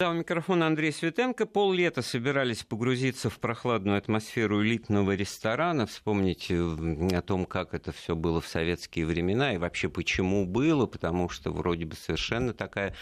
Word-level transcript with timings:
Да, 0.00 0.10
у 0.10 0.12
микрофона 0.12 0.68
Андрей 0.68 0.92
Светенко. 0.92 1.44
Пол 1.44 1.72
лета 1.72 2.02
собирались 2.02 2.62
погрузиться 2.62 3.30
в 3.30 3.40
прохладную 3.40 3.98
атмосферу 3.98 4.62
элитного 4.62 5.16
ресторана, 5.16 5.86
вспомнить 5.86 6.52
о 6.52 7.20
том, 7.20 7.46
как 7.46 7.74
это 7.74 7.90
все 7.90 8.14
было 8.14 8.40
в 8.40 8.46
советские 8.46 9.06
времена 9.06 9.54
и 9.54 9.56
вообще 9.56 9.88
почему 9.88 10.46
было, 10.46 10.86
потому 10.86 11.28
что 11.28 11.50
вроде 11.50 11.84
бы 11.84 11.96
совершенно 11.96 12.54
такая 12.54 12.94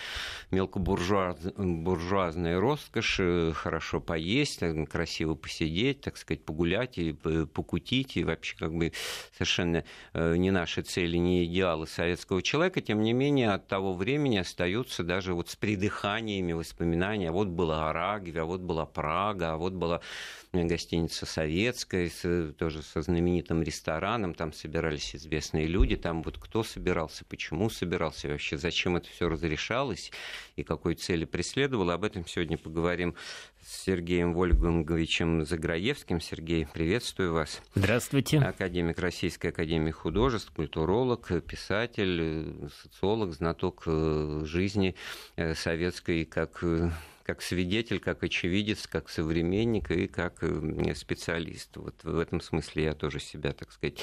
мелкобуржуазная 0.51 2.59
роскошь, 2.59 3.17
э, 3.21 3.53
хорошо 3.55 4.01
поесть, 4.01 4.63
э, 4.63 4.87
красиво 4.87 5.35
посидеть, 5.35 6.01
так 6.01 6.17
сказать, 6.17 6.47
погулять 6.47 6.97
и 6.97 7.13
покутить, 7.13 8.17
и 8.17 8.25
вообще 8.25 8.57
как 8.57 8.73
бы 8.73 8.93
совершенно 9.35 9.85
э, 10.15 10.37
не 10.39 10.51
наши 10.51 10.81
цели, 10.81 11.19
не 11.19 11.45
идеалы 11.45 11.87
советского 11.87 12.41
человека, 12.41 12.81
тем 12.81 13.03
не 13.03 13.13
менее 13.13 13.51
от 13.51 13.69
того 13.69 13.93
времени 13.93 14.39
остаются 14.39 15.03
даже 15.03 15.35
вот 15.35 15.51
с 15.51 15.57
придыханиями 15.57 16.55
воспоминания 16.55 16.86
воспоминания. 16.87 17.31
Вот 17.31 17.49
была 17.49 17.91
Арагвия, 17.91 18.45
вот 18.45 18.61
была 18.61 18.87
Прага, 18.87 19.55
а 19.55 19.57
вот 19.57 19.73
была 19.73 20.01
гостиница 20.53 21.27
советская, 21.27 22.09
с, 22.09 22.53
тоже 22.59 22.83
со 22.83 23.03
знаменитым 23.03 23.63
рестораном, 23.63 24.35
там 24.35 24.53
собирались 24.53 25.15
известные 25.15 25.67
люди, 25.67 25.97
там 25.97 26.23
вот 26.23 26.39
кто 26.39 26.63
собирался, 26.63 27.25
почему 27.25 27.71
собирался, 27.71 28.29
вообще 28.29 28.57
зачем 28.57 28.97
это 28.97 29.09
все 29.09 29.29
разрешалось 29.29 30.13
и 30.57 30.63
какой 30.63 30.95
цели 30.95 31.25
преследовало. 31.25 31.95
Об 31.95 32.05
этом 32.05 32.27
сегодня 32.27 32.57
поговорим 32.59 33.15
с 33.63 33.85
Сергеем 33.85 34.33
Вольганговичем 34.33 35.45
Заграевским. 35.45 36.21
Сергей, 36.21 36.67
приветствую 36.67 37.33
вас. 37.33 37.61
Здравствуйте. 37.75 38.39
Академик 38.39 38.99
Российской 39.01 39.49
Академии 39.49 39.91
Художеств, 39.91 40.53
культуролог, 40.53 41.31
писатель, 41.45 42.71
социолог, 42.83 43.33
знаток 43.33 43.83
э, 43.87 44.43
жизни 44.45 44.95
э, 45.35 45.55
советской 45.55 46.25
как 46.25 46.63
э, 46.63 46.91
как 47.27 47.43
свидетель, 47.43 47.99
как 47.99 48.23
очевидец, 48.23 48.87
как 48.87 49.09
современник 49.09 49.91
и 49.91 50.07
как 50.07 50.45
специалист. 50.95 51.77
Вот 51.77 52.05
в 52.05 52.19
этом 52.21 52.41
смысле 52.41 52.85
я 52.85 52.95
тоже 52.95 53.19
себя, 53.19 53.53
так 53.53 53.73
сказать, 53.73 53.99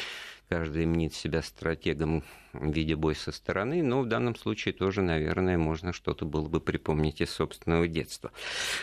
каждый 0.49 0.85
мнит 0.85 1.13
себя 1.13 1.41
стратегом 1.41 2.25
в 2.52 2.73
виде 2.73 2.97
боя 2.97 3.15
со 3.15 3.31
стороны, 3.31 3.81
но 3.81 4.02
в 4.02 4.07
данном 4.07 4.35
случае 4.35 4.73
тоже, 4.73 5.02
наверное, 5.02 5.57
можно 5.57 5.93
что-то 5.93 6.25
было 6.25 6.49
бы 6.49 6.59
припомнить 6.59 7.21
из 7.21 7.30
собственного 7.30 7.88
детства. 7.88 8.33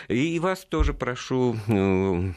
И 0.07 0.39
вас 0.39 0.65
тоже 0.65 0.95
прошу 0.95 1.55
ну, 1.67 2.33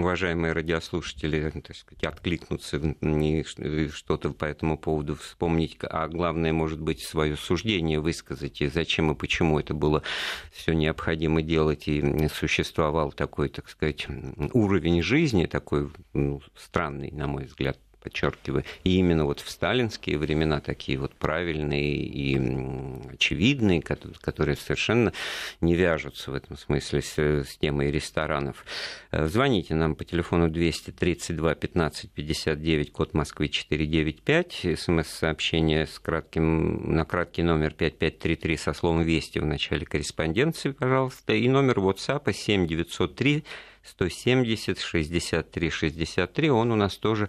уважаемые 0.00 0.52
радиослушатели, 0.52 1.50
так 1.50 1.76
сказать, 1.76 2.04
откликнуться 2.04 2.78
и 2.78 3.88
что-то 3.88 4.30
по 4.30 4.44
этому 4.44 4.78
поводу 4.78 5.16
вспомнить, 5.16 5.76
а 5.82 6.08
главное, 6.08 6.52
может 6.52 6.80
быть, 6.80 7.02
свое 7.02 7.36
суждение 7.36 8.00
высказать, 8.00 8.60
и 8.60 8.68
зачем 8.68 9.12
и 9.12 9.14
почему 9.14 9.58
это 9.58 9.74
было 9.74 10.02
все 10.52 10.72
необходимо 10.72 11.42
делать, 11.42 11.88
и 11.88 12.28
существовал 12.28 13.12
такой, 13.12 13.48
так 13.48 13.68
сказать, 13.68 14.06
уровень 14.52 15.02
жизни, 15.02 15.46
такой 15.46 15.90
ну, 16.12 16.40
странный, 16.56 17.10
на 17.10 17.26
мой 17.26 17.44
взгляд, 17.44 17.78
подчеркиваю, 18.02 18.64
и 18.84 18.96
именно 18.96 19.24
вот 19.24 19.40
в 19.40 19.50
сталинские 19.50 20.18
времена 20.18 20.60
такие 20.60 20.98
вот 20.98 21.14
правильные 21.14 21.94
и 21.94 22.36
очевидные, 23.12 23.82
которые 23.82 24.56
совершенно 24.56 25.12
не 25.60 25.74
вяжутся 25.74 26.30
в 26.30 26.34
этом 26.34 26.56
смысле 26.56 27.02
с, 27.02 27.18
с 27.18 27.56
темой 27.58 27.90
ресторанов. 27.90 28.64
Э, 29.10 29.26
звоните 29.26 29.74
нам 29.74 29.94
по 29.94 30.04
телефону 30.04 30.48
232 30.48 31.54
15 31.54 32.10
59, 32.10 32.92
код 32.92 33.14
Москвы 33.14 33.48
495, 33.48 34.78
смс-сообщение 34.78 35.86
с 35.86 35.98
кратким, 35.98 36.94
на 36.94 37.04
краткий 37.04 37.42
номер 37.42 37.72
5533 37.72 38.56
со 38.56 38.72
словом 38.72 39.02
«Вести» 39.02 39.38
в 39.38 39.46
начале 39.46 39.86
корреспонденции, 39.86 40.72
пожалуйста, 40.72 41.32
и 41.34 41.48
номер 41.48 41.78
WhatsApp 41.78 42.32
7903 42.32 43.44
170 43.84 44.80
63 44.80 45.70
63, 45.70 46.50
он 46.50 46.72
у 46.72 46.76
нас 46.76 46.96
тоже 46.96 47.28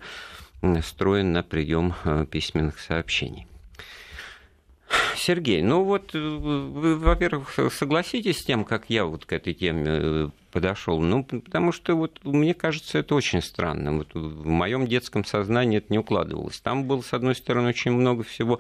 настроен 0.64 1.32
на 1.34 1.44
прием 1.44 1.94
э, 2.04 2.26
письменных 2.30 2.80
сообщений. 2.80 3.48
Сергей, 5.16 5.62
ну 5.62 5.84
вот 5.84 6.14
вы, 6.14 6.98
во-первых, 6.98 7.58
согласитесь 7.72 8.40
с 8.40 8.44
тем, 8.44 8.64
как 8.64 8.86
я 8.90 9.06
вот 9.06 9.26
к 9.26 9.34
этой 9.34 9.54
теме 9.54 9.84
э, 9.88 10.30
подошел? 10.54 11.02
Ну, 11.02 11.24
потому 11.24 11.72
что 11.72 11.96
вот 11.96 12.20
мне 12.24 12.54
кажется, 12.54 13.00
это 13.00 13.16
очень 13.16 13.42
странно. 13.42 13.98
Вот 13.98 14.14
в 14.14 14.46
моем 14.46 14.88
детском 14.88 15.26
сознании 15.26 15.80
это 15.80 15.88
не 15.90 15.98
укладывалось. 15.98 16.62
Там 16.62 16.86
было, 16.86 17.02
с 17.02 17.12
одной 17.12 17.36
стороны, 17.36 17.70
очень 17.70 17.92
много 17.92 18.24
всего 18.24 18.60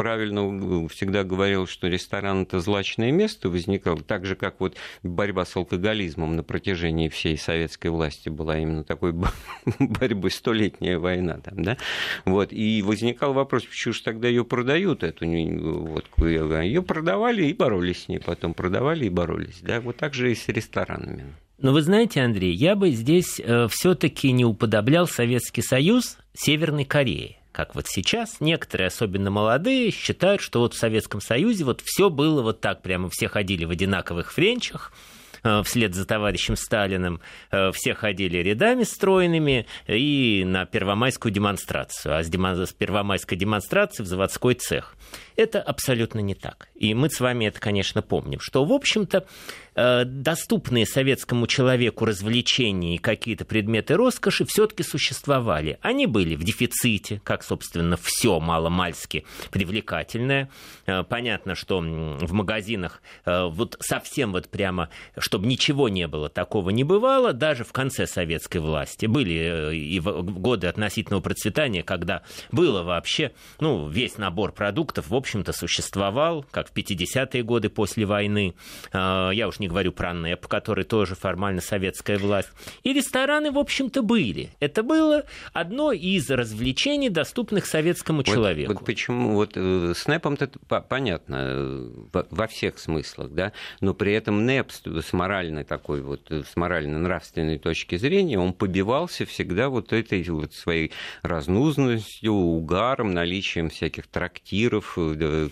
правильно 0.00 0.88
всегда 0.88 1.24
говорил, 1.24 1.66
что 1.66 1.86
ресторан 1.86 2.44
это 2.44 2.60
злачное 2.60 3.12
место 3.12 3.50
возникало, 3.50 4.00
так 4.00 4.24
же, 4.24 4.34
как 4.34 4.58
вот 4.58 4.74
борьба 5.02 5.44
с 5.44 5.54
алкоголизмом 5.54 6.36
на 6.36 6.42
протяжении 6.42 7.10
всей 7.10 7.36
советской 7.36 7.88
власти 7.88 8.30
была 8.30 8.58
именно 8.58 8.82
такой 8.82 9.12
борьбой, 9.78 10.30
столетняя 10.30 10.98
война 10.98 11.38
там, 11.44 11.62
да, 11.62 11.76
вот, 12.24 12.50
и 12.50 12.80
возникал 12.80 13.34
вопрос, 13.34 13.64
почему 13.64 13.92
же 13.92 14.02
тогда 14.02 14.26
ее 14.26 14.42
продают, 14.42 15.02
эту 15.02 15.26
водку, 15.26 16.24
ее 16.24 16.82
продавали 16.82 17.44
и 17.44 17.52
боролись 17.52 18.04
с 18.04 18.08
ней, 18.08 18.20
потом 18.20 18.54
продавали 18.54 19.04
и 19.04 19.10
боролись, 19.10 19.58
да, 19.60 19.82
вот 19.82 19.98
так 19.98 20.14
же 20.14 20.32
и 20.32 20.34
с 20.34 20.48
ресторанами. 20.48 21.29
Но 21.60 21.72
вы 21.72 21.82
знаете, 21.82 22.22
Андрей, 22.22 22.54
я 22.54 22.74
бы 22.74 22.90
здесь 22.90 23.38
э, 23.38 23.68
все-таки 23.68 24.32
не 24.32 24.44
уподоблял 24.44 25.06
Советский 25.06 25.62
Союз 25.62 26.16
Северной 26.34 26.84
Корее 26.84 27.36
как 27.52 27.74
вот 27.74 27.86
сейчас, 27.88 28.36
некоторые, 28.40 28.86
особенно 28.86 29.30
молодые, 29.30 29.90
считают, 29.90 30.40
что 30.40 30.60
вот 30.60 30.72
в 30.72 30.78
Советском 30.78 31.20
Союзе 31.20 31.64
вот 31.64 31.82
все 31.84 32.08
было 32.08 32.42
вот 32.42 32.60
так, 32.60 32.80
прямо 32.80 33.10
все 33.10 33.28
ходили 33.28 33.64
в 33.64 33.70
одинаковых 33.70 34.32
френчах, 34.32 34.92
э, 35.42 35.62
вслед 35.64 35.94
за 35.94 36.06
товарищем 36.06 36.56
Сталиным, 36.56 37.20
э, 37.50 37.72
все 37.72 37.94
ходили 37.94 38.38
рядами 38.38 38.84
стройными 38.84 39.66
и 39.88 40.44
на 40.46 40.64
первомайскую 40.64 41.32
демонстрацию, 41.32 42.16
а 42.16 42.22
с 42.22 42.72
первомайской 42.72 43.36
демонстрации 43.36 44.04
в 44.04 44.06
заводской 44.06 44.54
цех. 44.54 44.94
Это 45.40 45.62
абсолютно 45.62 46.18
не 46.18 46.34
так. 46.34 46.68
И 46.74 46.92
мы 46.92 47.08
с 47.08 47.18
вами 47.18 47.46
это, 47.46 47.58
конечно, 47.60 48.02
помним, 48.02 48.40
что, 48.40 48.62
в 48.62 48.72
общем-то, 48.74 49.24
Э, 49.76 50.04
доступные 50.04 50.84
советскому 50.84 51.46
человеку 51.46 52.04
развлечения 52.04 52.96
и 52.96 52.98
какие-то 52.98 53.44
предметы 53.44 53.94
роскоши 53.94 54.44
все-таки 54.44 54.82
существовали. 54.82 55.78
Они 55.80 56.06
были 56.06 56.34
в 56.34 56.42
дефиците, 56.42 57.20
как, 57.24 57.44
собственно, 57.44 57.96
все 57.96 58.40
маломальски 58.40 59.24
привлекательное. 59.50 60.50
Э, 60.86 61.04
понятно, 61.04 61.54
что 61.54 61.78
в 61.78 62.32
магазинах 62.32 63.00
э, 63.24 63.46
вот 63.46 63.76
совсем 63.80 64.32
вот 64.32 64.48
прямо, 64.48 64.90
чтобы 65.16 65.46
ничего 65.46 65.88
не 65.88 66.08
было, 66.08 66.28
такого 66.28 66.70
не 66.70 66.82
бывало, 66.84 67.32
даже 67.32 67.64
в 67.64 67.72
конце 67.72 68.06
советской 68.06 68.58
власти. 68.58 69.06
Были 69.06 69.74
и 69.74 70.00
годы 70.00 70.66
относительного 70.66 71.22
процветания, 71.22 71.82
когда 71.82 72.22
было 72.50 72.82
вообще, 72.82 73.32
ну, 73.60 73.88
весь 73.88 74.18
набор 74.18 74.52
продуктов, 74.52 75.08
в 75.08 75.14
общем-то, 75.30 75.52
существовал, 75.52 76.44
как 76.50 76.68
в 76.68 76.72
50-е 76.74 77.44
годы 77.44 77.68
после 77.68 78.04
войны. 78.04 78.54
Я 78.92 79.46
уж 79.46 79.60
не 79.60 79.68
говорю 79.68 79.92
про 79.92 80.12
НЭП, 80.12 80.46
который 80.48 80.84
тоже 80.84 81.14
формально 81.14 81.60
советская 81.60 82.18
власть. 82.18 82.48
И 82.82 82.92
рестораны, 82.92 83.52
в 83.52 83.58
общем-то, 83.58 84.02
были. 84.02 84.50
Это 84.58 84.82
было 84.82 85.24
одно 85.52 85.92
из 85.92 86.28
развлечений, 86.30 87.10
доступных 87.10 87.66
советскому 87.66 88.18
вот, 88.18 88.26
человеку. 88.26 88.72
Вот 88.72 88.84
почему, 88.84 89.34
вот 89.34 89.52
э, 89.54 89.92
с 89.94 90.06
НЭПом-то 90.08 90.50
понятно, 90.88 91.36
э, 91.38 91.90
во 92.12 92.46
всех 92.48 92.80
смыслах, 92.80 93.30
да, 93.30 93.52
но 93.80 93.94
при 93.94 94.12
этом 94.12 94.44
НЭП 94.44 94.72
с 94.72 95.12
моральной 95.12 95.62
такой 95.62 96.02
вот, 96.02 96.28
э, 96.30 96.42
с 96.42 96.56
морально-нравственной 96.56 97.58
точки 97.58 97.96
зрения, 97.96 98.38
он 98.38 98.52
побивался 98.52 99.26
всегда 99.26 99.68
вот 99.68 99.92
этой 99.92 100.22
вот 100.30 100.54
своей 100.54 100.90
разнузностью, 101.22 102.32
угаром, 102.32 103.12
наличием 103.14 103.70
всяких 103.70 104.08
трактиров, 104.08 104.98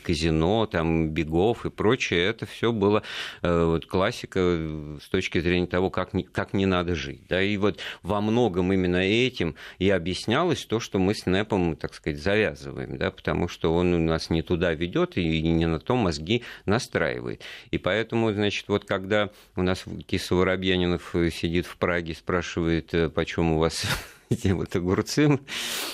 казино, 0.03 0.67
там, 0.67 1.11
бегов 1.11 1.67
и 1.67 1.71
прочее. 1.71 2.25
Это 2.25 2.47
все 2.47 2.73
было 2.73 3.03
вот, 3.43 3.87
классика 3.87 4.41
э, 4.41 4.99
с 5.03 5.09
точки 5.09 5.41
зрения 5.41 5.67
того, 5.67 5.91
как 5.91 6.15
не, 6.15 6.23
как 6.23 6.53
не 6.53 6.67
надо 6.67 6.95
жить. 6.95 7.23
Да, 7.29 7.43
и 7.43 7.57
вот 7.57 7.81
во 8.03 8.21
многом 8.21 8.73
именно 8.73 8.97
этим 8.97 9.55
и 9.79 9.91
объяснялось 9.91 10.65
то, 10.65 10.81
что 10.81 10.99
мы 10.99 11.15
с 11.15 11.27
НЭПом, 11.27 11.77
так 11.77 11.95
сказать, 11.95 12.21
завязываем, 12.21 12.97
да, 12.99 13.11
потому 13.11 13.49
что 13.49 13.75
он 13.75 13.95
у 13.95 13.99
нас 13.99 14.31
не 14.31 14.43
туда 14.43 14.75
ведет 14.75 15.17
и 15.17 15.43
не 15.43 15.67
на 15.67 15.81
то 15.81 15.97
мозги 15.97 16.43
настраивает. 16.67 17.43
И 17.71 17.79
поэтому, 17.79 18.33
значит, 18.33 18.69
вот 18.69 18.85
когда 18.85 19.31
у 19.57 19.63
нас 19.63 19.85
Киса 20.07 20.35
Воробьянинов 20.35 21.15
сидит 21.33 21.67
в 21.67 21.77
Праге, 21.77 22.15
спрашивает, 22.15 22.95
э, 22.95 23.09
почему 23.09 23.57
у 23.57 23.59
вас 23.59 23.87
эти 24.31 24.49
вот 24.49 24.75
огурцы 24.77 25.39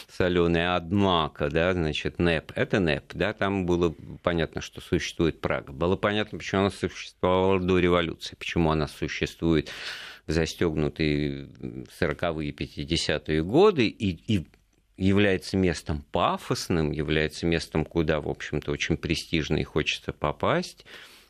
соленые, 0.09 0.75
однако, 0.75 1.51
да, 1.51 1.73
значит, 1.73 2.19
НЭП, 2.19 2.53
это 2.55 2.81
НЭП, 2.81 3.13
да, 3.15 3.33
там 3.33 3.67
было 3.67 3.95
понятно, 4.23 4.61
что 4.61 4.81
существует 4.81 5.41
Прага. 5.41 5.73
Было 5.73 5.97
понятно, 5.97 6.39
почему 6.39 6.63
она 6.63 6.71
существовала 6.71 7.61
до 7.61 7.79
революции, 7.79 8.37
почему 8.37 8.71
она 8.71 8.89
существует 8.89 9.71
застегнутые 10.27 11.49
40-е, 12.01 12.53
50-е 12.53 13.43
годы, 13.43 13.87
и, 13.87 14.37
и 14.37 14.47
является 14.97 15.57
местом 15.57 16.05
пафосным, 16.13 16.93
является 16.93 17.47
местом, 17.47 17.85
куда, 17.85 18.21
в 18.21 18.29
общем-то, 18.29 18.71
очень 18.71 18.97
престижно 18.97 19.57
и 19.57 19.65
хочется 19.65 20.13
попасть 20.13 20.87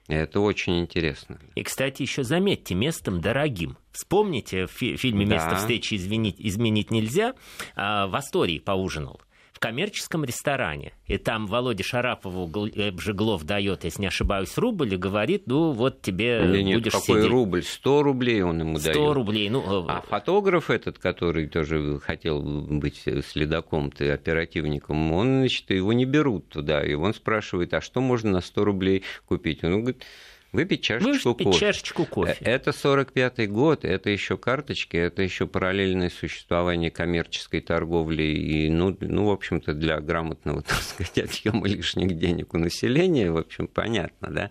Это 0.07 0.41
очень 0.41 0.81
интересно. 0.81 1.41
И, 1.55 1.63
кстати, 1.63 2.03
еще 2.03 2.25
заметьте, 2.25 2.75
местом 2.75 3.21
дорогим. 3.21 3.79
Вспомните 3.91 4.67
в 4.67 4.73
фильме 4.73 5.25
«Место 5.25 5.51
да. 5.51 5.57
встречи 5.57 5.95
изменить, 5.95 6.37
изменить 6.39 6.91
нельзя» 6.91 7.35
а, 7.75 8.07
в 8.07 8.15
Астории 8.15 8.59
поужинал 8.59 9.21
коммерческом 9.65 10.25
ресторане. 10.25 10.93
И 11.07 11.17
там 11.17 11.47
Володя 11.47 11.83
Шарапову 11.83 12.51
Жеглов 12.99 13.45
дает, 13.45 13.85
если 13.85 14.03
не 14.03 14.09
ошибаюсь, 14.09 14.59
рубль 14.59 14.93
и 14.93 14.97
говорит, 14.97 15.45
ну 15.47 15.73
вот 15.73 16.03
тебе 16.03 16.45
Или 16.45 16.63
нет, 16.63 16.79
будешь 16.81 16.93
какой 16.93 17.21
сидеть. 17.21 17.31
рубль? 17.31 17.63
100 17.63 18.03
рублей 18.03 18.43
он 18.43 18.61
ему 18.61 18.79
100 18.79 18.85
дает. 18.85 18.97
100 18.97 19.15
рублей. 19.15 19.49
Ну, 19.49 19.61
э, 19.61 19.87
а 19.89 20.03
фотограф 20.03 20.69
этот, 20.69 20.99
который 20.99 21.47
тоже 21.47 21.99
хотел 22.01 22.43
быть 22.43 23.05
следаком-то, 23.27 24.13
оперативником, 24.13 25.13
он, 25.13 25.39
значит, 25.39 25.71
его 25.71 25.95
не 25.95 26.05
берут 26.05 26.51
туда. 26.51 26.83
И 26.85 26.93
он 26.93 27.15
спрашивает, 27.15 27.73
а 27.73 27.81
что 27.81 28.03
можно 28.03 28.33
на 28.33 28.41
100 28.43 28.65
рублей 28.65 29.03
купить? 29.27 29.65
Он 29.65 29.81
говорит, 29.81 30.05
Выпить 30.55 30.83
чашечку 30.83 31.31
Выпить 31.31 31.47
кофе. 31.47 31.59
чашечку 31.59 32.07
кофе. 32.07 32.37
Это 32.41 32.71
45-й 32.71 33.49
год, 33.49 33.85
это 33.85 34.09
еще 34.09 34.39
карточки, 34.39 34.97
это 34.97 35.21
еще 35.21 35.49
параллельное 35.49 36.11
существование 36.11 36.93
коммерческой 36.93 37.61
торговли. 37.61 38.23
И, 38.23 38.71
ну, 38.71 38.97
ну 39.01 39.27
в 39.27 39.31
общем-то, 39.31 39.75
для 39.75 40.01
грамотного, 40.01 40.63
так 40.67 40.79
сказать, 40.79 41.19
отъема 41.19 41.67
лишних 41.67 42.17
денег 42.17 42.55
у 42.55 42.59
населения, 42.59 43.33
в 43.33 43.37
общем, 43.37 43.67
понятно, 43.67 44.29
да. 44.31 44.51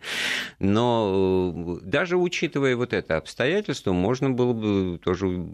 Но 0.60 1.80
э, 1.82 1.86
даже 1.86 2.18
учитывая 2.18 2.76
вот 2.76 2.92
это 2.92 3.16
обстоятельство, 3.16 3.94
можно 3.94 4.30
было 4.30 4.52
бы 4.52 5.00
тоже 5.00 5.48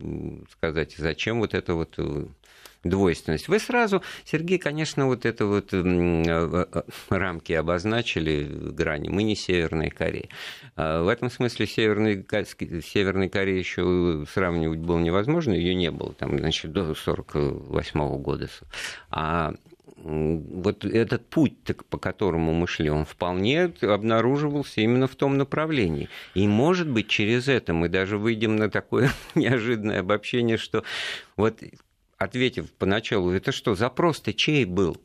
сказать, 0.51 0.95
зачем 0.97 1.41
вот 1.41 1.53
это 1.53 1.75
вот 1.75 1.93
э, 1.99 2.25
двойственность. 2.83 3.47
Вы 3.47 3.59
сразу, 3.59 4.01
Сергей, 4.25 4.57
конечно, 4.57 5.07
вот 5.07 5.25
это 5.25 5.45
вот 5.45 5.73
э, 5.73 5.77
э, 5.85 6.81
рамки 7.09 7.53
обозначили, 7.53 8.43
грани. 8.71 9.09
Мы 9.09 9.23
не 9.23 9.35
Северная 9.35 9.89
Корея. 9.89 10.29
А 10.75 11.03
в 11.03 11.07
этом 11.07 11.29
смысле 11.29 11.67
Северной, 11.67 12.25
Северной 12.81 13.29
Кореи 13.29 13.59
еще 13.59 14.25
сравнивать 14.31 14.79
было 14.79 14.99
невозможно, 14.99 15.53
ее 15.53 15.75
не 15.75 15.91
было 15.91 16.13
там, 16.13 16.37
значит, 16.37 16.71
до 16.71 16.81
1948 16.81 18.21
года. 18.21 18.49
А 19.09 19.53
вот 20.03 20.85
этот 20.85 21.27
путь, 21.29 21.53
по 21.89 21.97
которому 21.97 22.53
мы 22.53 22.67
шли, 22.67 22.89
он 22.89 23.05
вполне 23.05 23.73
обнаруживался 23.81 24.81
именно 24.81 25.07
в 25.07 25.15
том 25.15 25.37
направлении. 25.37 26.09
И, 26.33 26.47
может 26.47 26.89
быть, 26.89 27.07
через 27.07 27.47
это 27.47 27.73
мы 27.73 27.89
даже 27.89 28.17
выйдем 28.17 28.55
на 28.55 28.69
такое 28.69 29.11
неожиданное 29.35 29.99
обобщение, 29.99 30.57
что 30.57 30.83
вот 31.35 31.61
ответив 32.19 32.71
поначалу, 32.73 33.31
это 33.31 33.51
что, 33.51 33.73
запрос-то 33.73 34.33
чей 34.33 34.65
был? 34.65 34.97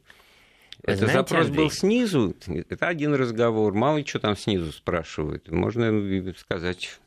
Это 0.82 0.98
Знаете, 0.98 1.14
запрос 1.14 1.46
Андрей... 1.46 1.56
был 1.56 1.70
снизу, 1.70 2.34
это 2.46 2.88
один 2.88 3.14
разговор, 3.14 3.72
мало 3.72 3.98
ли 3.98 4.04
что 4.04 4.18
там 4.18 4.36
снизу 4.36 4.70
спрашивают. 4.72 5.50
Можно 5.50 6.34
сказать 6.36 7.00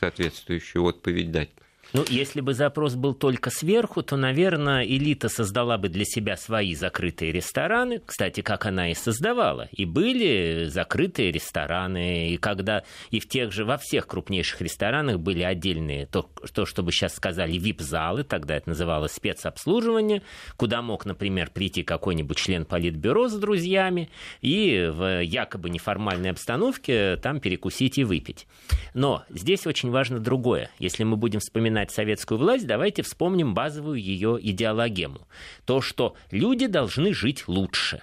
соответствующую 0.00 0.82
отповедь 0.84 1.30
дать. 1.30 1.50
Ну, 1.94 2.04
если 2.10 2.42
бы 2.42 2.52
запрос 2.52 2.96
был 2.96 3.14
только 3.14 3.48
сверху, 3.50 4.02
то, 4.02 4.16
наверное, 4.16 4.84
элита 4.84 5.30
создала 5.30 5.78
бы 5.78 5.88
для 5.88 6.04
себя 6.04 6.36
свои 6.36 6.74
закрытые 6.74 7.32
рестораны. 7.32 8.02
Кстати, 8.04 8.42
как 8.42 8.66
она 8.66 8.90
и 8.90 8.94
создавала. 8.94 9.68
И 9.72 9.86
были 9.86 10.64
закрытые 10.66 11.32
рестораны. 11.32 12.28
И 12.28 12.36
когда 12.36 12.82
и 13.10 13.20
в 13.20 13.28
тех 13.28 13.52
же, 13.52 13.64
во 13.64 13.78
всех 13.78 14.06
крупнейших 14.06 14.60
ресторанах 14.60 15.18
были 15.18 15.42
отдельные, 15.42 16.04
то, 16.04 16.28
то 16.52 16.66
что 16.66 16.82
бы 16.82 16.92
сейчас 16.92 17.14
сказали, 17.14 17.56
вип-залы, 17.56 18.22
тогда 18.22 18.56
это 18.56 18.68
называлось 18.68 19.12
спецобслуживание, 19.12 20.22
куда 20.58 20.82
мог, 20.82 21.06
например, 21.06 21.50
прийти 21.50 21.84
какой-нибудь 21.84 22.36
член 22.36 22.66
политбюро 22.66 23.28
с 23.28 23.34
друзьями 23.34 24.10
и 24.42 24.90
в 24.92 25.22
якобы 25.22 25.70
неформальной 25.70 26.32
обстановке 26.32 27.16
там 27.16 27.40
перекусить 27.40 27.96
и 27.96 28.04
выпить. 28.04 28.46
Но 28.92 29.24
здесь 29.30 29.66
очень 29.66 29.90
важно 29.90 30.18
другое. 30.18 30.70
Если 30.78 31.04
мы 31.04 31.16
будем 31.16 31.40
вспоминать 31.40 31.77
вспоминать 31.78 31.90
советскую 31.90 32.38
власть, 32.38 32.66
давайте 32.66 33.02
вспомним 33.02 33.54
базовую 33.54 34.00
ее 34.00 34.38
идеологему. 34.40 35.28
То, 35.64 35.80
что 35.80 36.16
люди 36.30 36.66
должны 36.66 37.12
жить 37.14 37.44
лучше. 37.46 38.02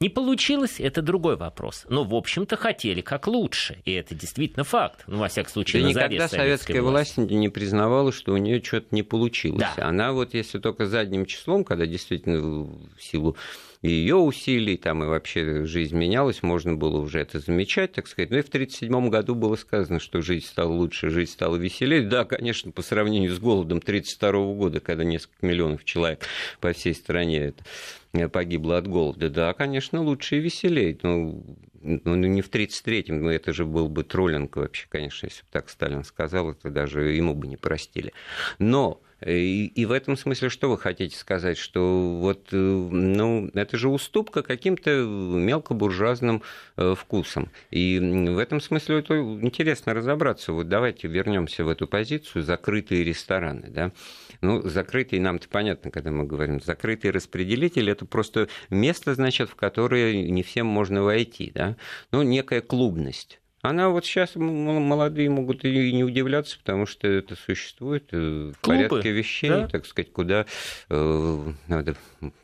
Не 0.00 0.08
получилось, 0.08 0.76
это 0.78 1.02
другой 1.02 1.36
вопрос. 1.36 1.84
Но, 1.90 2.04
в 2.04 2.14
общем-то, 2.14 2.56
хотели 2.56 3.02
как 3.02 3.26
лучше. 3.26 3.82
И 3.84 3.92
это 3.92 4.14
действительно 4.14 4.64
факт. 4.64 5.04
Ну, 5.06 5.18
во 5.18 5.28
всяком 5.28 5.52
случае, 5.52 5.82
да 5.82 5.88
на 5.88 5.90
никогда 5.90 6.28
советская 6.28 6.80
власть 6.80 7.18
не 7.18 7.48
признавала, 7.50 8.10
что 8.10 8.32
у 8.32 8.38
нее 8.38 8.62
что-то 8.62 8.94
не 8.94 9.02
получилось. 9.02 9.60
Да. 9.76 9.86
Она 9.86 10.12
вот, 10.12 10.32
если 10.32 10.58
только 10.58 10.86
задним 10.86 11.26
числом, 11.26 11.64
когда 11.64 11.84
действительно 11.84 12.40
в 12.40 12.98
силу 12.98 13.36
и 13.82 13.88
ее 13.88 14.16
усилий, 14.16 14.76
там 14.76 15.02
и 15.02 15.06
вообще 15.06 15.64
жизнь 15.64 15.96
менялась, 15.96 16.42
можно 16.42 16.74
было 16.74 16.98
уже 16.98 17.20
это 17.20 17.38
замечать, 17.40 17.92
так 17.92 18.08
сказать. 18.08 18.30
Ну 18.30 18.38
и 18.38 18.42
в 18.42 18.48
1937 18.48 19.08
году 19.08 19.34
было 19.34 19.56
сказано, 19.56 20.00
что 20.00 20.20
жизнь 20.20 20.46
стала 20.46 20.72
лучше, 20.72 21.08
жизнь 21.08 21.32
стала 21.32 21.56
веселее. 21.56 22.02
Да, 22.02 22.24
конечно, 22.24 22.72
по 22.72 22.82
сравнению 22.82 23.32
с 23.32 23.38
голодом 23.38 23.78
1932 23.78 24.54
года, 24.54 24.80
когда 24.80 25.04
несколько 25.04 25.46
миллионов 25.46 25.84
человек 25.84 26.26
по 26.60 26.72
всей 26.72 26.94
стране 26.94 27.38
это 27.38 27.64
э, 28.12 28.28
погибло 28.28 28.76
от 28.76 28.86
голода. 28.86 29.30
Да, 29.30 29.54
конечно, 29.54 30.02
лучше 30.02 30.36
и 30.36 30.40
веселее. 30.40 30.98
Ну, 31.02 31.42
ну, 31.80 32.14
не 32.14 32.42
в 32.42 32.50
33-м, 32.50 33.22
но 33.22 33.30
это 33.32 33.54
же 33.54 33.64
был 33.64 33.88
бы 33.88 34.04
троллинг 34.04 34.56
вообще, 34.56 34.86
конечно, 34.90 35.26
если 35.26 35.40
бы 35.40 35.48
так 35.50 35.70
Сталин 35.70 36.04
сказал, 36.04 36.50
это 36.50 36.70
даже 36.70 37.12
ему 37.12 37.34
бы 37.34 37.46
не 37.46 37.56
простили. 37.56 38.12
Но 38.58 39.00
и, 39.24 39.66
и 39.66 39.84
в 39.84 39.92
этом 39.92 40.16
смысле 40.16 40.48
что 40.48 40.70
вы 40.70 40.78
хотите 40.78 41.16
сказать? 41.16 41.58
Что 41.58 42.18
вот, 42.20 42.48
э, 42.52 42.56
ну, 42.56 43.50
это 43.54 43.76
же 43.76 43.88
уступка 43.88 44.42
каким-то 44.42 44.90
мелкобуржуазным 44.90 46.42
э, 46.76 46.94
вкусам. 46.96 47.50
И 47.70 47.98
в 47.98 48.38
этом 48.38 48.60
смысле 48.60 49.00
это 49.00 49.16
интересно 49.16 49.94
разобраться. 49.94 50.52
Вот 50.52 50.68
давайте 50.68 51.08
вернемся 51.08 51.64
в 51.64 51.68
эту 51.68 51.86
позицию 51.86 52.42
закрытые 52.42 53.04
рестораны, 53.04 53.68
да. 53.68 53.92
Ну, 54.40 54.62
закрытые 54.62 55.20
нам-то 55.20 55.48
понятно, 55.48 55.90
когда 55.90 56.10
мы 56.10 56.24
говорим. 56.24 56.60
Закрытый 56.60 57.10
распределитель– 57.10 57.90
это 57.90 58.06
просто 58.06 58.48
место, 58.70 59.14
значит, 59.14 59.50
в 59.50 59.54
которое 59.54 60.22
не 60.30 60.42
всем 60.42 60.66
можно 60.66 61.02
войти, 61.02 61.52
да. 61.54 61.76
Ну, 62.10 62.22
некая 62.22 62.62
клубность. 62.62 63.40
Она 63.62 63.90
вот 63.90 64.06
сейчас 64.06 64.36
молодые 64.36 65.28
могут 65.28 65.64
и 65.66 65.92
не 65.92 66.02
удивляться, 66.02 66.58
потому 66.58 66.86
что 66.86 67.06
это 67.06 67.36
существует 67.36 68.08
э, 68.12 68.52
в 68.56 68.60
Клубы, 68.60 68.88
порядке 68.88 69.10
вещей, 69.10 69.50
да? 69.50 69.68
так 69.68 69.84
сказать, 69.84 70.10
куда 70.12 70.46
э, 70.88 71.52
надо 71.66 71.94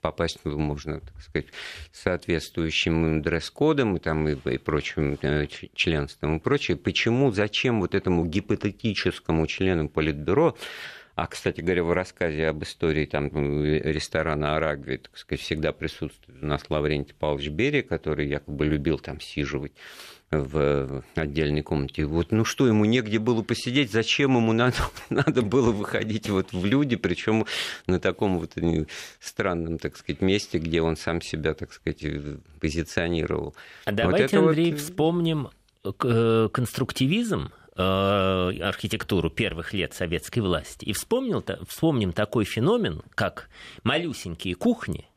попасть 0.02 0.44
можно, 0.44 1.00
так 1.00 1.22
сказать, 1.22 1.46
соответствующим 1.90 3.22
дресс-кодом 3.22 3.96
и, 3.96 3.98
там, 3.98 4.28
и, 4.28 4.34
и 4.50 4.58
прочим 4.58 5.18
э, 5.22 5.46
членством 5.74 6.36
и 6.36 6.40
прочее. 6.40 6.76
Почему, 6.76 7.32
зачем 7.32 7.80
вот 7.80 7.94
этому 7.94 8.26
гипотетическому 8.26 9.46
члену 9.46 9.88
Политбюро 9.88 10.54
а, 11.16 11.26
кстати 11.26 11.62
говоря, 11.62 11.82
в 11.82 11.92
рассказе 11.92 12.46
об 12.46 12.62
истории 12.62 13.06
там, 13.06 13.30
ресторана 13.64 14.56
Арагви, 14.56 14.98
так 14.98 15.16
сказать, 15.16 15.40
всегда 15.40 15.72
присутствует 15.72 16.42
у 16.42 16.46
нас 16.46 16.62
Лаврентий 16.68 17.14
Павлович 17.18 17.48
Берия, 17.48 17.82
который 17.82 18.28
якобы 18.28 18.66
любил 18.66 18.98
там 18.98 19.18
сиживать 19.18 19.72
в 20.30 21.02
отдельной 21.14 21.62
комнате. 21.62 22.04
Вот, 22.04 22.32
ну 22.32 22.44
что, 22.44 22.66
ему 22.66 22.84
негде 22.84 23.18
было 23.18 23.42
посидеть, 23.42 23.92
зачем 23.92 24.36
ему 24.36 24.52
надо, 24.52 24.76
надо 25.08 25.40
было 25.40 25.70
выходить 25.70 26.28
вот 26.28 26.52
в 26.52 26.66
люди, 26.66 26.96
причем 26.96 27.46
на 27.86 27.98
таком 27.98 28.38
вот 28.38 28.52
странном, 29.18 29.78
так 29.78 29.96
сказать, 29.96 30.20
месте, 30.20 30.58
где 30.58 30.82
он 30.82 30.96
сам 30.96 31.22
себя, 31.22 31.54
так 31.54 31.72
сказать, 31.72 32.04
позиционировал. 32.60 33.54
А 33.86 33.92
давайте, 33.92 34.38
вот 34.38 34.48
Андрей, 34.48 34.72
вот... 34.72 34.80
вспомним 34.80 35.48
э, 35.82 36.48
конструктивизм 36.52 37.50
э, 37.52 37.65
архитектуру 37.76 39.30
первых 39.30 39.74
лет 39.74 39.92
советской 39.92 40.40
власти 40.40 40.84
и 40.84 40.92
вспомнил, 40.92 41.44
вспомним 41.68 42.12
такой 42.12 42.44
феномен, 42.44 43.02
как 43.14 43.48
малюсенькие 43.82 44.54
кухни. 44.54 45.08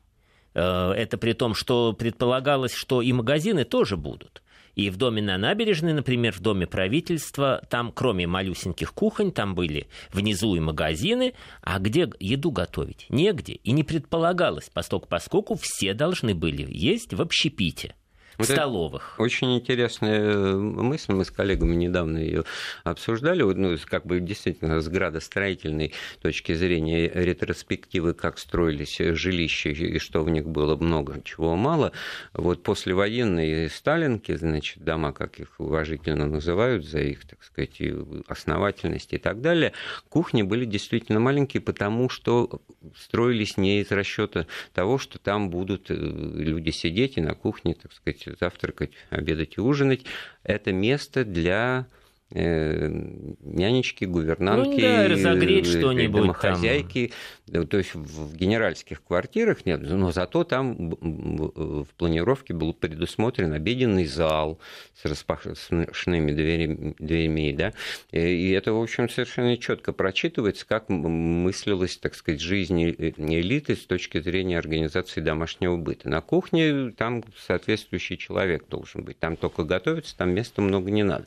Э, 0.54 0.92
это 0.92 1.18
при 1.18 1.32
том, 1.32 1.54
что 1.54 1.92
предполагалось, 1.92 2.74
что 2.74 3.02
и 3.02 3.12
магазины 3.12 3.64
тоже 3.64 3.96
будут. 3.96 4.42
И 4.76 4.88
в 4.88 4.96
доме 4.96 5.20
на 5.20 5.36
набережной, 5.36 5.92
например, 5.92 6.32
в 6.32 6.40
доме 6.40 6.66
правительства, 6.66 7.62
там 7.68 7.92
кроме 7.92 8.26
малюсеньких 8.26 8.94
кухонь, 8.94 9.32
там 9.32 9.54
были 9.54 9.88
внизу 10.12 10.54
и 10.54 10.60
магазины, 10.60 11.34
а 11.60 11.78
где 11.80 12.08
еду 12.20 12.50
готовить? 12.50 13.06
Негде. 13.08 13.54
И 13.54 13.72
не 13.72 13.82
предполагалось, 13.82 14.70
поскольку, 14.72 15.08
поскольку 15.08 15.58
все 15.60 15.92
должны 15.92 16.34
были 16.34 16.66
есть 16.70 17.12
в 17.12 17.20
общепите 17.20 17.94
в 18.40 18.44
столовых. 18.44 19.14
Очень 19.18 19.56
интересная 19.56 20.20
э, 20.20 20.56
мысль, 20.56 21.12
мы 21.12 21.24
с 21.24 21.30
коллегами 21.30 21.74
недавно 21.74 22.18
ее 22.18 22.44
обсуждали, 22.84 23.42
ну, 23.42 23.76
как 23.86 24.06
бы 24.06 24.20
действительно 24.20 24.80
с 24.80 24.88
градостроительной 24.88 25.92
точки 26.20 26.54
зрения 26.54 27.10
ретроспективы, 27.12 28.14
как 28.14 28.38
строились 28.38 28.98
жилища 28.98 29.70
и 29.70 29.98
что 29.98 30.22
в 30.22 30.30
них 30.30 30.48
было 30.48 30.76
много, 30.76 31.20
чего 31.22 31.56
мало. 31.56 31.92
Вот 32.32 32.62
послевоенные 32.62 33.68
сталинки, 33.68 34.34
значит, 34.36 34.82
дома, 34.82 35.12
как 35.12 35.40
их 35.40 35.54
уважительно 35.58 36.26
называют, 36.26 36.86
за 36.86 37.00
их, 37.00 37.26
так 37.26 37.42
сказать, 37.42 37.80
основательность 38.26 39.12
и 39.12 39.18
так 39.18 39.40
далее, 39.40 39.72
кухни 40.08 40.42
были 40.42 40.64
действительно 40.64 41.20
маленькие, 41.20 41.60
потому 41.60 42.08
что 42.08 42.60
строились 42.96 43.56
не 43.56 43.80
из 43.80 43.90
расчета 43.90 44.46
того, 44.72 44.98
что 44.98 45.18
там 45.18 45.50
будут 45.50 45.90
э, 45.90 45.94
люди 45.94 46.70
сидеть 46.70 47.16
и 47.16 47.20
на 47.20 47.34
кухне, 47.34 47.74
так 47.74 47.92
сказать, 47.92 48.26
завтракать, 48.38 48.92
обедать 49.10 49.56
и 49.56 49.60
ужинать. 49.60 50.04
Это 50.42 50.72
место 50.72 51.24
для 51.24 51.86
нянечки, 52.32 54.04
гувернантки, 54.04 54.80
ну, 54.80 54.80
да, 54.80 55.08
разогреть 55.08 55.66
э, 55.66 55.78
что-нибудь 55.78 56.22
домохозяйки. 56.22 57.12
Там. 57.52 57.66
То 57.66 57.78
есть 57.78 57.94
в 57.94 58.36
генеральских 58.36 59.02
квартирах 59.02 59.66
нет, 59.66 59.80
но 59.82 60.12
зато 60.12 60.44
там 60.44 60.90
в 61.00 61.88
планировке 61.96 62.54
был 62.54 62.72
предусмотрен 62.72 63.52
обеденный 63.52 64.06
зал 64.06 64.60
с 64.94 65.04
распашными 65.04 66.30
дверями, 66.30 66.94
дверями 66.98 67.52
да? 67.52 67.72
и 68.12 68.50
это, 68.50 68.72
в 68.72 68.80
общем, 68.80 69.08
совершенно 69.08 69.56
четко 69.56 69.92
прочитывается, 69.92 70.64
как 70.66 70.88
мыслилась, 70.88 71.96
так 71.96 72.14
сказать, 72.14 72.40
жизнь 72.40 72.80
элиты 72.84 73.74
с 73.74 73.84
точки 73.86 74.20
зрения 74.20 74.58
организации 74.58 75.20
домашнего 75.20 75.76
быта. 75.76 76.08
На 76.08 76.20
кухне 76.20 76.92
там 76.96 77.24
соответствующий 77.36 78.16
человек 78.16 78.68
должен 78.68 79.02
быть, 79.02 79.18
там 79.18 79.36
только 79.36 79.64
готовится, 79.64 80.16
там 80.16 80.30
места 80.30 80.62
много 80.62 80.90
не 80.90 81.02
надо. 81.02 81.26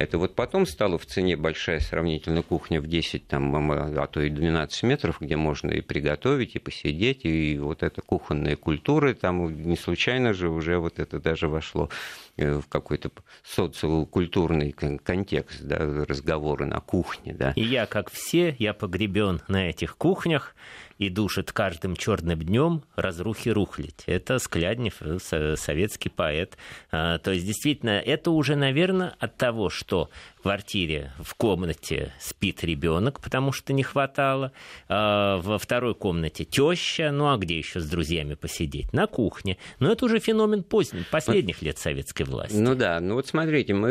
Это 0.00 0.16
вот 0.16 0.34
потом 0.34 0.64
стала 0.64 0.96
в 0.96 1.04
цене 1.04 1.36
большая 1.36 1.78
сравнительно 1.78 2.42
кухня 2.42 2.80
в 2.80 2.86
10, 2.86 3.26
там, 3.26 3.70
а 3.70 4.06
то 4.06 4.22
и 4.22 4.30
12 4.30 4.82
метров, 4.84 5.20
где 5.20 5.36
можно 5.36 5.70
и 5.70 5.82
приготовить, 5.82 6.56
и 6.56 6.58
посидеть, 6.58 7.26
и 7.26 7.58
вот 7.58 7.82
эта 7.82 8.00
кухонная 8.00 8.56
культура, 8.56 9.12
там 9.12 9.62
не 9.62 9.76
случайно 9.76 10.32
же 10.32 10.48
уже 10.48 10.78
вот 10.78 10.98
это 10.98 11.20
даже 11.20 11.48
вошло 11.48 11.90
э, 12.38 12.60
в 12.60 12.66
какой-то 12.66 13.10
социокультурный 13.44 14.72
контекст, 14.72 15.60
да, 15.64 15.76
разговоры 16.08 16.64
на 16.64 16.80
кухне, 16.80 17.34
да. 17.34 17.52
И 17.54 17.62
я, 17.62 17.84
как 17.84 18.10
все, 18.10 18.56
я 18.58 18.72
погребен 18.72 19.42
на 19.48 19.68
этих 19.68 19.98
кухнях, 19.98 20.54
и 21.00 21.08
душит 21.08 21.50
каждым 21.50 21.96
черным 21.96 22.38
днем 22.40 22.82
разрухи 22.94 23.48
рухлить. 23.48 24.04
Это 24.04 24.38
Скляднев, 24.38 24.96
э, 25.00 25.56
советский 25.56 26.10
поэт. 26.10 26.58
А, 26.92 27.18
то 27.18 27.32
есть, 27.32 27.46
действительно, 27.46 27.98
это 27.98 28.30
уже, 28.30 28.54
наверное, 28.54 29.14
от 29.18 29.38
того, 29.38 29.70
что 29.70 30.10
квартире, 30.40 31.12
в 31.22 31.34
комнате 31.34 32.12
спит 32.18 32.64
ребенок, 32.64 33.20
потому 33.20 33.52
что 33.52 33.72
не 33.72 33.82
хватало. 33.82 34.52
А, 34.88 35.38
во 35.38 35.58
второй 35.58 35.94
комнате 35.94 36.44
теща. 36.44 37.10
Ну 37.12 37.32
а 37.32 37.36
где 37.36 37.58
еще 37.58 37.80
с 37.80 37.86
друзьями 37.86 38.34
посидеть? 38.34 38.92
На 38.92 39.06
кухне. 39.06 39.58
Но 39.78 39.92
это 39.92 40.06
уже 40.06 40.18
феномен 40.18 40.62
поздних, 40.62 41.08
последних 41.08 41.62
лет 41.62 41.78
советской 41.78 42.22
власти. 42.22 42.56
Ну 42.56 42.74
да, 42.74 43.00
ну 43.00 43.14
вот 43.14 43.26
смотрите, 43.26 43.74
мы 43.74 43.90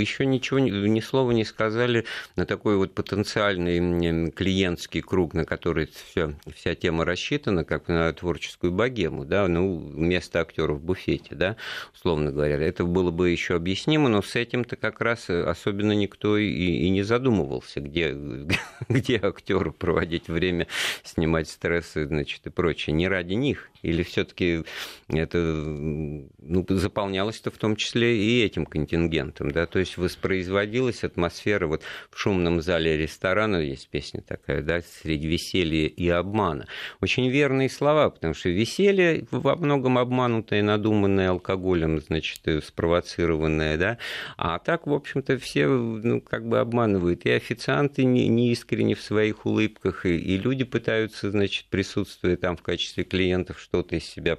еще 0.00 0.26
ничего, 0.26 0.58
ни 0.58 1.00
слова 1.00 1.30
не 1.30 1.44
сказали 1.44 2.04
на 2.36 2.44
такой 2.44 2.76
вот 2.76 2.94
потенциальный 2.94 4.30
клиентский 4.32 5.00
круг, 5.00 5.34
на 5.34 5.44
который 5.44 5.88
вся, 6.10 6.34
вся 6.54 6.74
тема 6.74 7.04
рассчитана, 7.04 7.64
как 7.64 7.88
на 7.88 8.12
творческую 8.12 8.72
богему, 8.72 9.24
да, 9.24 9.46
ну, 9.48 9.78
место 9.78 10.40
актера 10.40 10.72
в 10.72 10.82
буфете, 10.82 11.34
да, 11.34 11.56
условно 11.94 12.32
говоря. 12.32 12.58
Это 12.58 12.84
было 12.84 13.10
бы 13.10 13.30
еще 13.30 13.54
объяснимо, 13.54 14.08
но 14.08 14.22
с 14.22 14.34
этим-то 14.34 14.76
как 14.76 15.00
раз 15.00 15.30
особенно 15.30 15.67
особенно 15.68 15.92
никто 15.92 16.38
и, 16.38 16.48
и 16.48 16.88
не 16.88 17.02
задумывался, 17.02 17.80
где, 17.80 18.16
где 18.88 19.20
актеру 19.22 19.72
проводить 19.72 20.28
время, 20.28 20.66
снимать 21.04 21.48
стрессы, 21.48 22.06
значит, 22.06 22.46
и 22.46 22.50
прочее. 22.50 22.94
Не 22.94 23.08
ради 23.08 23.34
них. 23.34 23.70
Или 23.82 24.02
все-таки 24.02 24.64
это 25.08 25.38
ну, 25.38 26.66
заполнялось-то 26.68 27.50
в 27.50 27.58
том 27.58 27.76
числе 27.76 28.16
и 28.16 28.44
этим 28.44 28.66
контингентом, 28.66 29.50
да, 29.50 29.66
то 29.66 29.78
есть 29.78 29.96
воспроизводилась 29.96 31.04
атмосфера 31.04 31.66
вот 31.66 31.82
в 32.10 32.18
шумном 32.18 32.60
зале 32.60 32.96
ресторана, 32.96 33.56
есть 33.56 33.88
песня 33.88 34.20
такая, 34.20 34.62
да, 34.62 34.80
среди 34.82 35.28
веселья 35.28 35.86
и 35.86 36.08
обмана. 36.08 36.66
Очень 37.00 37.28
верные 37.28 37.70
слова, 37.70 38.10
потому 38.10 38.34
что 38.34 38.48
веселье 38.48 39.26
во 39.30 39.54
многом 39.54 39.96
обманутое, 39.98 40.62
надуманное 40.62 41.30
алкоголем, 41.30 42.00
значит, 42.00 42.64
спровоцированное, 42.64 43.76
да, 43.76 43.98
а 44.36 44.58
так, 44.58 44.86
в 44.86 44.92
общем-то, 44.92 45.38
все, 45.38 45.57
ну, 45.66 46.20
как 46.20 46.46
бы 46.46 46.58
обманывают, 46.58 47.24
и 47.24 47.30
официанты 47.30 48.04
не, 48.04 48.28
не 48.28 48.50
искренне 48.52 48.94
в 48.94 49.00
своих 49.00 49.46
улыбках, 49.46 50.06
и, 50.06 50.16
и 50.16 50.36
люди 50.38 50.64
пытаются, 50.64 51.30
значит, 51.30 51.66
присутствуя 51.66 52.36
там 52.36 52.56
в 52.56 52.62
качестве 52.62 53.04
клиентов, 53.04 53.60
что-то 53.60 53.96
из 53.96 54.04
себя 54.04 54.38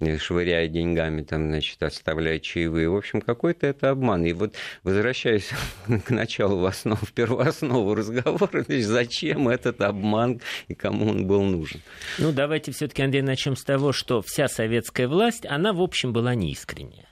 э, 0.00 0.18
швыряя 0.18 0.68
деньгами, 0.68 1.22
там, 1.22 1.48
значит, 1.48 1.82
оставляя 1.82 2.38
чаевые. 2.38 2.88
В 2.88 2.96
общем, 2.96 3.20
какой-то 3.20 3.66
это 3.66 3.90
обман. 3.90 4.24
И 4.24 4.32
вот 4.32 4.54
возвращаясь 4.82 5.50
к 6.06 6.10
началу 6.10 6.58
в 6.58 6.64
основу, 6.66 7.04
в 7.04 7.12
первооснову 7.12 7.94
разговора, 7.94 8.62
значит, 8.66 8.86
зачем 8.86 9.48
этот 9.48 9.80
обман 9.80 10.40
и 10.68 10.74
кому 10.74 11.10
он 11.10 11.26
был 11.26 11.42
нужен? 11.42 11.80
Ну, 12.18 12.32
давайте 12.32 12.72
все-таки, 12.72 13.02
Андрей, 13.02 13.22
начнем 13.22 13.56
с 13.56 13.64
того, 13.64 13.92
что 13.92 14.22
вся 14.22 14.48
советская 14.48 15.08
власть, 15.08 15.46
она, 15.46 15.72
в 15.72 15.80
общем, 15.80 16.12
была 16.12 16.34
неискренняя 16.34 17.06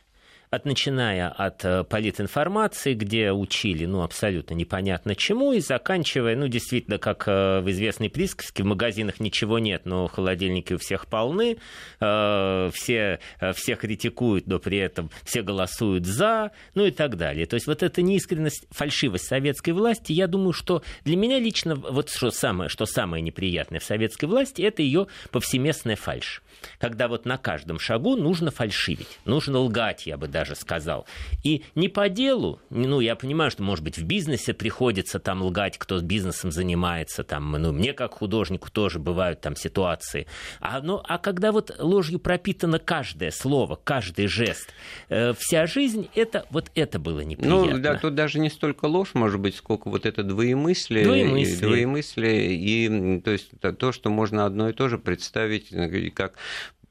от, 0.52 0.66
начиная 0.66 1.30
от 1.30 1.64
э, 1.64 1.82
политинформации, 1.82 2.92
где 2.92 3.32
учили, 3.32 3.86
ну, 3.86 4.02
абсолютно 4.02 4.52
непонятно 4.52 5.14
чему, 5.14 5.54
и 5.54 5.60
заканчивая, 5.60 6.36
ну, 6.36 6.46
действительно, 6.46 6.98
как 6.98 7.26
э, 7.26 7.60
в 7.60 7.70
известной 7.70 8.10
присказке, 8.10 8.62
в 8.62 8.66
магазинах 8.66 9.18
ничего 9.18 9.58
нет, 9.58 9.86
но 9.86 10.08
холодильники 10.08 10.74
у 10.74 10.78
всех 10.78 11.06
полны, 11.06 11.56
э, 12.00 12.70
все, 12.74 13.18
все 13.54 13.76
критикуют, 13.76 14.46
но 14.46 14.58
при 14.58 14.76
этом 14.76 15.10
все 15.24 15.40
голосуют 15.40 16.04
за, 16.04 16.50
ну 16.74 16.84
и 16.84 16.90
так 16.90 17.16
далее. 17.16 17.46
То 17.46 17.54
есть 17.54 17.66
вот 17.66 17.82
эта 17.82 18.02
неискренность, 18.02 18.66
фальшивость 18.70 19.28
советской 19.28 19.70
власти, 19.70 20.12
я 20.12 20.26
думаю, 20.26 20.52
что 20.52 20.82
для 21.04 21.16
меня 21.16 21.38
лично 21.38 21.76
вот 21.76 22.10
что 22.10 22.30
самое, 22.30 22.68
что 22.68 22.84
самое 22.84 23.22
неприятное 23.22 23.80
в 23.80 23.84
советской 23.84 24.26
власти, 24.26 24.60
это 24.60 24.82
ее 24.82 25.06
повсеместная 25.30 25.96
фальшь. 25.96 26.42
Когда 26.78 27.08
вот 27.08 27.24
на 27.24 27.38
каждом 27.38 27.78
шагу 27.78 28.16
нужно 28.16 28.50
фальшивить, 28.50 29.18
нужно 29.24 29.58
лгать, 29.58 30.06
я 30.06 30.16
бы 30.16 30.28
даже 30.28 30.54
сказал. 30.54 31.06
И 31.42 31.64
не 31.74 31.88
по 31.88 32.08
делу, 32.08 32.60
ну, 32.70 33.00
я 33.00 33.16
понимаю, 33.16 33.50
что, 33.50 33.62
может 33.62 33.84
быть, 33.84 33.98
в 33.98 34.04
бизнесе 34.04 34.54
приходится 34.54 35.18
там 35.18 35.42
лгать, 35.42 35.78
кто 35.78 36.00
бизнесом 36.00 36.50
занимается, 36.50 37.24
там, 37.24 37.52
ну, 37.52 37.72
мне 37.72 37.92
как 37.92 38.14
художнику 38.14 38.70
тоже 38.70 38.98
бывают 38.98 39.40
там 39.40 39.56
ситуации. 39.56 40.26
А, 40.60 40.80
ну, 40.80 41.02
а 41.06 41.18
когда 41.18 41.52
вот 41.52 41.74
ложью 41.78 42.18
пропитано 42.18 42.78
каждое 42.78 43.30
слово, 43.30 43.78
каждый 43.82 44.26
жест, 44.26 44.70
э, 45.08 45.32
вся 45.34 45.66
жизнь, 45.66 46.08
это 46.14 46.46
вот 46.50 46.70
это 46.74 46.98
было 46.98 47.20
неприятно. 47.20 47.76
Ну, 47.76 47.78
да, 47.78 47.96
тут 47.96 48.14
даже 48.14 48.38
не 48.38 48.50
столько 48.50 48.86
ложь, 48.86 49.14
может 49.14 49.40
быть, 49.40 49.56
сколько 49.56 49.88
вот 49.88 50.06
это 50.06 50.22
двоемыслие. 50.22 51.04
Двоемыслие. 51.04 51.56
И, 51.56 51.60
двоемыслие, 51.60 52.54
и 52.54 53.20
то 53.20 53.30
есть 53.30 53.50
то, 53.78 53.92
что 53.92 54.10
можно 54.10 54.46
одно 54.46 54.68
и 54.68 54.72
то 54.72 54.88
же 54.88 54.98
представить 54.98 55.72
э, 55.72 56.10
как 56.10 56.34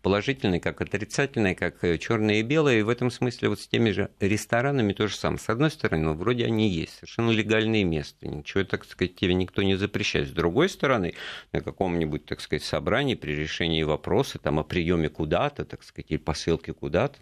положительные, 0.02 0.60
как 0.60 0.82
отрицательные, 0.82 1.56
как 1.56 1.84
э, 1.84 1.98
черные 1.98 2.40
и 2.40 2.44
белые. 2.44 2.80
И 2.80 2.84
в 2.84 2.90
этом 2.90 3.12
смысле 3.12 3.50
вот 3.50 3.60
с 3.60 3.68
теми 3.68 3.92
же 3.92 4.10
ресторанами 4.20 4.94
то 4.94 5.08
же 5.08 5.16
самое. 5.16 5.40
С 5.40 5.50
одной 5.50 5.72
стороны, 5.72 6.04
ну, 6.04 6.14
вроде 6.14 6.46
они 6.46 6.70
есть, 6.70 6.96
совершенно 6.96 7.32
легальные 7.32 7.84
места, 7.84 8.28
ничего, 8.28 8.64
так 8.64 8.86
сказать, 8.86 9.16
тебе 9.16 9.34
никто 9.34 9.62
не 9.62 9.76
запрещает. 9.76 10.30
С 10.30 10.32
другой 10.32 10.70
стороны, 10.70 11.14
на 11.52 11.62
каком-нибудь, 11.62 12.26
так 12.26 12.42
сказать, 12.42 12.64
собрании 12.64 13.16
при 13.16 13.34
решении 13.34 13.84
вопроса 13.84 14.40
там, 14.40 14.60
о 14.60 14.64
приеме 14.64 15.10
куда-то, 15.10 15.66
так 15.66 15.84
сказать, 15.84 16.10
или 16.10 16.18
посылке 16.18 16.74
куда-то, 16.74 17.20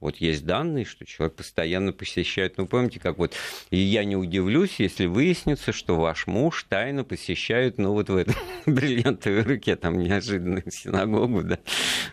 вот 0.00 0.16
есть 0.16 0.44
данные, 0.44 0.84
что 0.84 1.04
человек 1.04 1.36
постоянно 1.36 1.92
посещает, 1.92 2.58
ну, 2.58 2.66
помните, 2.66 3.00
как 3.00 3.18
вот, 3.18 3.34
и 3.70 3.78
я 3.78 4.04
не 4.04 4.16
удивлюсь, 4.16 4.76
если 4.78 5.06
выяснится, 5.06 5.72
что 5.72 5.96
ваш 5.96 6.26
муж 6.26 6.66
тайно 6.68 7.04
посещает, 7.04 7.78
ну, 7.78 7.92
вот 7.92 8.08
в 8.08 8.16
этой 8.16 8.34
бриллиантовой 8.66 9.42
руке, 9.42 9.76
там, 9.76 9.98
неожиданно 9.98 10.62
синагогу, 10.70 11.42
да, 11.42 11.58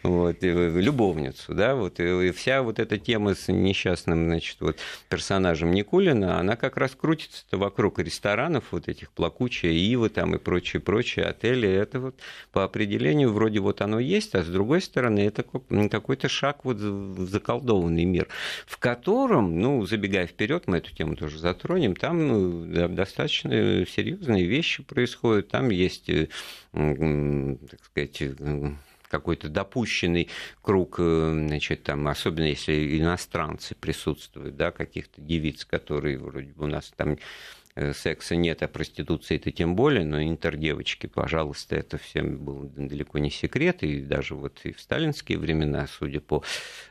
вот, 0.03 0.37
любовницу, 0.41 1.53
да, 1.53 1.75
вот, 1.75 1.99
и 1.99 2.31
вся 2.31 2.61
вот 2.61 2.79
эта 2.79 2.97
тема 2.97 3.35
с 3.35 3.51
несчастным, 3.51 4.25
значит, 4.25 4.57
вот 4.59 4.77
персонажем 5.09 5.71
Никулина, 5.71 6.39
она 6.39 6.55
как 6.55 6.77
раз 6.77 6.91
крутится 6.91 7.45
вокруг 7.51 7.99
ресторанов, 7.99 8.65
вот 8.71 8.87
этих 8.87 9.11
плакучая 9.11 9.71
Ива 9.71 10.09
там 10.09 10.35
и 10.35 10.37
прочие, 10.37 10.79
прочие 10.79 11.25
отели, 11.25 11.69
это 11.69 11.99
вот 11.99 12.19
по 12.51 12.63
определению 12.63 13.31
вроде 13.33 13.59
вот 13.59 13.81
оно 13.81 13.99
есть, 13.99 14.35
а 14.35 14.43
с 14.43 14.47
другой 14.47 14.81
стороны 14.81 15.19
это 15.19 15.43
какой-то 15.89 16.29
шаг 16.29 16.65
вот 16.65 16.77
в 16.77 17.27
заколдованный 17.29 18.05
мир, 18.05 18.27
в 18.65 18.77
котором, 18.77 19.59
ну, 19.59 19.85
забегая 19.85 20.27
вперед, 20.27 20.63
мы 20.67 20.77
эту 20.77 20.93
тему 20.93 21.15
тоже 21.15 21.39
затронем, 21.39 21.95
там 21.95 22.27
ну, 22.27 22.87
достаточно 22.89 23.51
серьезные 23.85 24.45
вещи 24.45 24.83
происходят, 24.83 25.49
там 25.49 25.69
есть, 25.69 26.09
э, 26.09 26.27
так 26.71 27.83
сказать, 27.83 28.21
какой-то 29.07 29.49
допущенный 29.49 30.29
круг, 30.61 30.95
э, 30.99 31.45
значит, 31.47 31.83
там, 31.83 32.07
особенно 32.07 32.45
если 32.45 32.99
иностранцы 32.99 33.75
присутствуют, 33.75 34.55
да, 34.55 34.71
каких-то 34.71 35.21
девиц, 35.21 35.65
которые 35.65 36.17
вроде 36.17 36.51
бы 36.51 36.65
у 36.65 36.67
нас 36.67 36.91
там 36.95 37.17
секса 37.93 38.35
нет, 38.35 38.63
а 38.63 38.67
проституции-то 38.67 39.51
тем 39.51 39.75
более, 39.75 40.05
но 40.05 40.23
интердевочки, 40.23 41.07
пожалуйста, 41.07 41.75
это 41.75 41.97
всем 41.97 42.37
был 42.37 42.71
далеко 42.75 43.19
не 43.19 43.29
секрет, 43.29 43.83
и 43.83 44.01
даже 44.01 44.33
вот 44.35 44.61
и 44.63 44.71
в 44.71 44.79
сталинские 44.79 45.37
времена, 45.37 45.85
судя 45.87 46.21
по 46.21 46.41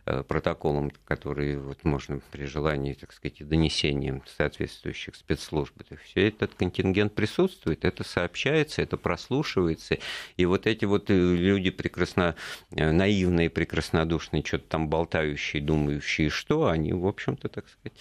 э, 0.05 0.23
протоколам, 0.23 0.93
которые 1.07 1.59
вот 1.59 1.85
можно 1.85 2.21
при 2.31 2.45
желании, 2.45 2.93
так 2.93 3.15
сказать, 3.15 3.41
и 3.41 3.45
донесениям 3.45 4.23
соответствующих 4.37 5.17
спецслужб, 5.17 5.75
все 6.05 6.29
этот 6.29 6.55
контингент 6.55 7.15
присутствует, 7.15 7.87
это 7.87 8.05
сообщается, 8.05 8.83
это 8.83 8.99
прослушивается, 8.99 9.97
и 10.37 10.45
вот 10.45 10.67
эти 10.67 10.85
вот 10.85 11.09
э, 11.09 11.15
люди 11.15 11.71
прекрасно 11.71 12.37
наивные, 12.71 13.49
прекраснодушные, 13.49 14.45
что-то 14.45 14.69
там 14.69 14.89
болтающие, 14.89 15.63
думающие, 15.63 16.29
что 16.29 16.67
они, 16.67 16.93
в 16.93 17.07
общем-то, 17.07 17.49
так 17.49 17.65
сказать, 17.71 17.99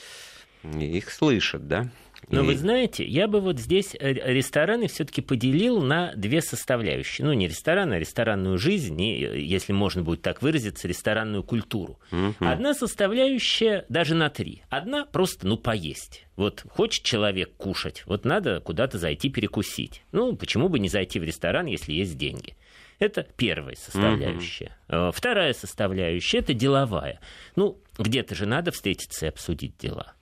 их 0.82 1.10
слышат, 1.12 1.68
да? 1.68 1.90
Но 2.30 2.44
и... 2.44 2.46
вы 2.46 2.56
знаете, 2.56 3.06
я 3.06 3.28
бы 3.28 3.40
вот 3.42 3.60
здесь 3.60 3.96
э, 4.00 4.14
рестораны 4.14 4.88
все-таки 4.88 5.22
поделил 5.22 5.82
на 5.82 6.14
две 6.16 6.42
составляющие. 6.42 7.26
Ну, 7.26 7.34
не 7.34 7.48
рестораны, 7.48 7.96
а 7.96 8.00
ресторанную 8.00 8.58
жизнь, 8.58 9.00
и, 9.02 9.42
если 9.44 9.74
можно 9.74 10.04
будет 10.04 10.22
так 10.22 10.42
выразиться, 10.42 10.88
ресторанную 10.88 11.44
культуру. 11.44 12.00
Угу. 12.12 12.36
Одна 12.40 12.74
составляющая 12.74 13.86
даже 13.90 14.16
на 14.16 14.30
три. 14.30 14.64
Одна 14.70 15.06
просто, 15.06 15.48
ну, 15.48 15.58
поесть. 15.58 16.26
Вот 16.36 16.66
хочет 16.70 17.04
человек 17.04 17.56
кушать, 17.58 18.04
вот 18.08 18.26
надо 18.26 18.60
куда-то 18.60 18.98
зайти 18.98 19.30
перекусить. 19.30 20.02
Ну, 20.12 20.36
почему 20.36 20.68
бы 20.68 20.80
не 20.80 20.90
зайти 20.90 21.20
в 21.20 21.24
ресторан, 21.24 21.68
если 21.68 21.94
есть 21.94 22.18
деньги? 22.18 22.56
Это 23.00 23.28
первая 23.36 23.76
составляющая. 23.76 24.76
Угу. 24.90 25.12
Вторая 25.12 25.54
составляющая 25.54 26.40
это 26.40 26.54
деловая. 26.54 27.20
Ну, 27.56 27.78
где-то 27.98 28.34
же 28.34 28.46
надо 28.46 28.72
встретиться 28.72 29.26
и 29.26 29.30
обсудить 29.30 29.78
дела. 29.78 30.14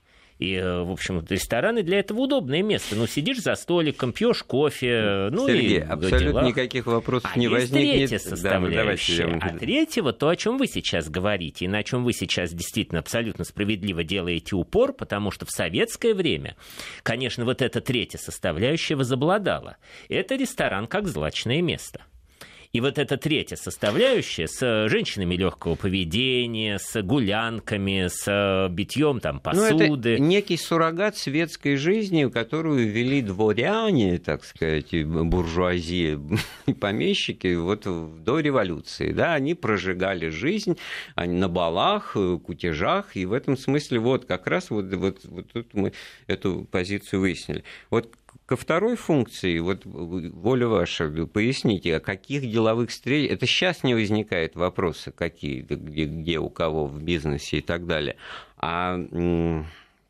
И, 0.41 0.55
э, 0.55 0.81
в 0.81 0.89
общем, 0.89 1.23
рестораны 1.29 1.83
для 1.83 1.99
этого 1.99 2.21
удобное 2.21 2.63
место. 2.63 2.95
Ну, 2.95 3.05
сидишь 3.05 3.37
за 3.43 3.53
столиком, 3.53 4.11
пьешь 4.11 4.41
кофе, 4.41 5.29
ну 5.31 5.47
Сергей, 5.47 5.77
и 5.77 5.79
абсолютно 5.79 6.47
никаких 6.47 6.87
вопросов 6.87 7.29
а 7.31 7.37
не 7.37 7.47
возникнет. 7.47 8.09
третья 8.09 8.17
составляющая. 8.17 9.27
Да, 9.27 9.37
а 9.39 9.55
третьего, 9.55 10.13
то, 10.13 10.29
о 10.29 10.35
чем 10.35 10.57
вы 10.57 10.65
сейчас 10.65 11.09
говорите, 11.09 11.65
и 11.65 11.67
на 11.67 11.83
чем 11.83 12.03
вы 12.03 12.13
сейчас 12.13 12.51
действительно 12.53 13.01
абсолютно 13.01 13.43
справедливо 13.43 14.03
делаете 14.03 14.55
упор, 14.55 14.93
потому 14.93 15.29
что 15.29 15.45
в 15.45 15.51
советское 15.51 16.15
время, 16.15 16.55
конечно, 17.03 17.45
вот 17.45 17.61
эта 17.61 17.79
третья 17.79 18.17
составляющая 18.17 18.95
возобладала. 18.95 19.77
Это 20.09 20.35
ресторан 20.37 20.87
как 20.87 21.07
злачное 21.07 21.61
место. 21.61 22.01
И 22.73 22.79
вот 22.79 22.97
эта 22.97 23.17
третья 23.17 23.57
составляющая 23.57 24.47
с 24.47 24.65
э, 24.65 24.87
женщинами 24.87 25.35
легкого 25.35 25.75
поведения, 25.75 26.79
с 26.79 27.01
гулянками, 27.01 28.07
с 28.07 28.23
э, 28.27 28.69
битьем 28.71 29.19
там 29.19 29.41
посуды. 29.41 29.87
Ну, 29.87 29.95
это 29.97 30.19
некий 30.19 30.55
суррогат 30.55 31.17
светской 31.17 31.75
жизни, 31.75 32.29
которую 32.29 32.89
вели 32.89 33.21
дворяне, 33.21 34.19
так 34.19 34.45
сказать, 34.45 34.93
буржуазия 35.05 36.17
и 36.65 36.73
помещики 36.73 37.55
вот 37.55 37.83
до 38.23 38.39
революции. 38.39 39.11
Да, 39.11 39.33
они 39.33 39.53
прожигали 39.53 40.29
жизнь 40.29 40.77
они 41.15 41.37
на 41.37 41.49
балах, 41.49 42.13
э, 42.15 42.39
кутежах, 42.41 43.17
и 43.17 43.25
в 43.25 43.33
этом 43.33 43.57
смысле 43.57 43.99
вот 43.99 44.25
как 44.25 44.47
раз 44.47 44.69
вот, 44.69 44.93
вот, 44.93 45.19
вот 45.25 45.51
тут 45.51 45.73
мы 45.73 45.91
эту 46.27 46.65
позицию 46.71 47.19
выяснили. 47.19 47.65
Вот 47.89 48.15
Ко 48.45 48.55
второй 48.55 48.95
функции, 48.97 49.59
вот 49.59 49.85
воля 49.85 50.67
ваша, 50.67 51.07
поясните, 51.25 51.95
о 51.95 51.99
каких 51.99 52.41
деловых 52.49 52.89
встречах, 52.89 53.35
это 53.35 53.45
сейчас 53.45 53.83
не 53.83 53.93
возникает 53.93 54.55
вопросы, 54.55 55.11
какие, 55.11 55.61
где, 55.61 56.05
где 56.05 56.39
у 56.39 56.49
кого 56.49 56.85
в 56.85 57.01
бизнесе 57.01 57.57
и 57.57 57.61
так 57.61 57.85
далее, 57.85 58.17
а 58.57 58.97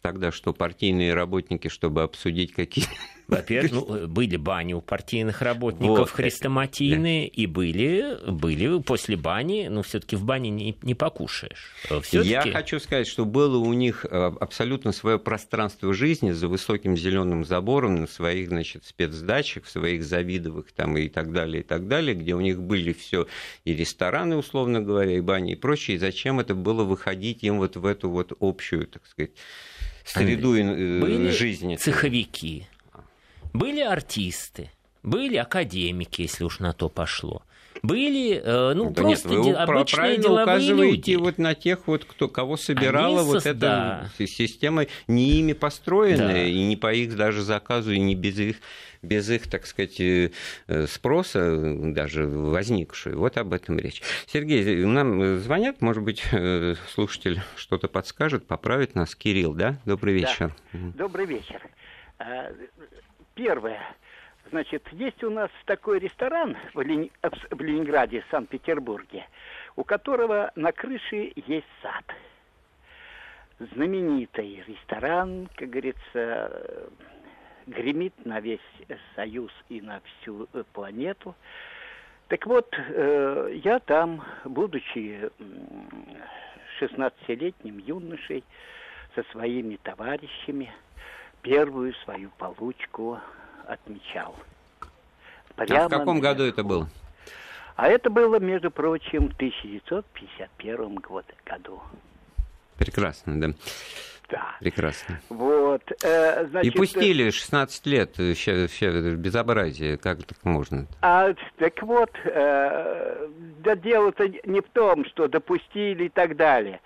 тогда 0.01 0.31
что, 0.31 0.53
партийные 0.53 1.13
работники, 1.13 1.67
чтобы 1.67 2.03
обсудить 2.03 2.53
какие 2.53 2.85
во-первых, 3.31 3.71
ну, 3.71 4.07
были 4.07 4.35
бани 4.35 4.73
у 4.73 4.81
партийных 4.81 5.41
работников 5.41 5.99
вот, 5.99 6.09
хрестоматийные, 6.09 7.27
да. 7.27 7.33
и 7.33 7.45
были, 7.45 8.17
были 8.29 8.81
после 8.81 9.15
бани, 9.15 9.67
ну, 9.69 9.81
все-таки 9.83 10.15
в 10.15 10.25
бане 10.25 10.49
не, 10.49 10.77
не 10.81 10.95
покушаешь. 10.95 11.71
Всё-таки... 11.83 12.29
Я 12.29 12.41
хочу 12.41 12.79
сказать, 12.79 13.07
что 13.07 13.25
было 13.25 13.57
у 13.57 13.73
них 13.73 14.05
э, 14.05 14.31
абсолютно 14.39 14.91
свое 14.91 15.17
пространство 15.17 15.93
жизни 15.93 16.31
за 16.31 16.47
высоким 16.47 16.97
зеленым 16.97 17.45
забором 17.45 17.95
на 17.95 18.07
своих, 18.07 18.49
значит, 18.49 18.85
спецдачах, 18.85 19.63
в 19.63 19.69
своих 19.69 20.03
завидовых 20.03 20.71
там 20.73 20.97
и 20.97 21.07
так 21.07 21.31
далее, 21.31 21.61
и 21.61 21.65
так 21.65 21.87
далее, 21.87 22.15
где 22.15 22.35
у 22.35 22.41
них 22.41 22.61
были 22.61 22.91
все 22.91 23.27
и 23.63 23.73
рестораны, 23.73 24.35
условно 24.35 24.81
говоря, 24.81 25.15
и 25.15 25.21
бани, 25.21 25.53
и 25.53 25.55
прочее. 25.55 25.95
И 25.95 25.99
зачем 25.99 26.39
это 26.39 26.53
было 26.53 26.83
выходить 26.83 27.43
им 27.43 27.59
вот 27.59 27.77
в 27.77 27.85
эту 27.85 28.09
вот 28.09 28.33
общую, 28.39 28.87
так 28.87 29.05
сказать, 29.07 29.31
среду 30.05 30.55
э, 30.55 30.99
были 30.99 31.29
жизни? 31.31 31.75
цеховики, 31.75 32.67
были 33.53 33.81
артисты, 33.81 34.71
были 35.03 35.35
академики, 35.37 36.21
если 36.23 36.43
уж 36.43 36.59
на 36.59 36.73
то 36.73 36.89
пошло. 36.89 37.43
Были, 37.83 38.39
э, 38.43 38.73
ну, 38.73 38.91
да 38.91 39.01
просто 39.01 39.29
нет, 39.29 39.43
вы 39.43 39.53
обычные 39.53 40.17
деловые 40.17 40.43
указываете 40.43 41.13
люди. 41.13 41.23
вот 41.23 41.37
на 41.39 41.55
тех, 41.55 41.87
вот, 41.87 42.05
кто, 42.05 42.27
кого 42.27 42.55
собирала 42.55 43.21
Они 43.21 43.29
вот 43.29 43.45
эта 43.45 43.53
да. 43.59 44.09
система, 44.25 44.85
не 45.07 45.39
ими 45.39 45.53
построенная, 45.53 46.43
да. 46.43 46.43
и 46.43 46.63
не 46.63 46.75
по 46.75 46.93
их 46.93 47.15
даже 47.15 47.41
заказу, 47.41 47.91
и 47.91 47.99
не 47.99 48.15
без 48.15 48.37
их 48.39 48.57
без 49.01 49.29
их, 49.31 49.49
так 49.49 49.65
сказать, 49.65 49.99
э, 49.99 50.29
спроса 50.87 51.75
даже 51.75 52.27
возникшую. 52.27 53.17
Вот 53.17 53.37
об 53.37 53.53
этом 53.53 53.79
речь. 53.79 54.03
Сергей, 54.27 54.85
нам 54.85 55.39
звонят, 55.39 55.81
может 55.81 56.03
быть, 56.03 56.23
э, 56.31 56.75
слушатель 56.93 57.41
что-то 57.55 57.87
подскажет, 57.87 58.45
поправит 58.45 58.93
нас. 58.93 59.15
Кирилл, 59.15 59.55
да? 59.55 59.79
Добрый 59.85 60.13
вечер. 60.13 60.55
Да. 60.71 60.79
Добрый 60.97 61.25
вечер. 61.25 61.61
Первое. 63.33 63.79
Значит, 64.49 64.87
есть 64.91 65.23
у 65.23 65.29
нас 65.29 65.49
такой 65.65 65.99
ресторан 65.99 66.57
в, 66.73 66.81
Лени... 66.81 67.11
в 67.21 67.61
Ленинграде, 67.61 68.23
Санкт-Петербурге, 68.31 69.25
у 69.75 69.83
которого 69.83 70.51
на 70.55 70.71
крыше 70.71 71.31
есть 71.35 71.67
сад. 71.81 72.03
Знаменитый 73.59 74.63
ресторан, 74.67 75.47
как 75.55 75.69
говорится, 75.69 76.89
гремит 77.67 78.13
на 78.25 78.39
весь 78.39 78.59
Союз 79.15 79.51
и 79.69 79.81
на 79.81 80.01
всю 80.01 80.47
планету. 80.73 81.35
Так 82.27 82.45
вот, 82.47 82.73
э, 82.77 83.59
я 83.63 83.79
там, 83.79 84.23
будучи 84.45 85.29
16-летним 86.79 87.77
юношей, 87.77 88.43
со 89.13 89.23
своими 89.31 89.75
товарищами– 89.75 90.71
первую 91.41 91.93
свою 92.05 92.29
получку 92.37 93.19
отмечал. 93.67 94.35
Прямо 95.55 95.85
а 95.85 95.87
в 95.87 95.89
каком 95.89 96.17
наверху. 96.17 96.21
году 96.21 96.43
это 96.43 96.63
было? 96.63 96.89
А 97.75 97.87
это 97.87 98.09
было, 98.09 98.39
между 98.39 98.69
прочим, 98.71 99.29
в 99.29 99.35
1951 99.35 100.95
году. 101.45 101.81
Прекрасно, 102.77 103.39
да. 103.39 103.53
Да. 104.29 104.55
Прекрасно. 104.59 105.19
Вот, 105.29 105.81
э, 106.03 106.45
значит, 106.47 106.73
И 106.73 106.77
пустили 106.77 107.31
16 107.31 107.85
лет, 107.85 108.15
все, 108.15 108.67
все 108.67 109.15
безобразие, 109.15 109.97
как 109.97 110.23
так 110.23 110.37
можно? 110.43 110.87
А, 111.01 111.33
так 111.57 111.83
вот, 111.83 112.11
э, 112.23 113.27
да 113.59 113.75
дело-то 113.75 114.29
не 114.45 114.61
в 114.61 114.69
том, 114.69 115.05
что 115.05 115.27
допустили 115.27 116.05
и 116.05 116.09
так 116.09 116.37
далее. 116.37 116.79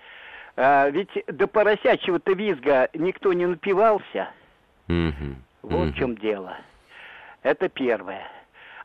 А, 0.56 0.88
ведь 0.90 1.10
до 1.28 1.46
поросячьего-то 1.46 2.32
визга 2.32 2.88
никто 2.94 3.32
не 3.32 3.46
напивался. 3.46 4.30
Угу. 4.88 5.36
Вот 5.62 5.72
угу. 5.72 5.92
в 5.92 5.94
чем 5.94 6.16
дело. 6.16 6.56
Это 7.42 7.68
первое. 7.68 8.26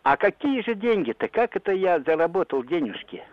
А 0.03 0.17
какие 0.17 0.61
же 0.63 0.75
деньги-то? 0.75 1.27
Как 1.27 1.55
это 1.55 1.71
я 1.71 1.99
заработал 1.99 2.63
денежки? 2.63 3.23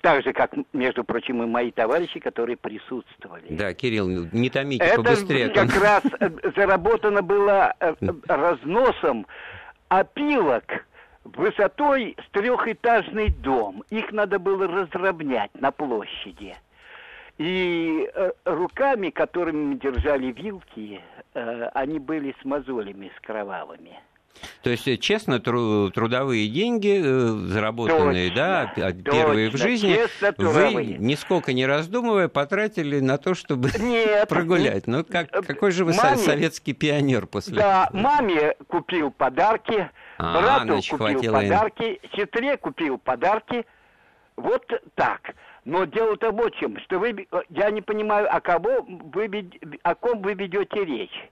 Так 0.00 0.22
же, 0.22 0.32
как, 0.32 0.52
между 0.72 1.02
прочим, 1.02 1.42
и 1.42 1.46
мои 1.46 1.72
товарищи, 1.72 2.20
которые 2.20 2.56
присутствовали. 2.56 3.46
Да, 3.50 3.74
Кирилл, 3.74 4.08
не 4.30 4.50
томите, 4.50 4.84
это 4.84 5.02
побыстрее. 5.02 5.46
Это 5.46 5.66
как 5.66 5.82
раз 5.82 6.02
э, 6.20 6.30
заработано 6.54 7.22
было 7.22 7.74
э, 7.80 7.94
разносом 8.28 9.26
опилок 9.88 10.86
высотой 11.24 12.16
с 12.24 12.30
трехэтажный 12.30 13.30
дом. 13.30 13.82
Их 13.90 14.12
надо 14.12 14.38
было 14.38 14.66
разровнять 14.68 15.50
на 15.60 15.72
площади. 15.72 16.54
И 17.38 18.08
э, 18.14 18.32
руками, 18.44 19.10
которыми 19.10 19.74
держали 19.74 20.32
вилки, 20.32 21.00
э, 21.34 21.68
они 21.74 21.98
были 21.98 22.34
с 22.40 22.44
мозолями, 22.44 23.12
с 23.16 23.20
кровавыми. 23.20 23.98
То 24.62 24.70
есть 24.70 24.88
э, 24.88 24.96
честно 24.96 25.38
тру- 25.38 25.90
трудовые 25.90 26.48
деньги, 26.48 26.98
заработанные, 26.98 28.30
точно, 28.30 28.72
да, 28.74 28.92
первые 28.92 29.50
точно, 29.50 29.58
в 29.58 29.62
жизни, 29.62 29.98
вы 30.38 30.84
нисколько 30.98 31.52
не 31.52 31.66
раздумывая 31.66 32.28
потратили 32.28 33.00
на 33.00 33.18
то, 33.18 33.34
чтобы 33.34 33.70
Нет, 33.78 34.28
прогулять. 34.28 34.86
Ну 34.86 35.04
как 35.04 35.30
какой 35.30 35.70
же 35.72 35.84
вы 35.84 35.94
маме, 35.94 36.16
советский 36.16 36.72
пионер 36.72 37.26
после? 37.26 37.56
Да, 37.56 37.88
маме 37.92 38.56
купил 38.68 39.10
подарки, 39.10 39.90
а, 40.18 40.40
брату 40.40 40.66
значит, 40.66 40.98
купил 40.98 41.32
подарки, 41.32 42.00
сестре 42.14 42.56
купил 42.56 42.98
подарки. 42.98 43.66
Вот 44.36 44.70
так. 44.94 45.34
Но 45.66 45.84
дело-то 45.84 46.30
вот 46.30 46.54
чем, 46.56 46.78
что 46.80 47.00
вы, 47.00 47.26
я 47.50 47.70
не 47.70 47.82
понимаю, 47.82 48.34
о, 48.34 48.40
кого 48.40 48.86
вы, 48.88 49.50
о 49.82 49.94
ком 49.96 50.22
вы 50.22 50.34
ведете 50.34 50.84
речь. 50.84 51.30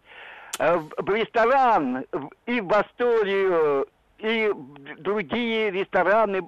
в 0.58 1.14
ресторан 1.14 2.04
и 2.44 2.60
в 2.60 2.72
Асторию 2.72 3.86
и 4.18 4.52
другие 4.98 5.70
рестораны 5.70 6.42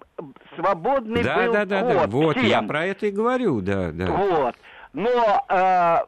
свободный 0.57 1.23
да, 1.23 1.37
был 1.37 1.53
да, 1.53 1.65
да, 1.65 1.83
да, 1.83 2.07
вот 2.09 2.37
всем. 2.37 2.47
я 2.47 2.63
про 2.63 2.87
это 2.87 3.07
и 3.07 3.11
говорю, 3.13 3.61
да, 3.61 3.93
да. 3.93 4.07
Вот. 4.07 4.57
Но 4.93 5.45
э, 5.49 5.99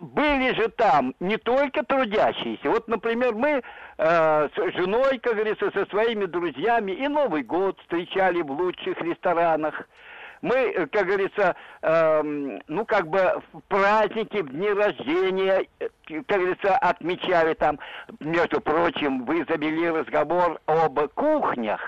были 0.00 0.54
же 0.54 0.68
там 0.68 1.14
не 1.20 1.36
только 1.36 1.82
трудящиеся. 1.82 2.70
Вот, 2.70 2.88
например, 2.88 3.34
мы 3.34 3.62
э, 3.98 4.48
с 4.48 4.72
женой, 4.74 5.18
как 5.18 5.34
говорится, 5.34 5.70
со 5.72 5.84
своими 5.86 6.26
друзьями 6.26 6.92
и 6.92 7.08
Новый 7.08 7.42
год 7.42 7.78
встречали 7.80 8.40
в 8.40 8.50
лучших 8.50 9.00
ресторанах. 9.02 9.86
Мы, 10.46 10.54
э, 10.54 10.86
как 10.86 11.06
говорится, 11.06 11.56
э, 11.82 12.22
ну, 12.68 12.84
как 12.84 13.08
бы 13.08 13.42
в 13.52 13.60
праздники, 13.62 14.36
в 14.36 14.48
дни 14.50 14.70
рождения, 14.70 15.66
э, 15.80 15.88
как 16.06 16.38
говорится, 16.38 16.76
отмечали 16.76 17.54
там, 17.54 17.80
между 18.20 18.60
прочим, 18.60 19.24
вы 19.24 19.44
завели 19.48 19.90
разговор 19.90 20.60
об 20.66 21.00
кухнях. 21.14 21.80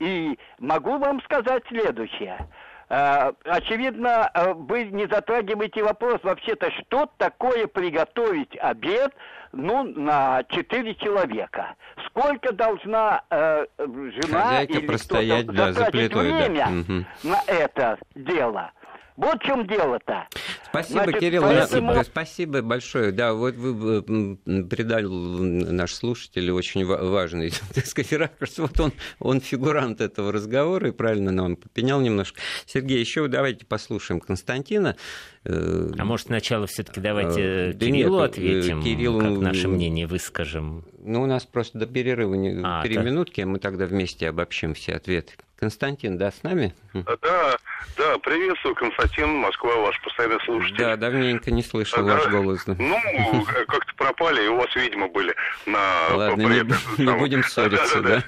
И 0.00 0.36
могу 0.58 0.98
вам 0.98 1.22
сказать 1.22 1.62
следующее– 1.68 2.36
очевидно, 2.88 4.30
э, 4.34 4.52
вы 4.54 4.84
не 4.84 5.06
затрагиваете 5.06 5.82
вопрос 5.82 6.20
вообще-то, 6.22 6.70
что 6.72 7.10
такое 7.18 7.66
приготовить 7.66 8.56
обед 8.58 9.12
ну, 9.52 9.84
на 9.84 10.42
четыре 10.48 10.94
человека. 10.96 11.74
Сколько 12.06 12.52
должна 12.52 13.22
э, 13.30 13.66
жена 13.78 14.42
Хозяйка 14.42 14.72
или 14.72 14.86
простоять, 14.86 15.44
кто-то 15.44 15.58
да, 15.58 15.66
за 15.66 15.72
затратить 15.72 16.12
плитой, 16.12 16.32
время 16.32 16.84
да. 17.22 17.28
На 17.28 17.42
это 17.46 17.98
дело? 18.14 18.72
Вот 19.16 19.40
в 19.40 19.46
чем 19.46 19.66
дело-то. 19.66 20.26
Спасибо, 20.74 21.04
Значит, 21.04 21.20
Кирилл. 21.20 21.42
поэтому... 21.42 22.04
Спасибо 22.04 22.62
большое. 22.62 23.12
Да, 23.12 23.32
вот 23.32 23.54
вы 23.54 24.02
придали 24.02 25.06
наш 25.06 25.94
слушатель 25.94 26.50
очень 26.50 26.84
важный, 26.84 27.52
так 27.74 27.86
сказать, 27.86 28.12
ракурс. 28.12 28.58
Вот 28.58 28.80
он, 28.80 28.92
он 29.20 29.40
фигурант 29.40 30.00
этого 30.00 30.32
разговора 30.32 30.88
и 30.88 30.90
правильно 30.90 31.30
нам 31.30 31.56
попенял 31.56 32.00
немножко. 32.00 32.40
Сергей, 32.66 32.98
еще 32.98 33.28
давайте 33.28 33.64
послушаем 33.66 34.20
Константина. 34.20 34.96
Э, 35.44 35.92
а 35.96 36.04
может, 36.04 36.26
сначала 36.26 36.66
все-таки 36.66 37.00
давайте 37.00 37.72
да 37.74 37.86
Кириллу 37.86 38.20
нет, 38.20 38.22
э, 38.22 38.24
ответим, 38.24 38.82
Кириллу... 38.82 39.20
как 39.20 39.38
наше 39.38 39.68
мнение 39.68 40.06
выскажем. 40.06 40.84
Ну, 41.06 41.22
у 41.22 41.26
нас 41.26 41.44
просто 41.44 41.78
до 41.78 41.86
перерыва 41.86 42.34
а, 42.64 42.82
три 42.82 42.94
да. 42.94 43.02
минутки, 43.02 43.42
а 43.42 43.46
мы 43.46 43.58
тогда 43.58 43.84
вместе 43.84 44.26
обобщим 44.26 44.72
все 44.72 44.94
ответы. 44.94 45.34
Константин, 45.58 46.16
да, 46.16 46.30
с 46.30 46.42
нами? 46.42 46.74
Да, 46.94 47.56
да, 47.98 48.18
приветствую, 48.18 48.74
Константин, 48.74 49.28
Москва, 49.28 49.76
ваш 49.76 50.00
постоянный 50.00 50.40
слушатель. 50.44 50.78
Да, 50.78 50.96
давненько 50.96 51.50
не 51.50 51.62
слышал 51.62 52.04
да, 52.04 52.14
ваш 52.14 52.28
голос. 52.28 52.66
Ну, 52.66 53.44
как-то 53.68 53.94
пропали, 53.96 54.46
и 54.46 54.48
у 54.48 54.56
вас, 54.56 54.74
видимо, 54.74 55.08
были 55.08 55.34
на... 55.66 56.08
Ладно, 56.10 56.42
не, 56.42 57.04
не 57.04 57.18
будем 57.18 57.44
ссориться, 57.44 58.00
да? 58.00 58.24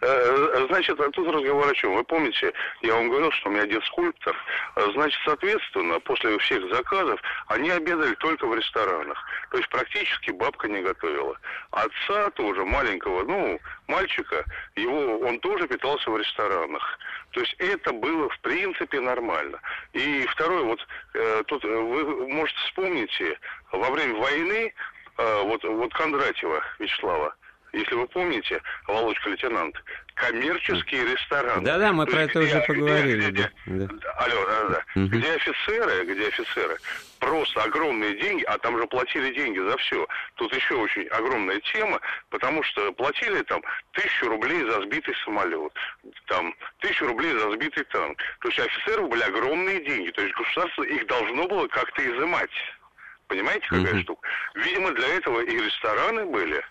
Э, 0.00 0.66
значит, 0.68 0.98
тут 1.12 1.28
разговор 1.28 1.68
о 1.68 1.74
чем? 1.74 1.94
Вы 1.94 2.04
помните, 2.04 2.52
я 2.82 2.94
вам 2.94 3.08
говорил, 3.08 3.30
что 3.32 3.48
у 3.48 3.52
меня 3.52 3.66
дед 3.66 3.82
скульптор. 3.84 4.36
Значит, 4.92 5.18
соответственно, 5.24 5.98
после 6.00 6.38
всех 6.38 6.68
заказов 6.70 7.20
они 7.46 7.70
обедали 7.70 8.14
только 8.16 8.46
в 8.46 8.54
ресторанах. 8.54 9.18
То 9.50 9.56
есть 9.56 9.68
практически 9.70 10.30
бабка 10.30 10.68
не 10.68 10.82
готовила. 10.82 11.38
Отца 11.70 12.30
тоже 12.30 12.64
маленького, 12.64 13.24
ну, 13.24 13.60
мальчика, 13.86 14.44
его, 14.76 15.18
он 15.18 15.38
тоже 15.40 15.66
питался 15.68 16.10
в 16.10 16.16
ресторанах. 16.16 16.98
То 17.30 17.40
есть 17.40 17.54
это 17.58 17.92
было 17.92 18.28
в 18.28 18.38
принципе 18.40 19.00
нормально. 19.00 19.60
И 19.92 20.26
второе, 20.26 20.62
вот 20.62 20.86
э, 21.14 21.42
тут 21.46 21.64
вы 21.64 22.28
можете 22.28 22.58
вспомнить, 22.60 23.22
во 23.72 23.90
время 23.90 24.14
войны 24.14 24.72
э, 25.18 25.42
вот, 25.42 25.64
вот 25.64 25.92
Кондратьева 25.94 26.62
Вячеслава, 26.78 27.34
если 27.74 27.94
вы 27.94 28.06
помните, 28.06 28.60
Володька 28.86 29.30
лейтенант, 29.30 29.76
коммерческие 30.14 31.04
рестораны. 31.04 31.64
Да-да, 31.64 31.92
мы 31.92 32.06
про 32.06 32.22
это 32.22 32.40
уже 32.40 32.60
поговорили. 32.66 33.30
Где, 33.30 33.50
да, 33.66 33.86
да. 33.86 34.10
Алло, 34.12 34.46
да-да. 34.46 35.00
Угу. 35.00 35.08
Где 35.08 35.32
офицеры, 35.32 36.04
где 36.04 36.28
офицеры, 36.28 36.76
просто 37.18 37.62
огромные 37.62 38.18
деньги, 38.20 38.44
а 38.44 38.58
там 38.58 38.78
же 38.78 38.86
платили 38.86 39.34
деньги 39.34 39.58
за 39.58 39.76
все. 39.78 40.06
Тут 40.36 40.54
еще 40.54 40.74
очень 40.74 41.06
огромная 41.08 41.60
тема, 41.72 42.00
потому 42.30 42.62
что 42.62 42.92
платили 42.92 43.42
там 43.42 43.62
тысячу 43.92 44.28
рублей 44.28 44.64
за 44.64 44.82
сбитый 44.82 45.14
самолет, 45.24 45.72
там 46.26 46.54
тысячу 46.80 47.06
рублей 47.06 47.32
за 47.32 47.52
сбитый 47.52 47.84
танк. 47.84 48.18
То 48.40 48.48
есть 48.48 48.60
офицеров 48.60 49.08
были 49.08 49.22
огромные 49.22 49.84
деньги, 49.84 50.10
то 50.10 50.22
есть 50.22 50.34
государство 50.34 50.82
их 50.82 51.06
должно 51.06 51.48
было 51.48 51.66
как-то 51.68 52.02
изымать. 52.02 52.50
Понимаете, 53.26 53.66
какая 53.68 53.94
угу. 53.94 54.00
штука? 54.00 54.28
Видимо, 54.54 54.92
для 54.92 55.08
этого 55.08 55.40
и 55.40 55.56
рестораны 55.56 56.26
были. 56.26 56.62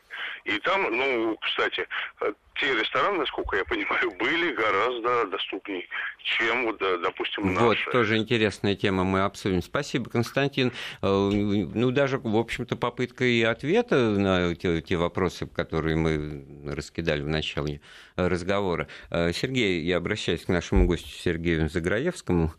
И 0.46 0.60
там, 0.60 0.84
ну, 0.92 1.38
кстати, 1.42 1.88
э, 2.22 2.34
те 2.56 2.74
рестораны, 2.74 3.20
насколько 3.20 3.56
я 3.56 3.64
понимаю, 3.64 4.12
были 4.20 4.54
гораздо 4.54 5.28
доступнее, 5.28 5.88
чем, 6.24 6.66
вот, 6.66 6.80
допустим, 6.80 7.54
наши. 7.54 7.66
Вот, 7.66 7.78
тоже 7.92 8.18
интересная 8.18 8.76
тема, 8.76 9.04
мы 9.04 9.22
обсудим. 9.22 9.62
Спасибо, 9.62 10.10
Константин. 10.10 10.72
Э, 11.02 11.08
ну, 11.08 11.92
даже, 11.92 12.18
в 12.18 12.36
общем-то, 12.36 12.76
попытка 12.76 13.24
и 13.24 13.42
ответа 13.42 13.96
на 13.96 14.54
те, 14.56 14.82
те 14.82 14.98
вопросы, 14.98 15.48
которые 15.48 15.96
мы 15.96 16.46
раскидали 16.74 17.22
в 17.22 17.28
начале 17.30 17.80
разговора. 18.18 18.88
Э, 19.12 19.32
Сергей, 19.32 19.82
я 19.82 19.98
обращаюсь 19.98 20.44
к 20.44 20.50
нашему 20.50 20.88
гостю 20.88 21.10
Сергею 21.10 21.70
Заграевскому 21.70 22.54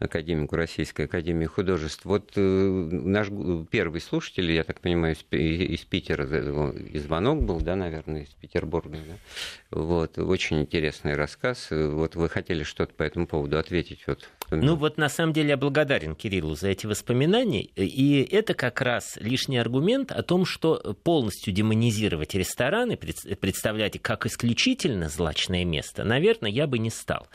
академику 0.00 0.56
Российской 0.56 1.02
Академии 1.02 1.46
Художеств. 1.46 2.04
Вот 2.04 2.32
э, 2.34 2.40
наш 2.40 3.28
первый 3.70 4.00
слушатель, 4.00 4.50
я 4.50 4.64
так 4.64 4.80
понимаю, 4.80 5.14
из, 5.14 5.84
Питера, 5.84 6.24
и 6.24 6.98
звонок 6.98 7.42
был, 7.42 7.60
да, 7.60 7.76
наверное, 7.76 8.22
из 8.22 8.30
Петербурга. 8.30 8.96
Да? 9.06 9.78
Вот, 9.78 10.18
очень 10.18 10.62
интересный 10.62 11.14
рассказ. 11.14 11.68
Вот 11.70 12.16
вы 12.16 12.28
хотели 12.28 12.64
что-то 12.64 12.94
по 12.94 13.02
этому 13.02 13.26
поводу 13.26 13.58
ответить? 13.58 14.02
Вот. 14.06 14.28
Ну 14.50 14.74
вот 14.74 14.98
на 14.98 15.08
самом 15.08 15.32
деле 15.32 15.50
я 15.50 15.56
благодарен 15.56 16.16
Кириллу 16.16 16.56
за 16.56 16.68
эти 16.68 16.86
воспоминания. 16.86 17.62
И 17.62 18.22
это 18.22 18.54
как 18.54 18.80
раз 18.80 19.16
лишний 19.20 19.58
аргумент 19.58 20.10
о 20.10 20.22
том, 20.22 20.44
что 20.44 20.96
полностью 21.04 21.52
демонизировать 21.52 22.34
рестораны, 22.34 22.96
представлять 22.96 24.00
как 24.02 24.26
исключительно 24.26 25.08
злачное 25.08 25.64
место, 25.64 26.04
наверное, 26.04 26.50
я 26.50 26.66
бы 26.66 26.78
не 26.78 26.90
стал. 26.90 27.28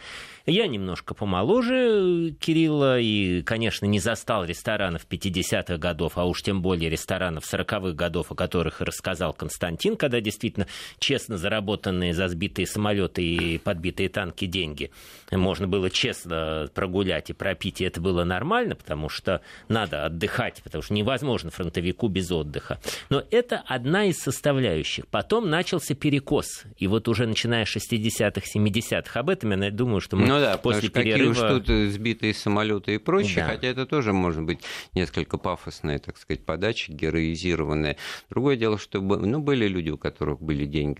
Я 0.45 0.67
немножко 0.67 1.15
помоложе 1.15 2.35
Кирилла 2.39 2.99
и, 2.99 3.41
конечно, 3.41 3.85
не 3.85 3.99
застал 3.99 4.45
ресторанов 4.45 5.07
50-х 5.09 5.77
годов, 5.77 6.13
а 6.17 6.25
уж 6.25 6.43
тем 6.43 6.61
более 6.61 6.89
ресторанов 6.89 7.51
40-х 7.51 7.93
годов, 7.93 8.31
о 8.31 8.35
которых 8.35 8.81
рассказал 8.81 9.33
Константин, 9.33 9.95
когда 9.95 10.21
действительно 10.21 10.67
честно 10.99 11.37
заработанные 11.37 12.13
за 12.13 12.27
сбитые 12.27 12.67
самолеты 12.67 13.23
и 13.23 13.57
подбитые 13.57 14.09
танки 14.09 14.45
деньги 14.45 14.91
можно 15.31 15.67
было 15.67 15.89
честно 15.89 16.69
прогулять 16.75 17.04
и 17.29 17.33
пропить, 17.33 17.81
и 17.81 17.85
это 17.85 18.01
было 18.01 18.23
нормально, 18.23 18.75
потому 18.75 19.09
что 19.09 19.41
надо 19.69 20.05
отдыхать, 20.05 20.61
потому 20.63 20.81
что 20.81 20.93
невозможно 20.93 21.51
фронтовику 21.51 22.07
без 22.07 22.31
отдыха. 22.31 22.79
Но 23.09 23.23
это 23.31 23.63
одна 23.65 24.05
из 24.05 24.19
составляющих. 24.19 25.07
Потом 25.07 25.49
начался 25.49 25.95
перекос. 25.95 26.63
И 26.77 26.87
вот 26.87 27.07
уже 27.07 27.27
начиная 27.27 27.65
с 27.65 27.75
60-х, 27.75 28.41
70-х, 28.53 29.19
об 29.19 29.29
этом 29.29 29.61
я 29.61 29.71
думаю, 29.71 30.01
что 30.01 30.17
мы 30.17 30.27
ну 30.27 30.39
да, 30.39 30.57
после 30.57 30.89
перерыва... 30.89 31.33
Какие 31.33 31.45
уж 31.45 31.65
тут 31.65 31.93
сбитые 31.93 32.33
самолеты 32.33 32.95
и 32.95 32.97
прочее, 32.97 33.45
да. 33.45 33.53
хотя 33.53 33.67
это 33.67 33.85
тоже 33.85 34.13
может 34.13 34.43
быть 34.43 34.59
несколько 34.93 35.37
пафосная, 35.37 35.99
так 35.99 36.17
сказать, 36.17 36.43
подача, 36.43 36.91
героизированная. 36.91 37.97
Другое 38.29 38.57
дело, 38.57 38.77
что 38.77 39.01
ну, 39.01 39.39
были 39.39 39.67
люди, 39.67 39.89
у 39.89 39.97
которых 39.97 40.41
были 40.41 40.65
деньги 40.65 40.95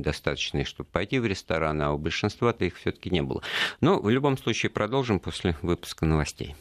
достаточные, 0.00 0.64
чтобы 0.64 0.88
пойти 0.90 1.18
в 1.18 1.26
ресторан, 1.26 1.80
а 1.82 1.92
у 1.92 1.98
большинства-то 1.98 2.64
их 2.64 2.76
все-таки 2.76 3.10
не 3.10 3.22
было. 3.22 3.42
Но 3.80 4.00
в 4.00 4.08
любом 4.08 4.36
случае 4.38 4.70
продолжим 4.70 5.20
после 5.20 5.43
выпуска 5.62 6.06
новостей. 6.06 6.54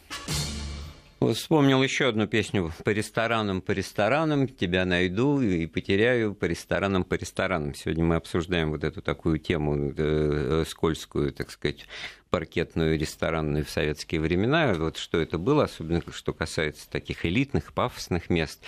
Вспомнил 1.32 1.82
еще 1.82 2.10
одну 2.10 2.28
песню 2.28 2.72
«По 2.84 2.90
ресторанам, 2.90 3.62
по 3.62 3.72
ресторанам, 3.72 4.48
тебя 4.48 4.84
найду 4.84 5.40
и 5.42 5.68
потеряю 5.68 6.36
по 6.36 6.46
ресторанам, 6.46 7.06
по 7.06 7.14
ресторанам». 7.14 7.74
Сегодня 7.74 8.04
мы 8.04 8.16
обсуждаем 8.16 8.72
вот 8.72 8.84
эту 8.84 9.02
такую 9.02 9.40
тему 9.40 9.94
э, 9.96 10.66
скользкую, 10.68 11.32
так 11.32 11.50
сказать, 11.52 11.88
паркетную, 12.30 13.00
ресторанную 13.00 13.64
в 13.64 13.70
советские 13.70 14.20
времена. 14.20 14.74
Вот 14.74 14.98
что 14.98 15.20
это 15.20 15.38
было, 15.38 15.66
особенно 15.66 16.02
что 16.12 16.34
касается 16.34 16.90
таких 16.90 17.26
элитных, 17.26 17.74
пафосных 17.74 18.30
мест, 18.30 18.64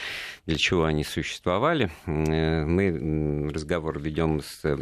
для 0.45 0.57
чего 0.57 0.85
они 0.85 1.03
существовали. 1.03 1.91
Э, 2.05 2.63
мы 2.63 3.51
разговор 3.51 3.99
ведем 3.99 4.41
с 4.41 4.61
э, 4.63 4.75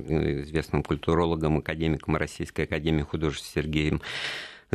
известным 0.44 0.84
культурологом, 0.84 1.58
академиком 1.58 2.18
Российской 2.18 2.66
академии 2.66 3.02
художеств 3.02 3.52
Сергеем 3.52 4.02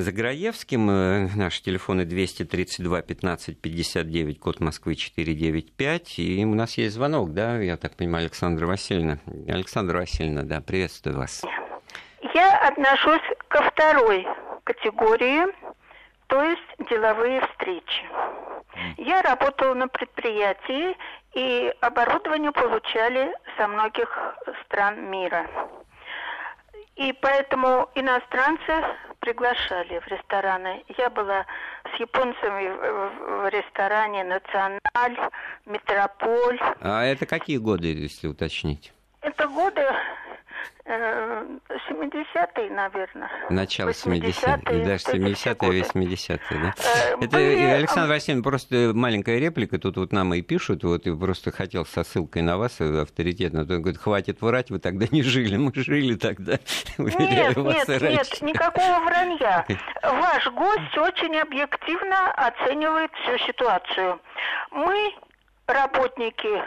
Заграевским. 0.00 0.90
Э, 0.90 1.28
наши 1.34 1.62
телефоны 1.62 2.04
232 2.04 3.02
15 3.02 3.61
59, 3.61 4.40
код 4.40 4.61
Москвы 4.61 4.94
495. 4.94 6.18
И 6.18 6.44
у 6.44 6.54
нас 6.54 6.78
есть 6.78 6.94
звонок, 6.94 7.32
да, 7.32 7.58
я 7.58 7.76
так 7.76 7.96
понимаю, 7.96 8.24
Александра 8.24 8.66
Васильевна. 8.66 9.18
Александра 9.48 9.98
Васильевна, 9.98 10.42
да, 10.42 10.61
приветствую 10.61 11.16
вас. 11.16 11.44
Я 12.34 12.56
отношусь 12.68 13.22
ко 13.48 13.62
второй 13.62 14.26
категории, 14.64 15.42
то 16.26 16.42
есть 16.42 16.90
деловые 16.90 17.40
встречи. 17.40 18.04
Я 18.96 19.22
работала 19.22 19.74
на 19.74 19.88
предприятии, 19.88 20.96
И 21.34 21.72
оборудование 21.80 22.52
получали 22.52 23.32
со 23.56 23.68
многих 23.68 24.08
стран 24.64 25.11
мира. 25.11 25.46
И 26.96 27.12
поэтому 27.12 27.88
иностранцы 27.94 28.84
приглашали 29.28 29.98
в 29.98 30.06
рестораны. 30.08 30.84
Я 30.96 31.10
была 31.10 31.44
с 31.94 32.00
японцами 32.00 32.68
в, 32.70 33.48
ресторане 33.50 34.24
«Националь», 34.24 35.30
«Метрополь». 35.66 36.58
А 36.80 37.04
это 37.04 37.26
какие 37.26 37.58
годы, 37.58 37.88
если 37.88 38.26
уточнить? 38.26 38.92
Это 39.20 39.46
годы 39.48 39.82
70-е, 40.88 42.66
э, 42.66 42.70
наверное. 42.70 43.30
Начало 43.50 43.90
70-е, 43.90 44.84
даже 44.84 45.04
70-е, 45.04 45.82
80-е, 45.82 46.38
да? 46.50 46.74
Э, 46.78 47.16
Это, 47.20 47.36
были... 47.36 47.62
Александр 47.62 48.08
Васильевич, 48.08 48.44
просто 48.44 48.92
маленькая 48.94 49.38
реплика, 49.38 49.78
тут 49.78 49.96
вот 49.98 50.12
нам 50.12 50.32
и 50.34 50.40
пишут, 50.40 50.84
вот 50.84 51.06
и 51.06 51.14
просто 51.14 51.50
хотел 51.50 51.84
со 51.84 52.04
ссылкой 52.04 52.42
на 52.42 52.56
вас 52.56 52.80
э, 52.80 53.02
авторитетно, 53.02 53.66
то 53.66 53.78
говорит, 53.78 54.00
хватит 54.00 54.40
врать, 54.40 54.70
вы 54.70 54.78
тогда 54.78 55.06
не 55.10 55.22
жили, 55.22 55.56
мы 55.56 55.72
жили 55.74 56.14
тогда, 56.14 56.52
Нет, 56.98 57.56
нет, 57.56 57.88
нет, 58.02 58.42
никакого 58.42 59.00
вранья. 59.04 59.66
Ваш 60.02 60.50
гость 60.52 60.96
очень 60.96 61.36
объективно 61.36 62.30
оценивает 62.32 63.10
всю 63.22 63.38
ситуацию. 63.46 64.20
Мы, 64.70 65.12
работники 65.66 66.62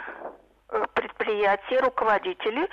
предприятия, 0.94 1.80
руководители, 1.80 2.68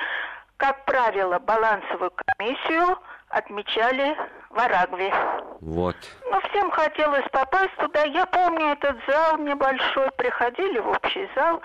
как 0.59 0.83
правило, 0.83 1.39
балансовую 1.39 2.11
комиссию 2.11 2.99
отмечали 3.29 4.15
в 4.49 4.59
Арагве. 4.59 5.13
Вот. 5.61 5.95
Ну, 6.29 6.41
всем 6.49 6.69
хотелось 6.71 7.25
попасть 7.31 7.75
туда. 7.77 8.03
Я 8.03 8.25
помню 8.25 8.73
этот 8.73 8.97
зал 9.07 9.37
небольшой. 9.37 10.11
Приходили 10.17 10.79
в 10.79 10.87
общий 10.89 11.29
зал, 11.33 11.61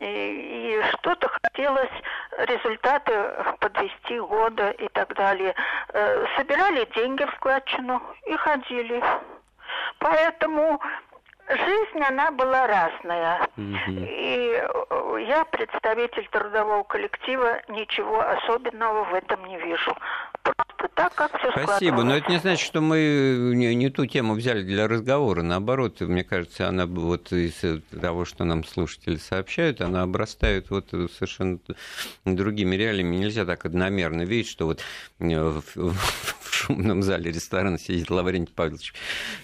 и, 0.00 0.06
и 0.06 0.82
что-то 0.92 1.28
хотелось, 1.28 1.90
результаты 2.38 3.12
подвести 3.58 4.18
года 4.18 4.70
и 4.70 4.88
так 4.88 5.14
далее. 5.14 5.54
Э, 5.92 6.24
собирали 6.38 6.88
деньги 6.96 7.24
в 7.24 7.34
складчину 7.34 8.00
и 8.24 8.36
ходили. 8.36 9.04
Поэтому 9.98 10.80
жизнь, 11.50 12.04
она 12.06 12.30
была 12.30 12.66
разная. 12.66 13.48
Угу. 13.56 13.92
И 13.96 14.52
э, 14.54 15.24
я, 15.26 15.44
представитель 15.44 16.28
трудового 16.30 16.84
коллектива, 16.84 17.60
ничего 17.68 18.20
особенного 18.20 19.04
в 19.04 19.14
этом 19.14 19.44
не 19.46 19.58
вижу. 19.58 19.96
Просто 20.42 20.88
так, 20.94 21.14
как 21.14 21.38
все 21.38 21.50
Спасибо, 21.50 22.02
но 22.02 22.16
это 22.16 22.30
не 22.30 22.38
значит, 22.38 22.66
что 22.66 22.80
мы 22.80 23.52
не, 23.54 23.74
не 23.74 23.90
ту 23.90 24.06
тему 24.06 24.34
взяли 24.34 24.62
для 24.62 24.88
разговора. 24.88 25.42
Наоборот, 25.42 26.00
мне 26.00 26.24
кажется, 26.24 26.68
она 26.68 26.86
вот 26.86 27.32
из 27.32 27.62
того, 28.00 28.24
что 28.24 28.44
нам 28.44 28.64
слушатели 28.64 29.16
сообщают, 29.16 29.80
она 29.80 30.02
обрастает 30.02 30.70
вот 30.70 30.88
совершенно 30.90 31.58
другими 32.24 32.76
реалиями. 32.76 33.16
Нельзя 33.16 33.44
так 33.44 33.64
одномерно 33.64 34.22
видеть, 34.22 34.50
что 34.50 34.66
вот 34.66 34.80
э, 35.20 35.60
в, 35.74 36.29
шумном 36.60 37.02
зале 37.02 37.30
ресторана 37.30 37.78
сидит 37.78 38.10
Лаврентий 38.10 38.54
Павлович 38.54 38.94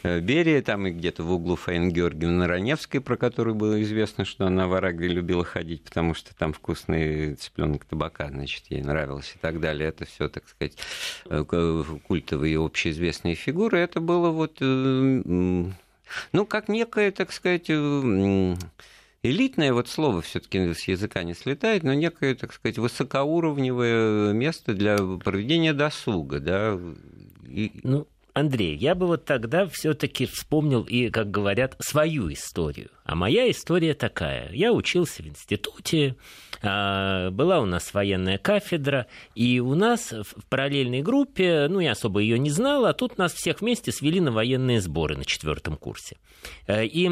э, 0.02 0.20
Берия, 0.20 0.62
там 0.62 0.86
и 0.86 0.90
где-то 0.90 1.22
в 1.22 1.32
углу 1.32 1.56
Фаин 1.56 1.90
Георгиевна 1.90 2.46
Раневская, 2.46 3.00
про 3.00 3.16
которую 3.16 3.54
было 3.54 3.82
известно, 3.82 4.24
что 4.24 4.46
она 4.46 4.66
в 4.66 4.74
Арагве 4.74 5.08
любила 5.08 5.44
ходить, 5.44 5.82
потому 5.84 6.14
что 6.14 6.34
там 6.34 6.52
вкусный 6.52 7.34
цыпленок 7.34 7.84
табака, 7.84 8.28
значит, 8.28 8.64
ей 8.70 8.82
нравилось 8.82 9.32
и 9.34 9.38
так 9.38 9.60
далее. 9.60 9.88
Это 9.88 10.04
все, 10.04 10.28
так 10.28 10.48
сказать, 10.48 10.76
э, 11.26 11.44
культовые 12.06 12.58
общеизвестные 12.64 13.34
фигуры. 13.34 13.78
Это 13.78 14.00
было 14.00 14.30
вот, 14.30 14.58
э, 14.60 15.22
ну, 16.32 16.46
как 16.46 16.68
некое, 16.68 17.10
так 17.10 17.32
сказать, 17.32 17.68
элитное 19.30 19.72
вот 19.72 19.88
слово 19.88 20.22
все-таки 20.22 20.74
с 20.74 20.88
языка 20.88 21.22
не 21.22 21.34
слетает, 21.34 21.82
но 21.82 21.94
некое, 21.94 22.34
так 22.34 22.52
сказать, 22.52 22.78
высокоуровневое 22.78 24.32
место 24.32 24.74
для 24.74 24.96
проведения 24.96 25.72
досуга, 25.72 26.40
да. 26.40 26.78
И... 27.48 27.72
Ну, 27.82 28.06
Андрей, 28.32 28.76
я 28.76 28.94
бы 28.94 29.06
вот 29.06 29.24
тогда 29.24 29.66
все-таки 29.66 30.26
вспомнил 30.26 30.82
и, 30.82 31.10
как 31.10 31.30
говорят, 31.30 31.76
свою 31.80 32.32
историю. 32.32 32.90
А 33.06 33.14
моя 33.14 33.48
история 33.48 33.94
такая. 33.94 34.50
Я 34.52 34.72
учился 34.72 35.22
в 35.22 35.28
институте, 35.28 36.16
а, 36.60 37.30
была 37.30 37.60
у 37.60 37.64
нас 37.64 37.94
военная 37.94 38.36
кафедра, 38.36 39.06
и 39.36 39.60
у 39.60 39.76
нас 39.76 40.12
в 40.12 40.44
параллельной 40.48 41.02
группе, 41.02 41.68
ну, 41.68 41.78
я 41.78 41.92
особо 41.92 42.18
ее 42.20 42.36
не 42.36 42.50
знал, 42.50 42.84
а 42.84 42.92
тут 42.94 43.16
нас 43.16 43.32
всех 43.32 43.60
вместе 43.60 43.92
свели 43.92 44.20
на 44.20 44.32
военные 44.32 44.80
сборы 44.80 45.16
на 45.16 45.24
четвертом 45.24 45.76
курсе. 45.76 46.16
Э, 46.66 46.84
и 46.84 47.06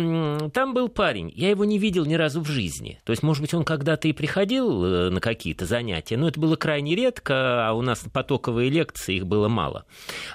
там 0.53 0.75
был 0.75 0.89
парень, 0.89 1.33
я 1.35 1.51
его 1.51 1.65
не 1.65 1.79
видел 1.79 2.05
ни 2.07 2.15
разу 2.15 2.41
в 2.41 2.49
жизни. 2.49 3.01
То 3.05 3.13
есть, 3.13 3.23
может 3.23 3.43
быть, 3.43 3.55
он 3.55 3.65
когда-то 3.65 4.09
и 4.09 4.13
приходил 4.13 4.85
э, 4.85 5.11
на 5.11 5.21
какие-то 5.21 5.65
занятия, 5.65 6.17
но 6.17 6.27
это 6.27 6.41
было 6.41 6.57
крайне 6.57 6.97
редко, 6.97 7.69
а 7.69 7.73
у 7.73 7.83
нас 7.83 8.05
потоковые 8.13 8.69
лекции, 8.69 9.17
их 9.17 9.27
было 9.27 9.47
мало. 9.47 9.85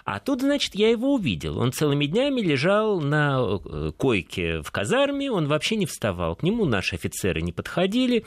А 0.06 0.22
тут, 0.22 0.40
значит, 0.40 0.76
я 0.76 0.90
его 0.90 1.16
увидел. 1.16 1.60
Он 1.60 1.74
целыми 1.74 2.06
днями 2.06 2.40
лежал 2.40 3.02
на 3.02 3.40
э, 3.42 3.92
койке 3.98 4.62
в 4.62 4.72
казарме, 4.72 5.30
он 5.30 5.49
вообще 5.50 5.76
не 5.76 5.86
вставал. 5.86 6.36
К 6.36 6.44
нему 6.44 6.66
наши 6.66 6.96
офицеры 6.96 7.42
не 7.42 7.52
подходили. 7.52 8.26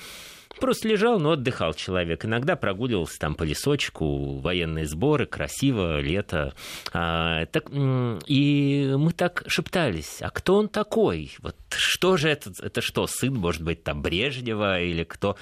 Просто 0.61 0.87
лежал, 0.89 1.19
но 1.19 1.33
отдыхал 1.33 1.73
человек. 1.75 2.25
Иногда 2.25 2.57
прогуливался 2.57 3.19
там 3.19 3.35
по 3.35 3.43
лесочку, 3.43 4.39
военные 4.39 4.87
сборы, 4.87 5.27
красиво, 5.27 6.01
лето. 6.01 6.55
А, 6.93 7.47
так, 7.47 7.71
и 7.71 8.95
мы 8.97 9.13
так 9.13 9.45
шептались, 9.47 10.19
а 10.21 10.31
кто 10.31 10.57
он 10.57 10.69
такой? 10.69 11.33
Вот 11.41 11.57
что 11.71 12.17
же 12.17 12.29
это? 12.29 12.53
Это 12.61 12.83
что, 12.83 13.07
сын, 13.07 13.35
может 13.35 13.63
быть, 13.63 13.83
там 13.83 14.03
Брежнева 14.03 14.81
или 14.81 15.05
кто? 15.05 15.37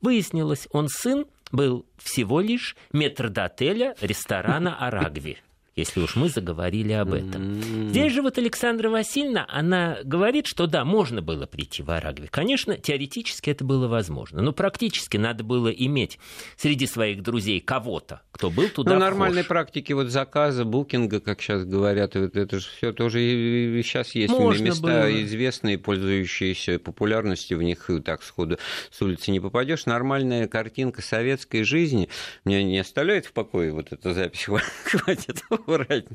Выяснилось, 0.00 0.68
он 0.70 0.88
сын 0.88 1.26
был 1.50 1.84
всего 1.98 2.40
лишь 2.40 2.76
метрдотеля 2.92 3.94
ресторана 4.00 4.76
«Арагви» 4.78 5.38
если 5.74 6.00
уж 6.00 6.16
мы 6.16 6.28
заговорили 6.28 6.92
об 6.92 7.14
этом. 7.14 7.42
Mm-hmm. 7.42 7.88
Здесь 7.88 8.12
же 8.12 8.22
вот 8.22 8.36
Александра 8.38 8.90
Васильевна, 8.90 9.46
она 9.48 9.98
говорит, 10.04 10.46
что 10.46 10.66
да, 10.66 10.84
можно 10.84 11.22
было 11.22 11.46
прийти 11.46 11.82
в 11.82 11.90
Арагве. 11.90 12.28
Конечно, 12.30 12.76
теоретически 12.76 13.50
это 13.50 13.64
было 13.64 13.88
возможно, 13.88 14.42
но 14.42 14.52
практически 14.52 15.16
надо 15.16 15.44
было 15.44 15.68
иметь 15.68 16.18
среди 16.56 16.86
своих 16.86 17.22
друзей 17.22 17.60
кого-то, 17.60 18.20
кто 18.32 18.50
был 18.50 18.68
туда 18.68 18.94
Ну, 18.94 19.00
нормальной 19.00 19.44
практики 19.44 19.92
вот 19.92 20.08
заказа, 20.08 20.64
букинга, 20.64 21.20
как 21.20 21.40
сейчас 21.40 21.64
говорят, 21.64 22.14
вот 22.16 22.36
это 22.36 22.60
же 22.60 22.66
все 22.76 22.92
тоже 22.92 23.22
и 23.22 23.82
сейчас 23.82 24.14
есть 24.14 24.32
можно 24.32 24.64
места 24.64 24.82
было. 24.82 25.22
известные, 25.22 25.78
пользующиеся 25.78 26.78
популярностью, 26.78 27.58
в 27.58 27.62
них 27.62 27.90
так 28.04 28.22
сходу 28.22 28.58
с 28.90 29.00
улицы 29.00 29.30
не 29.30 29.40
попадешь. 29.40 29.86
Нормальная 29.86 30.48
картинка 30.48 31.02
советской 31.02 31.62
жизни 31.62 32.08
меня 32.44 32.62
не 32.62 32.78
оставляет 32.78 33.26
в 33.26 33.32
покое 33.32 33.72
вот 33.72 33.92
эта 33.92 34.12
запись, 34.12 34.46
хватит 34.84 35.42
врать. 35.66 36.06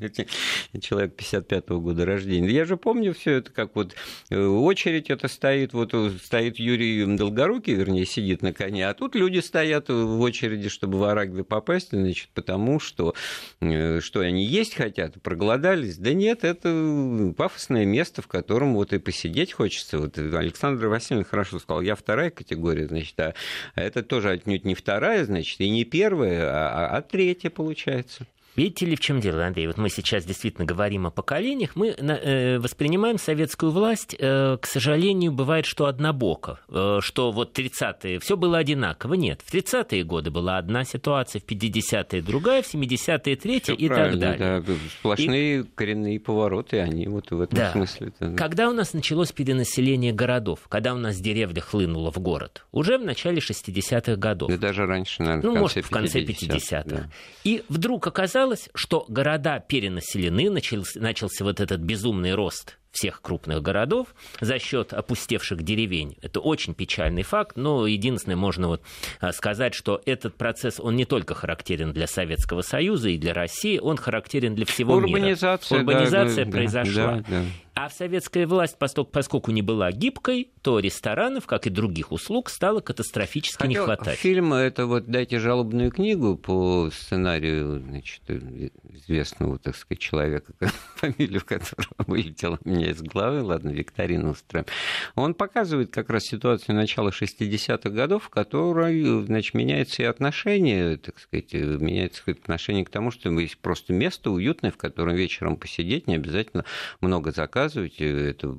Человек 0.81 1.19
55-го 1.19 1.79
года 1.79 2.05
рождения. 2.05 2.49
Я 2.49 2.65
же 2.65 2.77
помню 2.77 3.13
все 3.13 3.33
это, 3.33 3.51
как 3.51 3.75
вот 3.75 3.95
э, 4.29 4.39
очередь 4.39 5.09
это 5.09 5.27
стоит, 5.27 5.73
вот 5.73 5.93
э, 5.93 6.11
стоит 6.23 6.59
Юрий 6.59 7.05
Долгорукий, 7.17 7.73
вернее, 7.73 8.05
сидит 8.05 8.41
на 8.41 8.53
коне, 8.53 8.87
а 8.87 8.93
тут 8.93 9.15
люди 9.15 9.39
стоят 9.39 9.89
в 9.89 10.19
очереди, 10.19 10.69
чтобы 10.69 10.97
в 10.99 11.03
Арагве 11.03 11.43
попасть, 11.43 11.89
значит, 11.91 12.29
потому 12.33 12.79
что, 12.79 13.13
э, 13.61 13.99
что 14.01 14.19
они 14.21 14.45
есть 14.45 14.75
хотят, 14.75 15.21
проголодались. 15.21 15.97
Да 15.97 16.13
нет, 16.13 16.43
это 16.43 17.33
пафосное 17.37 17.85
место, 17.85 18.21
в 18.21 18.27
котором 18.27 18.75
вот 18.75 18.93
и 18.93 18.99
посидеть 18.99 19.53
хочется. 19.53 19.99
Вот 19.99 20.17
Александр 20.17 20.87
Васильевна 20.87 21.25
хорошо 21.25 21.59
сказал, 21.59 21.81
я 21.81 21.95
вторая 21.95 22.29
категория, 22.29 22.87
значит, 22.87 23.19
а 23.19 23.33
это 23.75 24.03
тоже 24.03 24.29
отнюдь 24.29 24.65
не 24.65 24.75
вторая, 24.75 25.25
значит, 25.25 25.59
и 25.61 25.69
не 25.69 25.83
первая, 25.85 26.49
а, 26.49 26.69
а, 26.69 26.97
а 26.97 27.01
третья 27.01 27.49
получается. 27.49 28.27
Видите 28.57 28.87
ли, 28.87 28.95
в 28.95 28.99
чем 28.99 29.19
дело, 29.21 29.45
Андрей? 29.45 29.67
Вот 29.67 29.77
мы 29.77 29.87
сейчас 29.89 30.25
действительно 30.25 30.65
говорим 30.65 31.05
о 31.05 31.11
поколениях. 31.11 31.75
Мы 31.75 31.89
э, 31.89 32.57
воспринимаем 32.57 33.19
советскую 33.19 33.71
власть, 33.71 34.15
э, 34.17 34.57
к 34.59 34.65
сожалению, 34.65 35.31
бывает, 35.31 35.67
что 35.67 35.85
однобоко. 35.85 36.59
Э, 36.69 36.97
что 37.01 37.31
вот 37.31 37.57
30-е 37.57 38.19
все 38.19 38.35
было 38.35 38.57
одинаково. 38.57 39.13
Нет, 39.13 39.41
в 39.45 39.53
30-е 39.53 40.03
годы 40.03 40.31
была 40.31 40.57
одна 40.57 40.85
ситуация, 40.85 41.39
в 41.39 41.45
50-е 41.45 42.23
другая, 42.23 42.63
в 42.63 42.73
70-е 42.73 43.35
третья 43.35 43.73
и 43.73 43.87
так 43.87 44.17
далее. 44.17 44.63
Да. 44.65 44.73
Сплошные 44.99 45.59
и... 45.59 45.63
коренные 45.63 46.19
повороты, 46.19 46.79
они 46.79 47.07
вот 47.07 47.29
в 47.29 47.39
этом 47.39 47.55
да. 47.55 47.71
смысле. 47.73 48.11
Да. 48.19 48.33
Когда 48.33 48.69
у 48.69 48.73
нас 48.73 48.93
началось 48.93 49.31
перенаселение 49.31 50.13
городов, 50.13 50.61
когда 50.67 50.95
у 50.95 50.97
нас 50.97 51.17
деревня 51.17 51.61
хлынула 51.61 52.11
в 52.11 52.17
город? 52.17 52.65
Уже 52.71 52.97
в 52.97 53.05
начале 53.05 53.37
60-х 53.37 54.15
годов. 54.15 54.49
Да 54.49 54.57
даже 54.57 54.87
раньше, 54.87 55.21
наверное, 55.21 55.43
ну, 55.43 55.51
в 55.51 55.53
конце 55.53 55.79
может, 55.79 55.85
в 55.85 55.89
конце 55.91 56.21
50-х. 56.21 56.57
50-х. 56.57 56.83
Да. 56.85 57.09
И 57.43 57.63
вдруг 57.69 58.07
оказалось, 58.07 58.46
оказалось, 58.47 58.69
что 58.73 59.05
города 59.07 59.59
перенаселены, 59.59 60.49
начался, 60.49 60.99
начался 60.99 61.43
вот 61.43 61.59
этот 61.59 61.81
безумный 61.81 62.33
рост 62.33 62.77
всех 62.91 63.21
крупных 63.21 63.61
городов 63.61 64.07
за 64.41 64.57
счет 64.57 64.91
опустевших 64.93 65.61
деревень. 65.61 66.17
Это 66.21 66.39
очень 66.39 66.73
печальный 66.73 67.21
факт, 67.21 67.55
но 67.55 67.85
единственное, 67.85 68.37
можно 68.37 68.69
вот 68.69 68.81
а, 69.19 69.31
сказать, 69.33 69.75
что 69.75 70.01
этот 70.05 70.35
процесс, 70.35 70.79
он 70.79 70.95
не 70.95 71.05
только 71.05 71.35
характерен 71.35 71.93
для 71.93 72.07
Советского 72.07 72.61
Союза 72.61 73.09
и 73.09 73.17
для 73.17 73.33
России, 73.33 73.77
он 73.77 73.97
характерен 73.97 74.55
для 74.55 74.65
всего 74.65 74.95
Урбанизация, 74.95 75.79
мира. 75.79 75.89
Урбанизация 75.89 76.45
да, 76.45 76.51
произошла. 76.51 77.15
Да, 77.17 77.25
да. 77.27 77.43
А 77.77 77.89
советская 77.91 78.47
власть, 78.47 78.77
поскольку 78.79 79.51
не 79.51 79.61
была 79.61 79.91
гибкой, 79.91 80.49
то 80.63 80.79
ресторанов, 80.79 81.45
как 81.45 81.67
и 81.67 81.69
других 81.69 82.11
услуг, 82.11 82.49
стало 82.49 82.81
катастрофически 82.81 83.61
Хотел, 83.61 83.69
не 83.69 83.85
хватать. 83.85 84.17
Фильм 84.17 84.53
это 84.53 84.87
вот 84.87 85.05
«Дайте 85.05 85.37
жалобную 85.37 85.91
книгу» 85.91 86.37
по 86.37 86.89
сценарию 86.91 87.79
значит, 87.79 88.23
известного, 88.27 89.59
так 89.59 89.75
сказать, 89.75 89.99
человека, 89.99 90.53
фамилию 90.95 91.41
которого 91.45 91.93
вылетела 92.07 92.57
у 92.65 92.69
меня 92.69 92.89
из 92.89 93.01
головы, 93.03 93.43
ладно, 93.43 93.69
викторину 93.69 94.31
устроим. 94.31 94.65
Он 95.13 95.35
показывает 95.35 95.91
как 95.91 96.09
раз 96.09 96.23
ситуацию 96.23 96.75
начала 96.75 97.09
60-х 97.09 97.89
годов, 97.91 98.23
в 98.23 98.29
которой 98.29 99.23
значит, 99.25 99.53
меняется 99.53 100.01
и 100.01 100.05
отношение, 100.05 100.97
так 100.97 101.19
сказать, 101.19 101.53
меняется 101.53 102.23
отношение 102.25 102.85
к 102.85 102.89
тому, 102.89 103.11
что 103.11 103.29
есть 103.39 103.59
просто 103.59 103.93
место 103.93 104.31
уютное, 104.31 104.71
в 104.71 104.77
котором 104.77 105.15
вечером 105.15 105.57
посидеть, 105.57 106.07
не 106.07 106.15
обязательно 106.15 106.65
много 107.01 107.31
заказывать, 107.67 107.99
это 107.99 108.55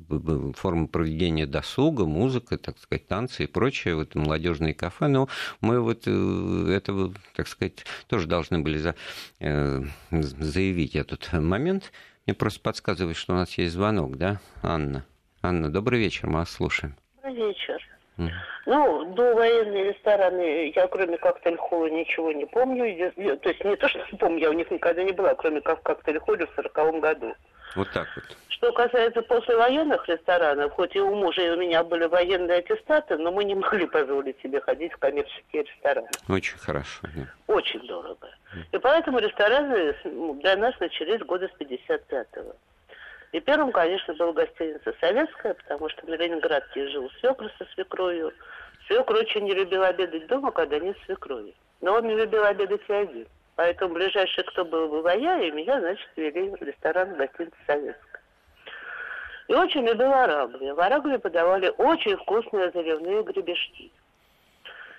форма 0.55 0.87
проведения 0.87 1.45
досуга, 1.45 2.05
музыка, 2.05 2.57
так 2.57 2.77
сказать, 2.77 3.07
танцы 3.07 3.43
и 3.43 3.47
прочее, 3.47 3.95
вот 3.95 4.15
молодежные 4.15 4.73
кафе, 4.73 5.07
но 5.07 5.27
мы 5.61 5.79
вот 5.81 6.03
э, 6.05 6.73
это, 6.75 7.11
так 7.35 7.47
сказать, 7.47 7.85
тоже 8.07 8.27
должны 8.27 8.59
были 8.59 8.77
за, 8.77 8.95
э, 9.39 9.81
заявить 10.11 10.95
этот 10.95 11.31
момент. 11.33 11.91
Мне 12.25 12.35
просто 12.35 12.61
подсказывает, 12.61 13.17
что 13.17 13.33
у 13.33 13.37
нас 13.37 13.57
есть 13.57 13.73
звонок, 13.73 14.17
да, 14.17 14.39
Анна? 14.61 15.05
Анна, 15.41 15.71
добрый 15.71 15.99
вечер, 15.99 16.27
мы 16.27 16.39
вас 16.39 16.51
слушаем. 16.51 16.95
Добрый 17.23 17.47
вечер. 17.47 17.81
Mm. 18.17 18.29
Ну, 18.65 19.13
до 19.15 19.33
военные 19.33 19.93
рестораны 19.93 20.73
я 20.75 20.87
кроме 20.87 21.17
коктейль 21.17 21.55
холла 21.55 21.89
ничего 21.89 22.33
не 22.33 22.45
помню. 22.45 23.13
То 23.15 23.49
есть 23.49 23.63
не 23.63 23.75
то, 23.77 23.87
что 23.87 23.99
не 24.11 24.17
помню, 24.17 24.39
я 24.39 24.49
у 24.49 24.53
них 24.53 24.69
никогда 24.69 25.03
не 25.03 25.13
была, 25.13 25.33
кроме 25.35 25.61
как 25.61 25.79
в 25.79 25.83
коктейль 25.83 26.19
холле 26.19 26.45
в 26.45 26.55
сороковом 26.55 26.99
году. 26.99 27.33
Вот 27.75 27.89
так 27.91 28.07
вот. 28.15 28.25
Что 28.49 28.73
касается 28.73 29.21
послевоенных 29.21 30.07
ресторанов, 30.09 30.73
хоть 30.73 30.95
и 30.95 30.99
у 30.99 31.15
мужа 31.15 31.41
и 31.41 31.49
у 31.49 31.57
меня 31.57 31.83
были 31.83 32.05
военные 32.05 32.57
аттестаты, 32.57 33.17
но 33.17 33.31
мы 33.31 33.45
не 33.45 33.55
могли 33.55 33.85
позволить 33.87 34.39
себе 34.41 34.59
ходить 34.59 34.91
в 34.91 34.97
коммерческие 34.97 35.63
рестораны. 35.63 36.09
Очень 36.27 36.57
хорошо. 36.57 37.07
Да. 37.15 37.53
Очень 37.53 37.87
дорого. 37.87 38.27
И 38.71 38.77
поэтому 38.77 39.19
рестораны 39.19 39.95
ну, 40.03 40.33
для 40.41 40.57
нас 40.57 40.77
начались 40.79 41.21
года 41.21 41.47
с 41.47 41.61
55-го. 41.61 42.55
И 43.31 43.39
первым, 43.39 43.71
конечно, 43.71 44.13
была 44.15 44.33
гостиница 44.33 44.93
«Советская», 44.99 45.53
потому 45.53 45.87
что 45.89 46.05
на 46.09 46.15
Ленинградке 46.15 46.89
жил 46.89 47.09
свекр 47.19 47.51
со 47.59 47.65
свекровью. 47.73 48.33
Свекр 48.87 49.13
очень 49.13 49.43
не 49.43 49.53
любил 49.53 49.83
обедать 49.83 50.27
дома, 50.27 50.51
когда 50.51 50.79
нет 50.79 50.97
свекрови. 51.05 51.53
Но 51.81 51.93
он 51.93 52.07
не 52.07 52.15
любил 52.15 52.43
обедать 52.43 52.81
и 52.87 52.93
один. 52.93 53.27
Поэтому 53.59 53.95
ближайший, 53.95 54.45
кто 54.45 54.63
был 54.63 54.87
бы 54.87 55.01
воя, 55.01 55.37
и 55.41 55.51
меня, 55.51 55.81
значит, 55.81 56.07
вели 56.15 56.49
в 56.49 56.61
ресторан 56.61 57.17
гостиницы 57.17 57.57
«Советская». 57.67 58.21
И 59.49 59.53
очень 59.53 59.85
любил 59.85 60.13
арагви. 60.13 60.71
В 60.71 60.79
арагви 60.79 61.17
подавали 61.17 61.69
очень 61.77 62.15
вкусные 62.15 62.71
заливные 62.71 63.21
гребешки. 63.21 63.91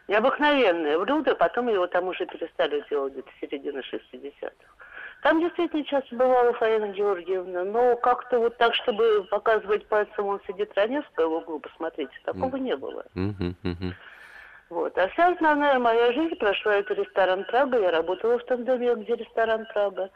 Необыкновенное 0.09 0.99
блюдо, 0.99 1.35
потом 1.37 1.69
его 1.71 1.87
там 1.87 2.09
уже 2.09 2.27
перестали 2.27 2.85
делать 2.91 3.15
где-то 3.15 3.31
середины 3.41 3.79
60-х. 3.79 4.53
Там 5.23 5.41
действительно 5.41 5.85
часто 5.85 6.15
бывала 6.15 6.53
Фаина 6.53 6.89
Георгиевна, 6.89 7.65
но 7.65 7.97
как-то 7.97 8.41
вот 8.41 8.59
так, 8.59 8.75
чтобы 8.75 9.27
показывать 9.31 9.87
пальцем, 9.87 10.27
он 10.27 10.39
сидит 10.47 10.71
Раневская 10.77 11.25
в 11.25 11.33
углу, 11.33 11.61
посмотрите, 11.61 12.13
такого 12.27 12.57
mm. 12.57 12.61
не 12.61 12.77
было. 12.77 13.07
Mm-hmm, 13.15 13.55
mm-hmm. 13.65 13.93
Вот. 14.71 14.97
А 14.97 15.09
вся 15.09 15.29
основная 15.29 15.81
моя 15.81 16.13
жизнь 16.13 16.37
прошла 16.37 16.77
это 16.77 16.95
ресторан 16.95 17.45
Прага. 17.45 17.79
Я 17.79 17.91
работала 17.91 18.39
в 18.39 18.45
том 18.45 18.65
доме, 18.65 18.95
где 18.95 19.17
ресторан 19.17 19.67
Прага. 19.73 20.11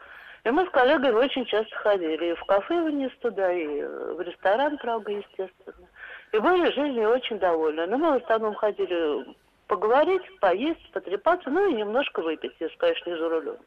И 0.45 0.49
мы 0.49 0.65
с 0.65 0.69
коллегой 0.69 1.11
очень 1.11 1.45
часто 1.45 1.75
ходили 1.75 2.31
и 2.31 2.35
в 2.35 2.43
кафе 2.45 2.81
вниз 2.83 3.11
туда, 3.19 3.51
и 3.51 3.83
в 3.83 4.21
ресторан 4.21 4.77
Прага, 4.77 5.11
естественно. 5.11 5.87
И 6.31 6.39
были 6.39 6.71
жизнью 6.71 7.09
очень 7.09 7.37
довольны. 7.37 7.85
Но 7.85 7.97
мы 7.97 8.17
в 8.17 8.23
основном 8.23 8.55
ходили 8.55 9.25
поговорить, 9.67 10.23
поесть, 10.39 10.91
потрепаться, 10.93 11.49
ну 11.49 11.69
и 11.69 11.73
немножко 11.73 12.21
выпить, 12.21 12.53
если, 12.59 12.77
конечно, 12.77 13.09
не 13.09 13.17
за 13.17 13.27
рулем. 13.27 13.57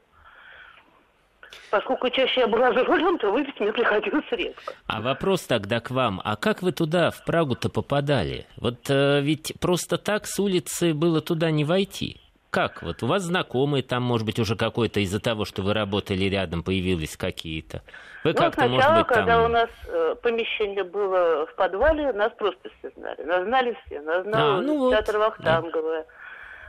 Поскольку 1.71 2.09
чаще 2.11 2.41
я 2.41 2.47
была 2.47 2.73
за 2.73 2.85
рулем, 2.85 3.19
то 3.19 3.31
выпить 3.31 3.59
мне 3.61 3.73
приходилось 3.73 4.25
редко. 4.31 4.75
А 4.87 5.01
вопрос 5.01 5.43
тогда 5.43 5.81
к 5.81 5.91
вам. 5.91 6.21
А 6.25 6.37
как 6.37 6.63
вы 6.63 6.73
туда, 6.73 7.11
в 7.11 7.25
Прагу-то 7.25 7.69
попадали? 7.69 8.47
Вот 8.57 8.89
э, 8.89 9.21
ведь 9.21 9.53
просто 9.61 9.99
так 9.99 10.27
с 10.27 10.39
улицы 10.39 10.95
было 10.95 11.21
туда 11.21 11.51
не 11.51 11.65
войти. 11.65 12.21
Как? 12.51 12.83
Вот 12.83 13.03
у 13.03 13.07
вас 13.07 13.25
знакомые 13.25 13.83
там, 13.83 14.03
может 14.03 14.27
быть, 14.27 14.39
уже 14.39 14.57
какой-то 14.57 15.01
из-за 15.01 15.21
того, 15.21 15.45
что 15.45 15.61
вы 15.61 15.75
работали 15.75 16.25
рядом, 16.25 16.63
появились 16.63 17.17
какие-то. 17.17 17.83
Вы 18.25 18.33
ну, 18.33 18.39
как-то, 18.39 18.63
сначала, 18.63 18.71
может 18.71 18.99
быть, 18.99 19.09
там... 19.09 19.17
когда 19.17 19.45
у 19.45 19.49
нас 19.49 19.69
э, 19.87 20.15
помещение 20.23 20.85
было 20.85 21.47
в 21.47 21.55
подвале, 21.57 22.13
нас 22.15 22.33
просто 22.39 22.71
все 22.79 22.91
знали. 22.97 23.23
Нас 23.25 23.45
знали 23.45 23.77
все. 23.85 24.01
Нас 24.01 24.23
знал 24.23 24.59
а, 24.59 24.61
ну 24.63 24.91
театр 24.91 25.19
вот. 25.19 25.25
Вахтангова, 25.25 26.05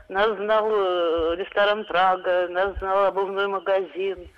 да. 0.08 0.14
нас 0.14 0.36
знал 0.36 0.70
э, 0.70 1.36
ресторан 1.36 1.84
Прага, 1.86 2.48
нас 2.48 2.76
знал 2.78 3.06
обувной 3.06 3.46
магазин. 3.46 4.28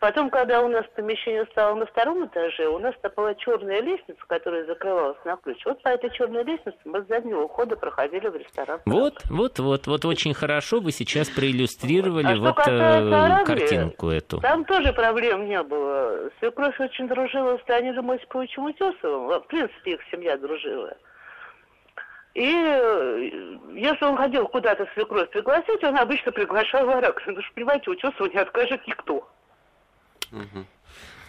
Потом, 0.00 0.30
когда 0.30 0.62
у 0.62 0.68
нас 0.68 0.86
помещение 0.96 1.44
стало 1.52 1.74
на 1.74 1.84
втором 1.84 2.24
этаже, 2.24 2.66
у 2.68 2.78
нас 2.78 2.94
там 3.02 3.12
была 3.14 3.34
черная 3.34 3.82
лестница, 3.82 4.18
которая 4.26 4.64
закрывалась 4.64 5.18
на 5.26 5.36
ключ. 5.36 5.62
Вот 5.66 5.82
по 5.82 5.88
этой 5.88 6.08
черной 6.10 6.42
лестнице 6.42 6.78
мы 6.86 7.02
с 7.02 7.06
заднего 7.06 7.46
хода 7.46 7.76
проходили 7.76 8.26
в 8.28 8.34
ресторан. 8.34 8.80
Вот, 8.86 9.22
вот, 9.28 9.58
вот, 9.58 9.86
вот 9.86 10.04
очень 10.06 10.32
хорошо 10.32 10.80
вы 10.80 10.92
сейчас 10.92 11.28
проиллюстрировали 11.28 12.38
вот, 12.38 12.58
а 12.66 12.70
вот 12.70 13.42
э, 13.42 13.44
картинку 13.44 14.08
эту. 14.08 14.40
Там 14.40 14.64
тоже 14.64 14.94
проблем 14.94 15.46
не 15.46 15.62
было. 15.62 16.30
Свекровь 16.38 16.80
очень 16.80 17.06
дружила 17.06 17.58
с 17.58 17.68
Леонидом 17.68 18.10
Осиповичем 18.10 18.64
Утесовым. 18.64 19.38
В 19.42 19.46
принципе, 19.48 19.92
их 19.92 20.00
семья 20.10 20.38
дружила. 20.38 20.96
И 22.32 22.54
э, 22.54 23.30
если 23.74 24.04
он 24.06 24.16
хотел 24.16 24.48
куда-то 24.48 24.88
свекровь 24.94 25.28
пригласить, 25.28 25.84
он 25.84 25.98
обычно 25.98 26.32
приглашал 26.32 26.86
в 26.86 26.88
Арак. 26.88 27.16
Потому 27.16 27.42
что, 27.42 27.54
понимаете, 27.54 27.90
Утесову 27.90 28.30
не 28.30 28.38
откажет 28.38 28.86
никто. 28.86 29.28
Угу. 30.32 30.66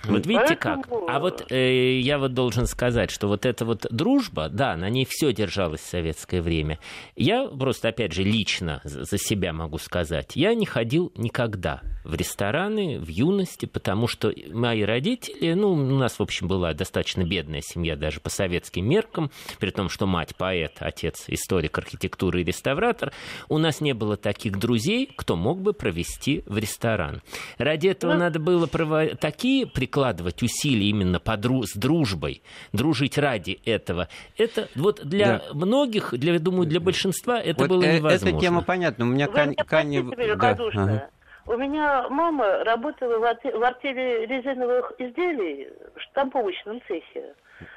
Вот 0.06 0.26
видите 0.26 0.56
как? 0.56 0.88
А 1.08 1.20
вот 1.20 1.52
э, 1.52 2.00
я 2.00 2.18
вот 2.18 2.34
должен 2.34 2.66
сказать, 2.66 3.12
что 3.12 3.28
вот 3.28 3.46
эта 3.46 3.66
вот 3.66 3.86
дружба, 3.90 4.50
да, 4.50 4.76
на 4.76 4.90
ней 4.90 5.06
все 5.08 5.34
держалось 5.34 5.82
в 5.82 5.90
советское 5.90 6.42
время. 6.42 6.80
Я 7.16 7.48
просто, 7.48 7.90
опять 7.90 8.14
же, 8.14 8.24
лично 8.24 8.82
за 8.84 9.18
себя 9.18 9.54
могу 9.54 9.78
сказать, 9.78 10.36
я 10.36 10.54
не 10.54 10.66
ходил 10.66 11.12
никогда 11.16 11.82
в 12.04 12.16
рестораны 12.16 13.00
в 13.00 13.08
юности, 13.08 13.66
потому 13.66 14.08
что 14.08 14.34
мои 14.52 14.82
родители, 14.82 15.54
ну, 15.54 15.72
у 15.72 15.76
нас, 15.76 16.18
в 16.18 16.24
общем, 16.24 16.48
была 16.48 16.74
достаточно 16.74 17.24
бедная 17.24 17.62
семья 17.62 17.96
даже 17.96 18.20
по 18.20 18.30
советским 18.30 18.88
меркам, 18.88 19.32
при 19.60 19.70
том, 19.70 19.90
что 19.90 20.08
мать 20.08 20.36
поэт, 20.36 20.78
отец 20.80 21.26
историк 21.28 21.78
архитектуры 21.78 22.42
и 22.42 22.44
реставратор, 22.44 23.12
у 23.50 23.58
нас 23.58 23.82
не 23.82 23.94
было 23.94 24.18
таких 24.18 24.58
друзей, 24.58 25.10
кто 25.16 25.36
мог 25.36 25.62
бы 25.62 25.74
провести 25.74 26.44
в 26.48 26.58
ресторан. 26.58 27.22
Ради 27.58 27.88
этого 27.88 28.14
ну... 28.14 28.20
надо 28.20 28.40
было 28.40 28.66
прово... 28.66 29.16
такие 29.16 29.68
прикладывать 29.92 30.42
усилия 30.42 30.90
именно 30.90 31.20
по 31.20 31.36
дру... 31.36 31.64
с 31.64 31.76
дружбой, 31.76 32.42
дружить 32.72 33.18
ради 33.18 33.60
этого. 33.66 34.08
Это 34.38 34.70
вот 34.76 35.02
для 35.04 35.40
да. 35.40 35.42
многих, 35.54 36.14
для, 36.14 36.40
думаю, 36.40 36.66
для 36.66 36.80
большинства 36.80 37.40
это 37.40 37.60
вот 37.60 37.70
было 37.70 37.84
э, 37.84 37.98
невозможно. 37.98 38.30
Эта 38.30 38.40
тема 38.40 38.62
понятна. 38.62 39.06
У 39.06 39.10
меня 39.10 39.28
Кань... 39.28 39.54
Кань... 39.56 40.12
Да. 40.16 40.58
Ага. 40.74 41.10
У 41.46 41.58
меня 41.58 42.08
мама 42.10 42.64
работала 42.64 43.20
в, 43.20 43.24
арте... 43.24 43.52
в 43.52 43.62
артели 43.62 44.26
резиновых 44.28 44.94
изделий 44.98 45.68
в 45.96 46.02
штамповочном 46.02 46.80
цехе. 46.88 47.34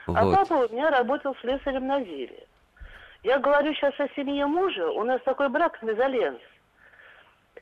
А 0.06 0.24
вот. 0.24 0.34
А 0.34 0.36
папа 0.36 0.66
у 0.66 0.72
меня 0.72 0.90
работал 0.90 1.34
слесарем 1.40 1.86
на 1.88 2.00
Зире. 2.04 2.46
Я 3.24 3.38
говорю 3.38 3.74
сейчас 3.74 3.94
о 3.98 4.06
семье 4.14 4.46
мужа. 4.46 4.88
У 4.88 5.02
нас 5.02 5.20
такой 5.24 5.48
брак 5.48 5.82
мезальянс. 5.82 6.38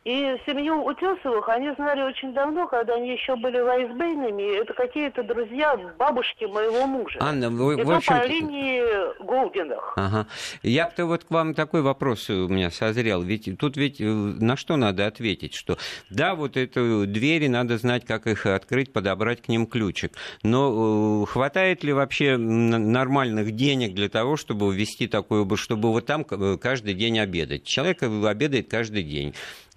И 0.04 0.36
семью 0.46 0.84
Утесовых 0.84 1.48
они 1.48 1.72
знали 1.76 2.02
очень 2.02 2.32
давно, 2.34 2.66
когда 2.66 2.94
они 2.94 3.12
еще 3.12 3.36
были 3.36 3.60
вайсбейнами. 3.60 4.60
Это 4.60 4.74
какие-то 4.74 5.22
друзья 5.22 5.76
бабушки 5.96 6.44
моего 6.44 6.86
мужа. 6.86 7.18
Анна, 7.20 7.50
вы, 7.50 7.74
Это 7.74 7.84
в 7.84 7.90
общем... 7.92 8.18
по 8.18 8.26
линии 8.26 8.82
Голдинах. 9.22 9.92
Ага. 9.96 10.26
Я-то 10.64 11.06
вот 11.06 11.22
к 11.22 11.30
вам 11.30 11.54
такой 11.54 11.82
вопрос 11.82 12.28
у 12.30 12.48
меня 12.48 12.70
созрел. 12.70 13.22
Ведь 13.22 13.48
тут 13.58 13.76
ведь 13.76 14.00
э, 14.00 14.04
на 14.04 14.56
что 14.56 14.76
надо 14.76 15.06
ответить? 15.06 15.54
Что 15.54 15.78
да, 16.10 16.34
вот 16.34 16.56
эту 16.56 17.06
двери 17.06 17.46
надо 17.46 17.78
знать, 17.78 18.04
как 18.04 18.26
их 18.26 18.46
открыть, 18.46 18.92
подобрать 18.92 19.40
к 19.40 19.48
ним 19.48 19.66
ключик. 19.66 20.14
Но 20.42 21.22
э, 21.22 21.26
хватает 21.30 21.84
ли 21.84 21.92
вообще 21.92 22.36
нормальных 22.36 23.52
денег 23.52 23.94
для 23.94 24.08
того, 24.08 24.36
чтобы 24.36 24.74
ввести 24.74 25.06
такое, 25.06 25.46
чтобы 25.54 25.92
вот 25.92 26.06
там 26.06 26.26
э, 26.28 26.58
каждый 26.60 26.94
день 26.94 27.20
обедать? 27.20 27.62
Человек 27.62 28.02
обедает 28.02 28.68
каждый 28.68 29.04
день 29.04 29.32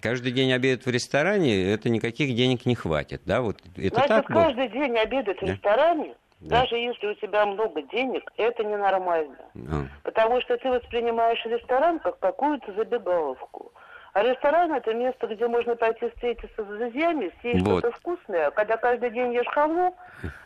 каждый 0.08 0.32
день 0.32 0.52
обедать 0.52 0.86
в 0.86 0.90
ресторане, 0.90 1.72
это 1.72 1.88
никаких 1.88 2.34
денег 2.34 2.66
не 2.66 2.74
хватит, 2.74 3.22
да? 3.24 3.40
Вот 3.40 3.56
это 3.76 3.94
Значит, 3.94 4.08
так 4.08 4.26
каждый 4.26 4.68
день 4.68 4.96
обедать 4.96 5.38
да? 5.40 5.46
в 5.46 5.50
ресторане, 5.50 6.14
да. 6.40 6.60
даже 6.60 6.76
если 6.76 7.06
у 7.08 7.14
тебя 7.14 7.44
много 7.46 7.82
денег, 7.82 8.30
это 8.36 8.62
ненормально. 8.64 9.36
А. 9.54 9.86
Потому 10.02 10.40
что 10.42 10.56
ты 10.58 10.68
воспринимаешь 10.68 11.44
ресторан 11.44 11.98
как 11.98 12.18
какую-то 12.18 12.72
забегаловку. 12.74 13.72
А 14.16 14.22
ресторан 14.22 14.72
это 14.72 14.94
место, 14.94 15.26
где 15.26 15.46
можно 15.46 15.76
пойти 15.76 16.08
встретиться 16.08 16.64
с 16.64 16.66
друзьями, 16.66 17.30
съесть 17.42 17.60
вот. 17.66 17.80
что-то 17.80 17.94
вкусное. 17.98 18.50
Когда 18.52 18.78
каждый 18.78 19.10
день 19.10 19.34
ешь 19.34 19.46
халву, 19.52 19.94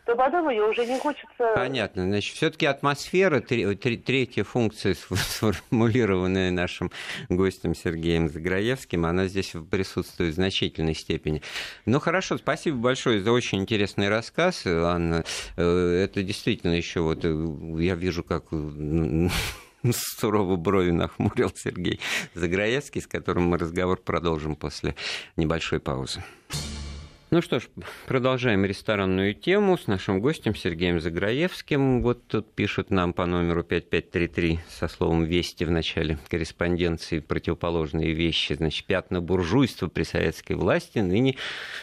то 0.06 0.16
потом 0.16 0.50
ее 0.50 0.64
уже 0.64 0.84
не 0.84 0.98
хочется... 0.98 1.52
Понятно. 1.54 2.02
Значит, 2.02 2.34
все-таки 2.34 2.66
атмосфера, 2.66 3.38
три, 3.38 3.76
три, 3.76 3.96
третья 3.96 4.42
функция, 4.42 4.94
сформулированная 4.94 6.50
нашим 6.50 6.90
гостем 7.28 7.76
Сергеем 7.76 8.28
Заграевским, 8.28 9.06
она 9.06 9.28
здесь 9.28 9.52
присутствует 9.70 10.32
в 10.32 10.34
значительной 10.34 10.96
степени. 10.96 11.40
Ну 11.86 12.00
хорошо, 12.00 12.38
спасибо 12.38 12.76
большое 12.76 13.20
за 13.20 13.30
очень 13.30 13.60
интересный 13.60 14.08
рассказ, 14.08 14.66
Анна. 14.66 15.22
Э, 15.56 16.02
это 16.04 16.24
действительно 16.24 16.72
еще 16.72 17.02
вот 17.02 17.20
э, 17.22 17.28
я 17.78 17.94
вижу, 17.94 18.24
как 18.24 18.46
сурово 19.92 20.56
брови 20.56 20.90
нахмурил 20.90 21.52
Сергей 21.54 22.00
Заграевский, 22.34 23.00
с 23.00 23.06
которым 23.06 23.44
мы 23.44 23.58
разговор 23.58 24.00
продолжим 24.00 24.56
после 24.56 24.94
небольшой 25.36 25.80
паузы. 25.80 26.22
Ну 27.32 27.42
что 27.42 27.60
ж, 27.60 27.68
продолжаем 28.08 28.64
ресторанную 28.64 29.34
тему 29.34 29.78
с 29.78 29.86
нашим 29.86 30.20
гостем 30.20 30.56
Сергеем 30.56 30.98
Заграевским. 30.98 32.02
Вот 32.02 32.26
тут 32.26 32.52
пишут 32.56 32.90
нам 32.90 33.12
по 33.12 33.24
номеру 33.24 33.62
5533 33.62 34.58
со 34.68 34.88
словом 34.88 35.22
«вести» 35.22 35.62
в 35.62 35.70
начале 35.70 36.18
корреспонденции 36.28 37.20
противоположные 37.20 38.14
вещи. 38.14 38.54
Значит, 38.54 38.84
пятна 38.84 39.20
буржуйства 39.20 39.86
при 39.86 40.02
советской 40.02 40.54
власти 40.54 40.98
ныне 40.98 41.36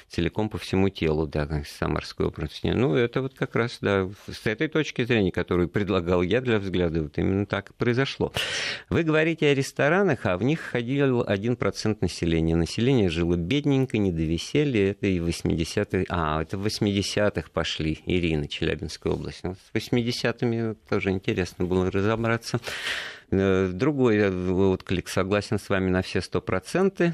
целиком 0.09 0.49
по 0.49 0.57
всему 0.57 0.89
телу, 0.89 1.25
да, 1.27 1.45
как 1.45 1.65
Самарской 1.65 2.25
области. 2.25 2.67
Ну, 2.67 2.95
это 2.95 3.21
вот 3.21 3.33
как 3.33 3.55
раз, 3.55 3.77
да, 3.79 4.09
с 4.29 4.45
этой 4.47 4.67
точки 4.67 5.05
зрения, 5.05 5.31
которую 5.31 5.69
предлагал 5.69 6.23
я 6.23 6.41
для 6.41 6.59
взгляда, 6.59 7.03
вот 7.03 7.17
именно 7.17 7.45
так 7.45 7.69
и 7.69 7.73
произошло. 7.73 8.33
Вы 8.89 9.03
говорите 9.03 9.47
о 9.47 9.53
ресторанах, 9.53 10.25
а 10.25 10.37
в 10.37 10.43
них 10.43 10.59
ходил 10.59 11.21
1% 11.21 11.99
населения. 12.01 12.57
Население 12.57 13.09
жило 13.09 13.37
бедненько, 13.37 13.97
не 13.97 14.11
до 14.11 14.23
веселья, 14.23 14.91
это 14.91 15.07
и 15.07 15.21
80-х, 15.43 16.05
а, 16.09 16.41
это 16.41 16.57
в 16.57 16.65
80-х 16.65 17.49
пошли, 17.53 17.99
Ирина, 18.05 18.47
Челябинская 18.47 19.13
область. 19.13 19.43
Ну, 19.43 19.55
с 19.55 19.75
80-ми 19.75 20.75
тоже 20.89 21.11
интересно 21.11 21.65
было 21.65 21.91
разобраться. 21.91 22.59
Э, 23.31 23.69
другой 23.73 24.29
отклик, 24.29 25.09
согласен 25.09 25.59
с 25.59 25.69
вами 25.69 25.89
на 25.89 26.01
все 26.01 26.21
сто 26.21 26.41
проценты 26.41 27.13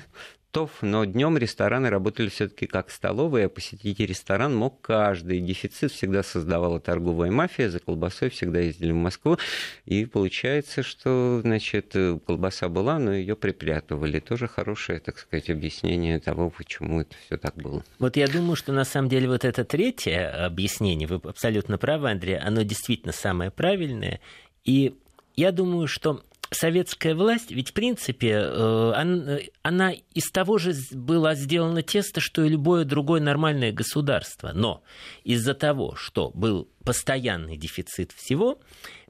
готов, 0.54 0.70
но 0.82 1.04
днем 1.04 1.36
рестораны 1.38 1.90
работали 1.90 2.30
все-таки 2.30 2.68
как 2.68 2.92
столовые, 2.92 3.48
а 3.48 3.50
посетить 3.50 4.00
ресторан 4.00 4.56
мог 4.56 4.82
каждый. 4.82 5.40
Дефицит 5.40 5.92
всегда 5.92 6.22
создавала 6.22 6.80
торговая 6.80 7.32
мафия, 7.32 7.70
за 7.70 7.80
колбасой 7.80 8.30
всегда 8.30 8.60
ездили 8.60 8.92
в 8.92 8.96
Москву, 8.96 9.40
и 9.86 10.06
получается, 10.06 10.84
что, 10.84 11.40
значит, 11.42 11.96
колбаса 12.28 12.70
была, 12.70 13.00
но 13.00 13.14
ее 13.14 13.36
припрятывали. 13.36 14.20
Тоже 14.20 14.48
хорошее, 14.48 15.00
так 15.00 15.18
сказать, 15.18 15.50
объяснение 15.50 16.20
того, 16.20 16.52
почему 16.52 17.02
это 17.02 17.16
все 17.26 17.38
так 17.38 17.56
было. 17.56 17.84
Вот 17.98 18.16
я 18.16 18.28
думаю, 18.28 18.56
что 18.56 18.74
на 18.74 18.86
самом 18.86 19.10
деле 19.10 19.28
вот 19.28 19.46
это 19.46 19.66
третье 19.66 20.46
объяснение, 20.46 21.08
вы 21.08 21.16
абсолютно 21.28 21.80
правы, 21.80 22.12
Андрей, 22.12 22.38
оно 22.38 22.62
действительно 22.62 23.12
самое 23.12 23.50
правильное. 23.50 24.20
И 24.66 24.94
я 25.36 25.52
думаю, 25.52 25.88
что 25.88 26.24
советская 26.54 27.16
власть, 27.16 27.52
ведь 27.52 27.70
в 27.70 27.74
принципе 27.74 28.32
э, 28.32 29.40
она 29.62 29.92
из 30.14 30.32
того 30.32 30.58
же 30.58 30.74
было 30.92 31.36
сделано 31.36 31.82
тесто, 31.82 32.20
что 32.22 32.44
и 32.44 32.50
любое 32.50 32.86
другое 32.86 33.22
нормальное 33.22 33.72
государство. 33.72 34.52
Но 34.54 34.84
из-за 35.24 35.54
того, 35.54 35.96
что 35.96 36.32
был 36.34 36.70
постоянный 36.84 37.58
дефицит 37.58 38.12
всего, 38.12 38.60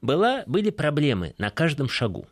была, 0.00 0.44
были 0.46 0.70
проблемы 0.70 1.34
на 1.38 1.50
каждом 1.50 1.88
шагу. 1.88 2.26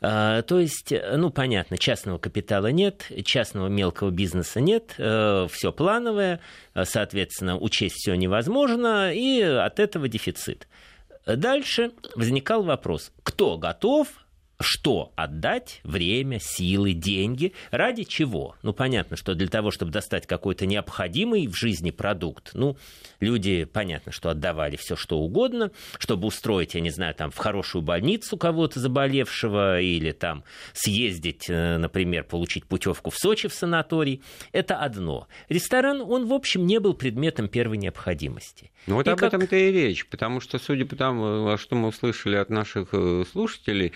А, 0.00 0.42
то 0.42 0.60
есть, 0.60 0.92
ну, 1.14 1.30
понятно, 1.30 1.78
частного 1.78 2.18
капитала 2.18 2.66
нет, 2.66 3.10
частного 3.24 3.68
мелкого 3.68 4.10
бизнеса 4.10 4.60
нет, 4.60 4.94
э, 4.98 5.46
все 5.50 5.72
плановое, 5.72 6.40
соответственно, 6.74 7.58
учесть 7.58 7.96
все 7.96 8.14
невозможно, 8.14 9.12
и 9.12 9.40
от 9.40 9.80
этого 9.80 10.08
дефицит. 10.08 10.68
Дальше 11.26 11.92
возникал 12.14 12.62
вопрос, 12.62 13.10
кто 13.22 13.58
готов 13.58 14.08
что 14.58 15.12
отдать? 15.16 15.80
Время, 15.84 16.38
силы, 16.40 16.92
деньги. 16.92 17.52
Ради 17.70 18.04
чего? 18.04 18.56
Ну, 18.62 18.72
понятно, 18.72 19.16
что 19.16 19.34
для 19.34 19.48
того, 19.48 19.70
чтобы 19.70 19.92
достать 19.92 20.26
какой-то 20.26 20.66
необходимый 20.66 21.46
в 21.46 21.54
жизни 21.54 21.90
продукт, 21.90 22.50
ну, 22.54 22.76
люди, 23.20 23.64
понятно, 23.64 24.12
что 24.12 24.30
отдавали 24.30 24.76
все 24.76 24.96
что 24.96 25.18
угодно, 25.18 25.72
чтобы 25.98 26.26
устроить, 26.26 26.74
я 26.74 26.80
не 26.80 26.90
знаю, 26.90 27.14
там, 27.14 27.30
в 27.30 27.36
хорошую 27.36 27.82
больницу 27.82 28.36
кого-то 28.36 28.80
заболевшего 28.80 29.80
или 29.80 30.12
там 30.12 30.44
съездить, 30.72 31.46
э, 31.48 31.76
например, 31.76 32.24
получить 32.24 32.64
путевку 32.64 33.10
в 33.10 33.18
Сочи 33.18 33.48
в 33.48 33.54
санаторий. 33.54 34.22
Это 34.52 34.76
одно. 34.76 35.28
Ресторан, 35.48 36.00
он, 36.00 36.26
в 36.26 36.32
общем, 36.32 36.66
не 36.66 36.80
был 36.80 36.94
предметом 36.94 37.48
первой 37.48 37.76
необходимости. 37.76 38.70
Ну, 38.86 38.94
вот 38.94 39.06
и 39.06 39.10
об 39.10 39.18
как... 39.18 39.34
этом-то 39.34 39.56
и 39.56 39.72
речь, 39.72 40.06
потому 40.06 40.40
что, 40.40 40.58
судя 40.58 40.86
по 40.86 40.96
тому, 40.96 41.56
что 41.58 41.74
мы 41.74 41.88
услышали 41.88 42.36
от 42.36 42.50
наших 42.50 42.88
э, 42.92 43.24
слушателей, 43.30 43.92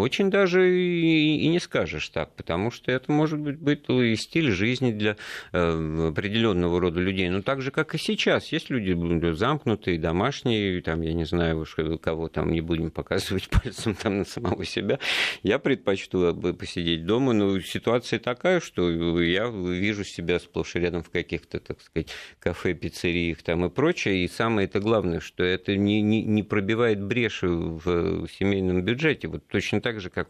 очень 0.00 0.30
даже 0.30 0.68
и, 0.70 1.38
и 1.38 1.48
не 1.48 1.60
скажешь 1.60 2.08
так, 2.08 2.34
потому 2.34 2.70
что 2.70 2.90
это 2.92 3.10
может 3.12 3.38
быть, 3.38 3.58
быть 3.58 3.88
и 3.88 4.16
стиль 4.16 4.50
жизни 4.50 4.92
для 4.92 5.16
э, 5.52 6.08
определенного 6.08 6.80
рода 6.80 7.00
людей. 7.00 7.28
Но 7.28 7.42
так 7.42 7.62
же, 7.62 7.70
как 7.70 7.94
и 7.94 7.98
сейчас. 7.98 8.52
Есть 8.52 8.70
люди 8.70 8.96
замкнутые, 9.32 9.98
домашние, 9.98 10.80
там, 10.82 11.02
я 11.02 11.12
не 11.12 11.24
знаю, 11.24 11.66
кого 12.00 12.28
там 12.28 12.52
не 12.52 12.60
будем 12.60 12.90
показывать 12.90 13.48
пальцем 13.62 13.94
там 13.94 14.18
на 14.18 14.24
самого 14.24 14.64
себя. 14.64 14.98
Я 15.42 15.58
предпочту 15.58 16.34
посидеть 16.54 17.04
дома, 17.04 17.32
но 17.32 17.60
ситуация 17.60 18.18
такая, 18.18 18.60
что 18.60 19.20
я 19.20 19.48
вижу 19.48 20.04
себя 20.04 20.38
сплошь 20.38 20.76
и 20.76 20.80
рядом 20.80 21.02
в 21.02 21.10
каких-то, 21.10 21.60
так 21.60 21.80
сказать, 21.80 22.08
кафе, 22.38 22.74
пиццериях 22.74 23.42
там 23.42 23.64
и 23.64 23.70
прочее. 23.70 24.24
И 24.24 24.28
самое 24.28 24.66
это 24.66 24.80
главное, 24.80 25.20
что 25.20 25.44
это 25.44 25.76
не, 25.76 26.00
не, 26.02 26.22
не 26.22 26.42
пробивает 26.42 27.02
бреши 27.02 27.48
в 27.48 28.28
семейном 28.28 28.82
бюджете. 28.82 29.28
Вот 29.28 29.46
точно 29.46 29.80
так 29.88 30.00
же, 30.00 30.10
как 30.10 30.28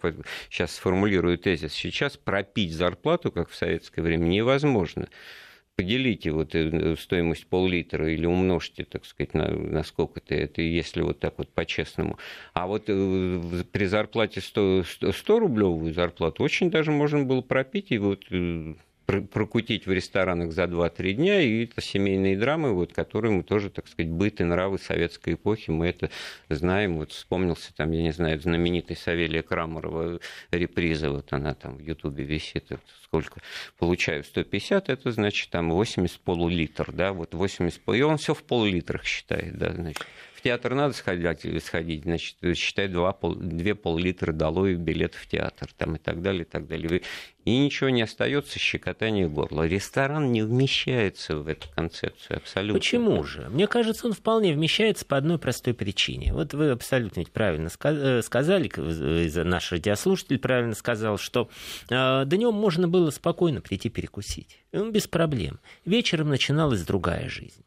сейчас 0.49 0.77
сформулирую 0.77 1.37
тезис, 1.37 1.73
сейчас 1.73 2.17
пропить 2.17 2.73
зарплату, 2.73 3.33
как 3.33 3.51
в 3.51 3.57
советское 3.57 4.03
время, 4.03 4.25
невозможно 4.27 5.09
поделите 5.75 6.33
вот 6.33 6.57
э, 6.57 6.97
стоимость 6.97 7.47
пол-литра 7.47 8.13
или 8.13 8.27
умножьте, 8.27 8.85
так 8.85 9.05
сказать, 9.05 9.33
на, 9.35 9.49
на 9.49 9.85
сколько-то 9.85 10.35
это, 10.35 10.61
если 10.61 11.03
вот 11.03 11.21
так 11.21 11.35
вот 11.39 11.51
по-честному. 11.51 12.19
А 12.53 12.67
вот 12.67 12.87
э, 12.89 13.41
при 13.71 13.85
зарплате 13.85 14.41
100, 14.41 14.83
100 15.13 15.39
рублевую 15.39 15.95
зарплату 15.95 16.43
очень 16.43 16.73
даже 16.73 16.91
можно 16.91 17.23
было 17.23 17.43
пропить, 17.43 17.93
и 17.93 17.99
вот 17.99 18.25
э, 18.33 18.75
прокутить 19.09 19.87
в 19.87 19.93
ресторанах 19.93 20.53
за 20.53 20.65
2-3 20.65 21.13
дня, 21.15 21.41
и 21.41 21.65
это 21.65 21.81
семейные 21.81 22.37
драмы, 22.37 22.75
вот, 22.75 22.93
которые 22.93 23.33
мы 23.33 23.43
тоже, 23.43 23.71
так 23.71 23.89
сказать, 23.89 24.13
быт 24.13 24.43
и 24.43 24.45
нравы 24.45 24.79
советской 24.79 25.35
эпохи, 25.35 25.71
мы 25.71 25.87
это 25.87 26.11
знаем. 26.51 26.99
Вот 26.99 27.13
вспомнился 27.13 27.75
там, 27.75 27.91
я 27.93 28.03
не 28.03 28.13
знаю, 28.13 28.39
знаменитый 28.39 28.97
Савелия 28.97 29.43
Крамарова 29.43 30.21
реприза, 30.51 31.11
вот 31.11 31.33
она 31.33 31.55
там 31.55 31.77
в 31.77 31.81
Ютубе 31.81 32.25
висит, 32.25 32.69
сколько 33.03 33.41
получаю, 33.79 34.25
150, 34.25 34.91
это 34.91 35.11
значит 35.11 35.49
там 35.49 35.71
80 35.71 36.21
полулитр, 36.21 36.93
да, 36.93 37.15
вот 37.15 37.33
80, 37.33 37.81
и 37.95 38.03
он 38.03 38.19
все 38.19 38.35
в 38.35 38.43
пол-литрах 38.43 39.05
считает, 39.05 39.57
да, 39.57 39.73
значит 39.73 40.05
в 40.39 40.41
театр 40.41 40.75
надо 40.75 40.95
сходить, 40.95 41.65
сходить 41.65 42.05
значит, 42.05 42.37
считай, 42.55 42.87
два, 42.87 43.13
пол, 43.13 43.35
две 43.35 43.75
пол-литра 43.75 44.33
долой 44.33 44.77
билет 44.77 45.17
в 45.17 45.27
театр, 45.27 45.69
там, 45.77 45.97
и 45.97 45.99
так 45.99 46.23
далее, 46.23 46.43
и 46.43 46.45
так 46.45 46.69
далее. 46.69 47.03
И 47.45 47.59
ничего 47.59 47.91
не 47.91 48.03
остается, 48.03 48.57
щекотание 48.57 49.29
горла. 49.29 49.67
Ресторан 49.67 50.31
не 50.31 50.43
вмещается 50.43 51.39
в 51.39 51.49
эту 51.49 51.69
концепцию 51.75 52.37
абсолютно. 52.37 52.79
Почему 52.79 53.25
же? 53.25 53.49
Мне 53.51 53.67
кажется, 53.67 54.07
он 54.07 54.13
вполне 54.13 54.53
вмещается 54.53 55.05
по 55.05 55.17
одной 55.17 55.39
простой 55.39 55.75
причине. 55.75 56.33
Вот 56.33 56.55
вы 56.55 56.71
абсолютно 56.71 57.25
правильно 57.25 57.69
э, 57.83 58.23
сказали, 58.23 58.71
наш 59.43 59.73
радиослушатель 59.73 60.39
правильно 60.39 60.75
сказал, 60.77 61.19
что 61.19 61.51
э, 61.91 62.23
днем 62.27 62.55
можно 62.55 62.87
было 62.87 63.11
спокойно 63.11 63.61
прийти 63.61 63.89
перекусить. 63.89 64.61
Без 64.73 65.09
проблем. 65.09 65.59
Вечером 65.85 66.29
начиналась 66.29 66.83
другая 66.83 67.29
жизнь. 67.29 67.65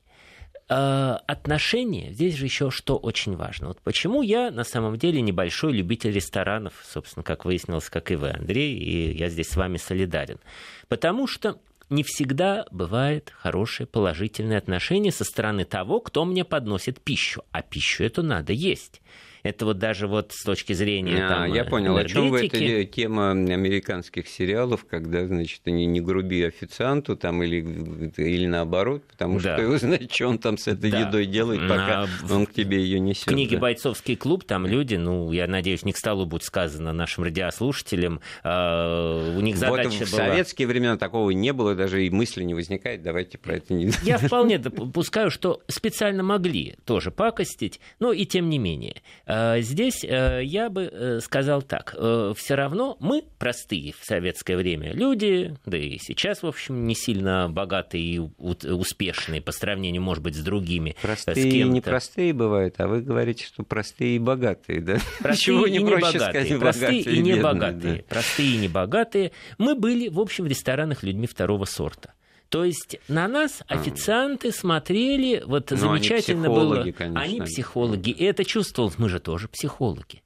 Э, 0.74 1.18
отношения, 1.28 2.14
здесь 2.14 2.36
же 2.36 2.46
еще 2.46 2.72
что 2.72 2.96
очень 2.96 3.36
важно. 3.36 3.68
Вот 3.68 3.82
почему 3.82 4.22
я 4.22 4.52
на 4.52 4.64
самом 4.64 4.98
деле 4.98 5.20
небольшой 5.20 5.74
любитель 5.74 6.14
ресторанов, 6.14 6.74
собственно, 6.88 7.26
как 7.26 7.44
выяснилось, 7.44 7.90
как 7.90 8.10
и 8.10 8.16
вы, 8.16 8.30
Андрей, 8.30 8.78
и 8.78 9.18
я 9.18 9.28
здесь 9.28 9.50
с 9.50 9.58
вами 9.58 9.76
солидарен. 9.76 10.40
Потому 10.88 11.28
что 11.28 11.60
не 11.90 12.04
всегда 12.04 12.66
бывает 12.72 13.34
хорошее 13.38 13.86
положительное 13.86 14.58
отношение 14.58 15.12
со 15.12 15.26
стороны 15.26 15.66
того, 15.66 16.00
кто 16.00 16.24
мне 16.24 16.46
подносит 16.46 17.02
пищу. 17.02 17.44
А 17.52 17.62
пищу 17.64 18.06
эту 18.06 18.24
надо 18.24 18.54
есть. 18.54 19.02
Это 19.44 19.66
вот 19.66 19.80
даже 19.80 20.08
вот 20.08 20.32
с 20.34 20.44
точки 20.44 20.74
зрения 20.74 21.26
а, 21.26 21.30
там, 21.30 21.54
Я 21.54 21.66
понял, 21.66 21.98
о 21.98 22.06
чем 22.06 22.30
вы, 22.30 22.46
это 22.46 22.86
тема 22.86 23.32
американских 23.32 24.28
сериалов, 24.28 24.86
когда, 24.90 25.26
значит, 25.26 25.62
они 25.66 25.86
не 25.86 26.02
груби 26.02 26.44
официанту 26.44 27.16
там 27.16 27.42
или, 27.44 28.12
или 28.18 28.46
наоборот, 28.46 29.04
потому 29.08 29.40
да. 29.40 29.56
что 29.56 29.62
его 29.64 29.78
знает, 29.78 30.12
что 30.12 30.28
он 30.28 30.38
там 30.38 30.58
с 30.58 30.68
этой 30.68 30.92
да. 30.92 31.00
едой 31.02 31.26
делает, 31.26 31.62
пока 31.62 32.04
а, 32.04 32.34
он 32.34 32.46
к 32.46 32.54
тебе 32.54 32.82
ее 32.82 33.00
несет. 33.00 33.26
В 33.26 33.30
книге 33.30 33.56
да. 33.56 33.62
«Бойцовский 33.62 34.16
клуб» 34.16 34.44
там 34.44 34.66
люди, 34.68 34.96
ну, 34.96 35.32
я 35.32 35.48
надеюсь, 35.48 35.84
не 35.84 35.94
к 35.94 35.98
столу 35.98 36.26
будет 36.26 36.44
сказано 36.44 36.94
нашим 36.94 37.24
радиослушателям, 37.24 38.22
э, 38.44 39.36
у 39.38 39.42
них 39.42 39.58
задача 39.58 39.90
вот 39.90 40.08
в 40.08 40.12
была... 40.12 40.26
советские 40.26 40.68
времена 40.68 40.98
такого 40.98 41.32
не 41.32 41.54
было, 41.54 41.76
даже 41.76 42.06
и 42.06 42.10
мысли 42.10 42.44
не 42.44 42.54
возникает, 42.54 43.02
давайте 43.02 43.38
про 43.38 43.56
это 43.56 43.74
не... 43.74 43.92
Я 44.04 44.18
вполне 44.20 44.58
допускаю, 44.58 45.32
что 45.32 45.62
специально 45.68 46.24
могли 46.24 46.76
тоже 46.86 47.12
пакостить, 47.12 47.80
но 48.00 48.12
и 48.12 48.26
тем 48.26 48.50
не 48.50 48.60
менее. 48.60 49.02
Э, 49.32 49.62
здесь 49.62 50.04
э, 50.04 50.42
я 50.44 50.70
бы 50.70 50.90
э, 50.92 51.20
сказал 51.22 51.62
так. 51.62 51.96
Все 52.36 52.56
равно 52.56 52.98
мы, 53.00 53.24
простые 53.40 53.94
в 53.98 54.06
советское 54.06 54.58
время 54.58 54.94
люди, 54.94 55.56
да 55.66 55.78
и 55.78 55.98
сейчас, 56.00 56.44
в 56.44 56.48
общем, 56.48 56.86
не 56.86 56.96
сильно 56.96 57.50
богатые 57.50 58.04
и 58.04 58.20
успешные 58.20 59.42
по 59.42 59.52
сравнению, 59.52 60.02
может 60.02 60.24
быть, 60.24 60.36
с 60.36 60.44
другими. 60.44 60.96
Простые 61.02 61.50
и 61.50 61.64
непростые 61.64 62.34
бывают, 62.34 62.76
а 62.80 62.88
вы 62.88 63.02
говорите, 63.02 63.46
что 63.46 63.64
простые 63.64 64.18
и 64.18 64.20
богатые, 64.20 64.82
да? 64.82 64.98
Простые 65.20 65.58
Ничего 65.58 65.68
не 65.68 65.78
и 65.78 65.86
проще 65.86 66.20
сказать, 66.20 66.60
простые 66.60 67.02
и 67.02 67.20
небогатые. 67.20 67.98
Да. 67.98 68.04
Простые 68.10 68.56
и 68.56 68.58
небогатые. 68.58 69.32
Мы 69.58 69.76
были, 69.76 70.10
в 70.10 70.20
общем, 70.20 70.46
в 70.46 70.48
ресторанах 70.48 71.04
людьми 71.04 71.28
второго 71.28 71.66
сорта. 71.66 72.14
То 72.52 72.66
есть 72.66 73.00
на 73.08 73.30
нас 73.30 73.64
официанты 73.68 74.52
смотрели, 74.52 75.42
вот 75.46 75.72
Но 75.72 75.78
ну, 75.78 75.82
замечательно 75.84 76.48
они 76.48 76.56
было. 76.56 76.92
Конечно. 76.92 77.22
Они 77.22 77.40
психологи. 77.40 78.10
И 78.10 78.26
это 78.26 78.44
чувствовал, 78.44 78.92
мы 78.98 79.08
же 79.08 79.22
тоже 79.22 79.48
психологи. 79.48 80.22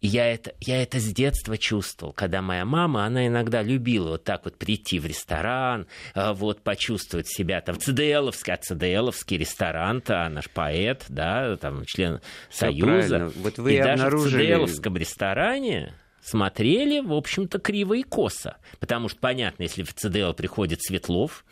И 0.00 0.06
я 0.06 0.32
это, 0.32 0.54
я 0.60 0.80
это 0.80 1.00
с 1.00 1.12
детства 1.12 1.58
чувствовал, 1.58 2.12
когда 2.12 2.42
моя 2.42 2.64
мама, 2.64 3.06
она 3.06 3.26
иногда 3.26 3.60
любила 3.60 4.10
вот 4.10 4.22
так 4.22 4.44
вот 4.44 4.56
прийти 4.56 5.00
в 5.00 5.06
ресторан, 5.06 5.88
а, 6.14 6.32
вот 6.32 6.60
почувствовать 6.62 7.26
себя 7.26 7.60
там, 7.60 7.76
ЦДЛовский, 7.76 8.52
а 8.52 8.56
ЦДЛовский 8.56 9.38
ресторан-то, 9.38 10.26
она 10.26 10.42
же 10.42 10.50
поэт, 10.54 11.06
да, 11.08 11.56
там 11.56 11.84
член 11.86 12.20
Всё 12.50 12.66
Союза. 12.66 12.86
Правильно. 12.86 13.32
Вот 13.34 13.58
вы 13.58 13.72
и 13.72 13.78
обнаружили... 13.78 14.46
даже 14.46 14.60
в 14.60 14.66
ЦДЛовском 14.66 14.96
ресторане 14.96 15.94
смотрели, 16.24 17.00
в 17.00 17.12
общем-то, 17.12 17.58
криво 17.58 17.94
и 17.94 18.02
косо. 18.02 18.56
Потому 18.80 19.08
что, 19.08 19.18
понятно, 19.20 19.64
если 19.64 19.82
в 19.82 19.92
ЦДЛ 19.92 20.32
приходит 20.32 20.82
Светлов, 20.82 21.44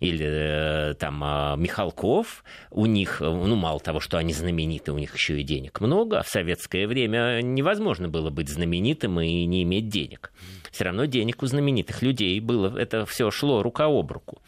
или 0.00 0.26
э, 0.26 0.94
там 0.94 1.22
а, 1.22 1.56
Михалков, 1.56 2.42
у 2.70 2.86
них, 2.86 3.20
ну, 3.20 3.54
мало 3.54 3.80
того, 3.80 4.00
что 4.00 4.16
они 4.16 4.32
знамениты, 4.32 4.92
у 4.92 4.98
них 4.98 5.14
еще 5.14 5.40
и 5.40 5.44
денег 5.44 5.80
много, 5.80 6.18
а 6.18 6.22
в 6.22 6.28
советское 6.28 6.86
время 6.86 7.40
невозможно 7.42 8.08
было 8.08 8.30
быть 8.30 8.48
знаменитым 8.48 9.20
и 9.20 9.44
не 9.44 9.62
иметь 9.62 9.88
денег. 9.88 10.32
Все 10.70 10.84
равно 10.84 11.04
денег 11.04 11.42
у 11.42 11.46
знаменитых 11.46 12.00
людей 12.02 12.40
было, 12.40 12.76
это 12.78 13.04
все 13.04 13.30
шло 13.30 13.62
рука 13.62 13.84
об 13.86 14.10
руку. 14.10 14.40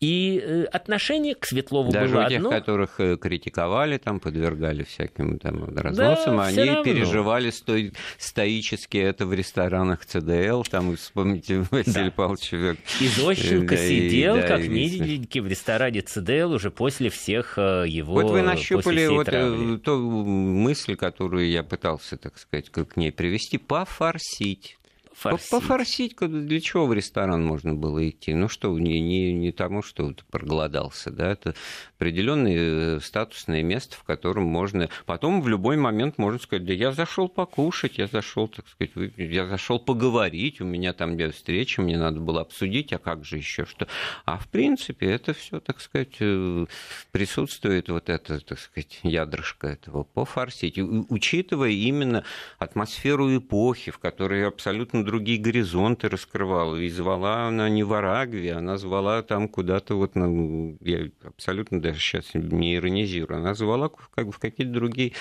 И 0.00 0.40
э, 0.42 0.64
отношение 0.64 1.34
к 1.34 1.44
Светлову 1.44 1.92
Даже 1.92 2.14
было 2.14 2.24
у 2.24 2.28
тех, 2.30 2.38
одно. 2.38 2.50
которых 2.50 3.00
э, 3.00 3.18
критиковали, 3.18 3.98
там, 3.98 4.18
подвергали 4.18 4.82
всяким 4.82 5.38
там, 5.38 5.76
разносам, 5.76 6.38
да, 6.38 6.44
они 6.46 6.64
равно. 6.64 6.84
переживали 6.84 7.50
сто... 7.50 7.74
стоически 8.16 8.96
это 8.96 9.26
в 9.26 9.34
ресторанах 9.34 10.06
ЦДЛ. 10.06 10.62
Там, 10.70 10.96
вспомните, 10.96 11.66
Василий 11.70 12.06
да. 12.06 12.10
Павлович 12.12 12.54
И 12.98 13.08
Зощенко 13.08 13.76
да, 13.76 13.86
сидел, 13.86 14.36
и, 14.36 14.40
как 14.40 14.62
да, 14.62 14.68
миленький, 14.68 15.40
в 15.40 15.46
ресторане 15.46 16.00
ЦДЛ 16.00 16.52
уже 16.54 16.70
после 16.70 17.10
всех 17.10 17.58
э, 17.58 17.84
его 17.86 18.14
Вот 18.14 18.30
вы 18.30 18.40
нащупали 18.40 19.06
вот 19.06 19.26
травли. 19.26 19.76
ту 19.76 19.98
мысль, 19.98 20.96
которую 20.96 21.46
я 21.50 21.62
пытался, 21.62 22.16
так 22.16 22.38
сказать, 22.38 22.70
к 22.70 22.96
ней 22.96 23.12
привести, 23.12 23.58
пофорсить 23.58 24.78
форсить. 25.20 25.50
Пофорсить, 25.50 26.16
для 26.18 26.60
чего 26.60 26.86
в 26.86 26.94
ресторан 26.94 27.44
можно 27.44 27.74
было 27.74 28.08
идти? 28.08 28.34
Ну 28.34 28.48
что, 28.48 28.76
не, 28.78 29.00
не, 29.00 29.32
не 29.32 29.52
тому, 29.52 29.82
что 29.82 30.12
ты 30.12 30.24
проголодался, 30.30 31.10
да, 31.10 31.30
это 31.30 31.54
определенное 31.96 32.96
э, 32.96 33.00
статусное 33.00 33.62
место, 33.62 33.96
в 33.96 34.04
котором 34.04 34.44
можно... 34.44 34.88
Потом 35.04 35.42
в 35.42 35.48
любой 35.48 35.76
момент 35.76 36.16
можно 36.16 36.38
сказать, 36.38 36.64
да 36.64 36.72
я 36.72 36.92
зашел 36.92 37.28
покушать, 37.28 37.98
я 37.98 38.06
зашел, 38.06 38.48
так 38.48 38.66
сказать, 38.68 38.92
я 39.16 39.46
зашел 39.46 39.78
поговорить, 39.78 40.60
у 40.60 40.64
меня 40.64 40.92
там 40.92 41.14
где 41.14 41.30
встреча, 41.30 41.82
мне 41.82 41.98
надо 41.98 42.20
было 42.20 42.40
обсудить, 42.40 42.92
а 42.92 42.98
как 42.98 43.24
же 43.24 43.36
еще 43.36 43.66
что? 43.66 43.86
А 44.24 44.38
в 44.38 44.48
принципе 44.48 45.06
это 45.10 45.34
все, 45.34 45.60
так 45.60 45.80
сказать, 45.80 46.16
э, 46.20 46.66
присутствует 47.12 47.90
вот 47.90 48.08
это, 48.08 48.40
так 48.40 48.58
сказать, 48.58 49.00
ядрышко 49.02 49.66
этого 49.66 50.04
пофорсить, 50.04 50.78
учитывая 50.78 51.70
именно 51.70 52.24
атмосферу 52.58 53.36
эпохи, 53.36 53.90
в 53.90 53.98
которой 53.98 54.46
абсолютно 54.46 55.04
другие 55.10 55.40
горизонты 55.40 56.08
раскрывала. 56.08 56.76
И 56.76 56.88
звала 56.88 57.48
она 57.48 57.68
не 57.68 57.82
в 57.82 57.92
Арагве, 57.92 58.52
она 58.52 58.76
звала 58.76 59.22
там 59.22 59.48
куда-то 59.48 59.96
вот, 59.96 60.14
ну, 60.14 60.78
я 60.80 61.08
абсолютно 61.24 61.80
даже 61.80 61.98
сейчас 61.98 62.26
не 62.34 62.76
иронизирую, 62.76 63.40
она 63.40 63.54
звала 63.54 63.90
как 64.14 64.26
бы 64.26 64.32
в 64.32 64.38
какие-то 64.38 64.72
другие 64.72 65.14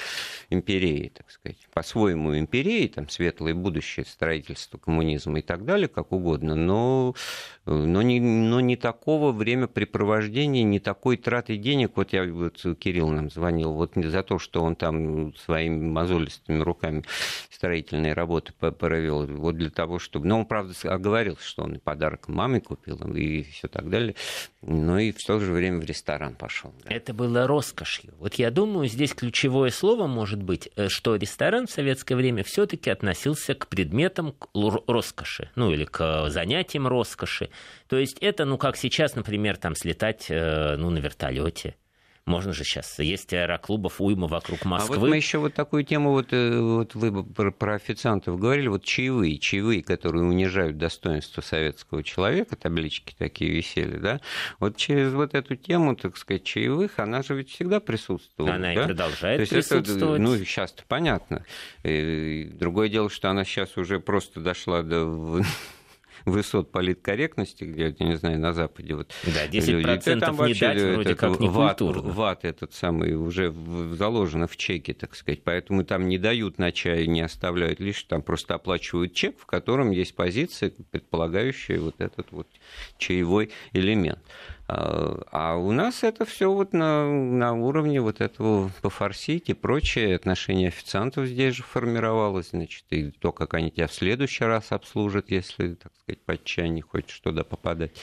империи, 0.51 1.11
так 1.15 1.31
сказать. 1.31 1.57
По-своему 1.73 2.37
империи, 2.37 2.87
там 2.87 3.09
светлое 3.09 3.55
будущее, 3.55 4.05
строительство 4.05 4.77
коммунизма 4.77 5.39
и 5.39 5.41
так 5.41 5.65
далее, 5.65 5.87
как 5.87 6.11
угодно, 6.11 6.53
но, 6.53 7.15
но, 7.65 8.01
не, 8.03 8.19
но 8.19 8.59
не 8.59 8.75
такого 8.75 9.31
времяпрепровождения, 9.31 10.61
не 10.61 10.79
такой 10.79 11.17
траты 11.17 11.57
денег. 11.57 11.93
Вот 11.95 12.13
я 12.13 12.31
вот 12.31 12.63
Кирилл 12.77 13.09
нам 13.09 13.31
звонил, 13.31 13.73
вот 13.73 13.93
за 13.95 14.21
то, 14.21 14.37
что 14.37 14.61
он 14.61 14.75
там 14.75 15.35
своими 15.35 15.83
мозолистыми 15.83 16.61
руками 16.61 17.03
строительные 17.49 18.13
работы 18.13 18.53
провел, 18.53 19.25
вот 19.25 19.57
для 19.57 19.71
того, 19.79 19.97
чтобы... 19.97 20.27
Ну, 20.27 20.39
он, 20.39 20.45
правда, 20.45 20.73
оговорился, 20.83 21.41
что 21.41 21.63
он 21.63 21.79
подарок 21.79 22.27
маме 22.27 22.59
купил 22.59 22.97
и 23.15 23.43
все 23.43 23.69
так 23.69 23.89
далее, 23.89 24.15
но 24.61 24.99
и 24.99 25.13
в 25.13 25.23
то 25.25 25.39
же 25.39 25.53
время 25.53 25.79
в 25.79 25.85
ресторан 25.85 26.35
пошел. 26.35 26.73
Да. 26.83 26.93
Это 26.93 27.13
было 27.13 27.47
роскошью. 27.47 28.13
Вот 28.19 28.33
я 28.33 28.51
думаю, 28.51 28.89
здесь 28.89 29.13
ключевое 29.13 29.69
слово 29.69 30.05
может 30.05 30.43
быть, 30.43 30.69
э, 30.75 30.89
что 30.89 31.15
ресторан 31.15 31.67
в 31.67 31.71
советское 31.71 32.15
время 32.15 32.43
все-таки 32.43 32.89
относился 32.89 33.55
к 33.55 33.67
предметам 33.67 34.35
роскоши, 34.53 35.49
ну 35.55 35.71
или 35.71 35.85
к 35.85 36.29
занятиям 36.29 36.85
роскоши. 36.85 37.49
То 37.87 37.97
есть 37.97 38.17
это, 38.19 38.43
ну 38.43 38.57
как 38.57 38.75
сейчас, 38.75 39.15
например, 39.15 39.55
там 39.55 39.75
слетать 39.75 40.25
э, 40.29 40.75
ну, 40.75 40.89
на 40.89 40.97
вертолете 40.97 41.75
можно 42.25 42.53
же 42.53 42.63
сейчас. 42.63 42.99
Есть 42.99 43.33
аэроклубов 43.33 43.99
уйма 43.99 44.27
вокруг 44.27 44.65
Москвы. 44.65 44.95
А 44.95 44.99
вот 44.99 45.09
мы 45.09 45.15
еще 45.15 45.39
вот 45.39 45.53
такую 45.53 45.83
тему, 45.83 46.11
вот, 46.11 46.27
э, 46.31 46.59
вот 46.59 46.95
вы 46.95 47.23
про, 47.23 47.51
про 47.51 47.75
официантов 47.75 48.39
говорили, 48.39 48.67
вот 48.67 48.83
чаевые, 48.83 49.37
чаевые, 49.39 49.81
которые 49.81 50.23
унижают 50.23 50.77
достоинство 50.77 51.41
советского 51.41 52.03
человека, 52.03 52.55
таблички 52.55 53.15
такие 53.17 53.51
висели, 53.51 53.97
да? 53.97 54.21
Вот 54.59 54.77
через 54.77 55.13
вот 55.13 55.33
эту 55.33 55.55
тему, 55.55 55.95
так 55.95 56.17
сказать, 56.17 56.43
чаевых, 56.43 56.99
она 56.99 57.23
же 57.23 57.35
ведь 57.35 57.49
всегда 57.49 57.79
присутствовала. 57.79 58.55
Она 58.55 58.73
да? 58.73 58.83
и 58.83 58.85
продолжает 58.85 59.37
То 59.37 59.41
есть 59.41 59.51
присутствовать. 59.51 60.19
Это, 60.21 60.21
ну, 60.21 60.37
сейчас-то 60.37 60.83
понятно. 60.87 61.45
И 61.83 62.49
другое 62.53 62.89
дело, 62.89 63.09
что 63.09 63.29
она 63.29 63.43
сейчас 63.43 63.77
уже 63.77 63.99
просто 63.99 64.39
дошла 64.39 64.83
до 64.83 65.41
высот 66.25 66.71
политкорректности, 66.71 67.63
где, 67.63 67.95
я 67.97 68.05
не 68.05 68.15
знаю, 68.15 68.39
на 68.39 68.53
Западе 68.53 68.95
вот 68.95 69.11
да, 69.25 69.47
10% 69.47 69.71
люди, 69.71 70.19
там 70.19 70.35
вообще 70.35 70.67
не 70.67 70.73
дать, 70.73 70.93
вроде 70.93 71.15
как 71.15 71.39
не 71.39 71.49
ват, 71.49 71.81
ват 71.81 72.45
этот 72.45 72.73
самый 72.73 73.15
уже 73.15 73.53
заложено 73.93 74.47
в 74.47 74.57
чеке, 74.57 74.93
так 74.93 75.15
сказать, 75.15 75.43
поэтому 75.43 75.83
там 75.83 76.07
не 76.07 76.17
дают 76.17 76.57
на 76.57 76.71
чай, 76.71 77.07
не 77.07 77.21
оставляют 77.21 77.79
лишь, 77.79 78.03
там 78.03 78.21
просто 78.21 78.55
оплачивают 78.55 79.13
чек, 79.13 79.39
в 79.39 79.45
котором 79.45 79.91
есть 79.91 80.15
позиция, 80.15 80.71
предполагающая 80.91 81.79
вот 81.79 81.95
этот 81.99 82.31
вот 82.31 82.47
чаевой 82.97 83.51
элемент. 83.73 84.19
А, 84.71 85.19
а 85.31 85.55
у 85.55 85.71
нас 85.71 86.03
это 86.03 86.25
все 86.25 86.51
вот 86.51 86.73
на, 86.73 87.11
на 87.11 87.53
уровне 87.53 87.99
вот 88.01 88.21
этого 88.21 88.69
пофорсить 88.83 89.49
и 89.49 89.55
прочее. 89.55 90.15
Отношение 90.15 90.67
официантов 90.67 91.25
здесь 91.25 91.55
же 91.55 91.63
формировалось, 91.63 92.51
значит, 92.51 92.83
и 92.91 93.09
то, 93.09 93.31
как 93.31 93.55
они 93.55 93.71
тебя 93.71 93.87
в 93.87 93.93
следующий 93.93 94.43
раз 94.43 94.71
обслужат, 94.71 95.31
если, 95.31 95.73
так 95.73 95.91
сказать, 95.99 96.21
по 96.21 96.61
не 96.61 96.81
хочешь 96.81 97.19
туда 97.19 97.43
попадать. 97.43 97.93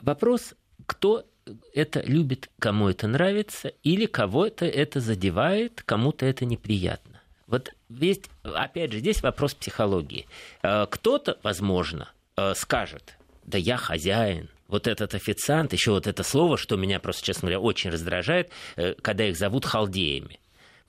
Вопрос, 0.00 0.54
кто 0.86 1.26
это 1.74 2.00
любит, 2.00 2.48
кому 2.58 2.88
это 2.88 3.06
нравится, 3.06 3.68
или 3.82 4.06
кого-то 4.06 4.64
это 4.64 5.00
задевает, 5.00 5.82
кому-то 5.84 6.24
это 6.24 6.46
неприятно. 6.46 7.20
Вот 7.46 7.74
есть, 7.90 8.30
опять 8.42 8.92
же, 8.92 9.00
здесь 9.00 9.22
вопрос 9.22 9.52
психологии. 9.52 10.26
А, 10.62 10.86
кто-то, 10.86 11.38
возможно, 11.42 12.08
а, 12.36 12.54
скажет, 12.54 13.18
да 13.44 13.58
я 13.58 13.76
хозяин, 13.76 14.48
вот 14.68 14.86
этот 14.86 15.14
официант, 15.14 15.72
еще 15.72 15.92
вот 15.92 16.06
это 16.06 16.22
слово, 16.22 16.56
что 16.56 16.76
меня 16.76 17.00
просто, 17.00 17.24
честно 17.24 17.42
говоря, 17.42 17.60
очень 17.60 17.90
раздражает, 17.90 18.50
э, 18.76 18.94
когда 19.00 19.24
их 19.24 19.36
зовут 19.36 19.64
халдеями. 19.64 20.38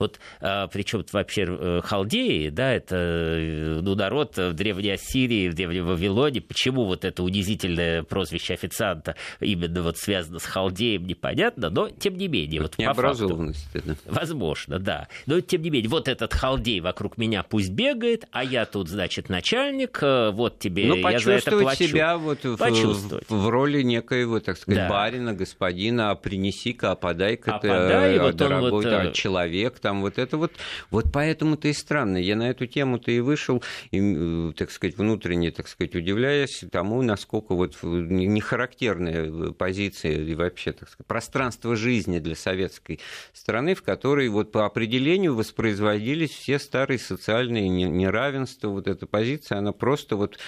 Вот 0.00 0.18
а, 0.40 0.66
причем 0.68 1.04
вообще 1.12 1.44
э, 1.46 1.80
халдеи, 1.84 2.48
да, 2.48 2.72
это 2.72 2.96
э, 2.96 3.80
ну, 3.82 3.94
народ 3.94 4.38
в 4.38 4.54
Древней 4.54 4.92
Ассирии, 4.92 5.48
в 5.48 5.54
Древней 5.54 5.82
Вавилоне. 5.82 6.40
Почему 6.40 6.86
вот 6.86 7.04
это 7.04 7.22
унизительное 7.22 8.02
прозвище 8.02 8.54
официанта 8.54 9.16
именно 9.40 9.82
вот 9.82 9.98
связано 9.98 10.38
с 10.38 10.46
халдеем, 10.46 11.04
непонятно, 11.06 11.68
но 11.68 11.90
тем 11.90 12.16
не 12.16 12.28
менее. 12.28 12.62
Вот, 12.62 12.78
необразованность. 12.78 13.68
это. 13.74 13.96
Возможно, 14.06 14.78
да. 14.78 15.08
Но 15.26 15.40
тем 15.40 15.60
не 15.60 15.68
менее, 15.68 15.90
вот 15.90 16.08
этот 16.08 16.32
халдей 16.32 16.80
вокруг 16.80 17.18
меня 17.18 17.42
пусть 17.42 17.70
бегает, 17.70 18.24
а 18.32 18.42
я 18.42 18.64
тут, 18.64 18.88
значит, 18.88 19.28
начальник, 19.28 19.98
э, 20.02 20.30
вот 20.30 20.58
тебе 20.58 20.86
ну, 20.86 20.96
я 20.96 21.18
за 21.18 21.32
это 21.32 21.58
плачу. 21.58 21.84
себя 21.84 22.16
вот 22.16 22.42
в, 22.42 22.56
в, 22.56 23.22
в 23.28 23.48
роли 23.50 23.82
некоего, 23.82 24.40
так 24.40 24.56
сказать, 24.56 24.84
да. 24.84 24.88
барина, 24.88 25.34
господина, 25.34 26.12
а 26.12 26.14
принеси-ка, 26.14 26.92
а 26.92 26.94
подай-ка, 26.94 27.56
а 27.56 27.58
подай, 27.58 28.18
вот 28.18 28.36
дорогой 28.36 28.70
вот, 28.70 28.84
да, 28.84 29.10
человек, 29.12 29.78
там 29.78 29.89
вот 29.94 30.18
это 30.18 30.36
вот, 30.36 30.52
вот 30.90 31.06
поэтому-то 31.12 31.68
и 31.68 31.72
странно. 31.72 32.16
Я 32.16 32.36
на 32.36 32.50
эту 32.50 32.66
тему-то 32.66 33.10
и 33.10 33.20
вышел, 33.20 33.62
и, 33.90 34.00
э, 34.00 34.52
так 34.56 34.70
сказать, 34.70 34.96
внутренне, 34.96 35.50
так 35.50 35.68
сказать, 35.68 35.94
удивляясь 35.94 36.64
тому, 36.70 37.02
насколько 37.02 37.54
вот 37.54 37.76
нехарактерная 37.82 39.50
позиция 39.52 40.12
и 40.12 40.34
вообще, 40.34 40.72
так 40.72 40.88
сказать, 40.88 41.06
пространство 41.06 41.76
жизни 41.76 42.18
для 42.18 42.36
советской 42.36 43.00
страны, 43.32 43.74
в 43.74 43.82
которой 43.82 44.28
вот 44.28 44.52
по 44.52 44.66
определению 44.66 45.34
воспроизводились 45.34 46.30
все 46.30 46.58
старые 46.58 46.98
социальные 46.98 47.68
неравенства, 47.68 48.68
вот 48.68 48.86
эта 48.86 49.06
позиция, 49.06 49.58
она 49.58 49.72
просто 49.72 50.16
вот 50.16 50.38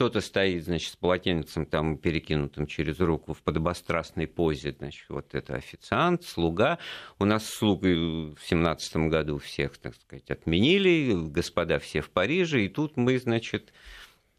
кто-то 0.00 0.22
стоит, 0.22 0.64
значит, 0.64 0.94
с 0.94 0.96
полотенцем 0.96 1.66
там 1.66 1.98
перекинутым 1.98 2.66
через 2.66 3.00
руку 3.00 3.34
в 3.34 3.42
подобострастной 3.42 4.26
позе, 4.26 4.72
значит, 4.78 5.04
вот 5.10 5.34
это 5.34 5.56
официант, 5.56 6.24
слуга. 6.24 6.78
У 7.18 7.26
нас 7.26 7.44
слуг 7.44 7.82
в 7.82 8.38
семнадцатом 8.42 9.10
году 9.10 9.36
всех, 9.36 9.76
так 9.76 9.94
сказать, 9.94 10.30
отменили, 10.30 11.12
господа 11.28 11.78
все 11.78 12.00
в 12.00 12.08
Париже, 12.08 12.64
и 12.64 12.70
тут 12.70 12.96
мы, 12.96 13.18
значит, 13.18 13.74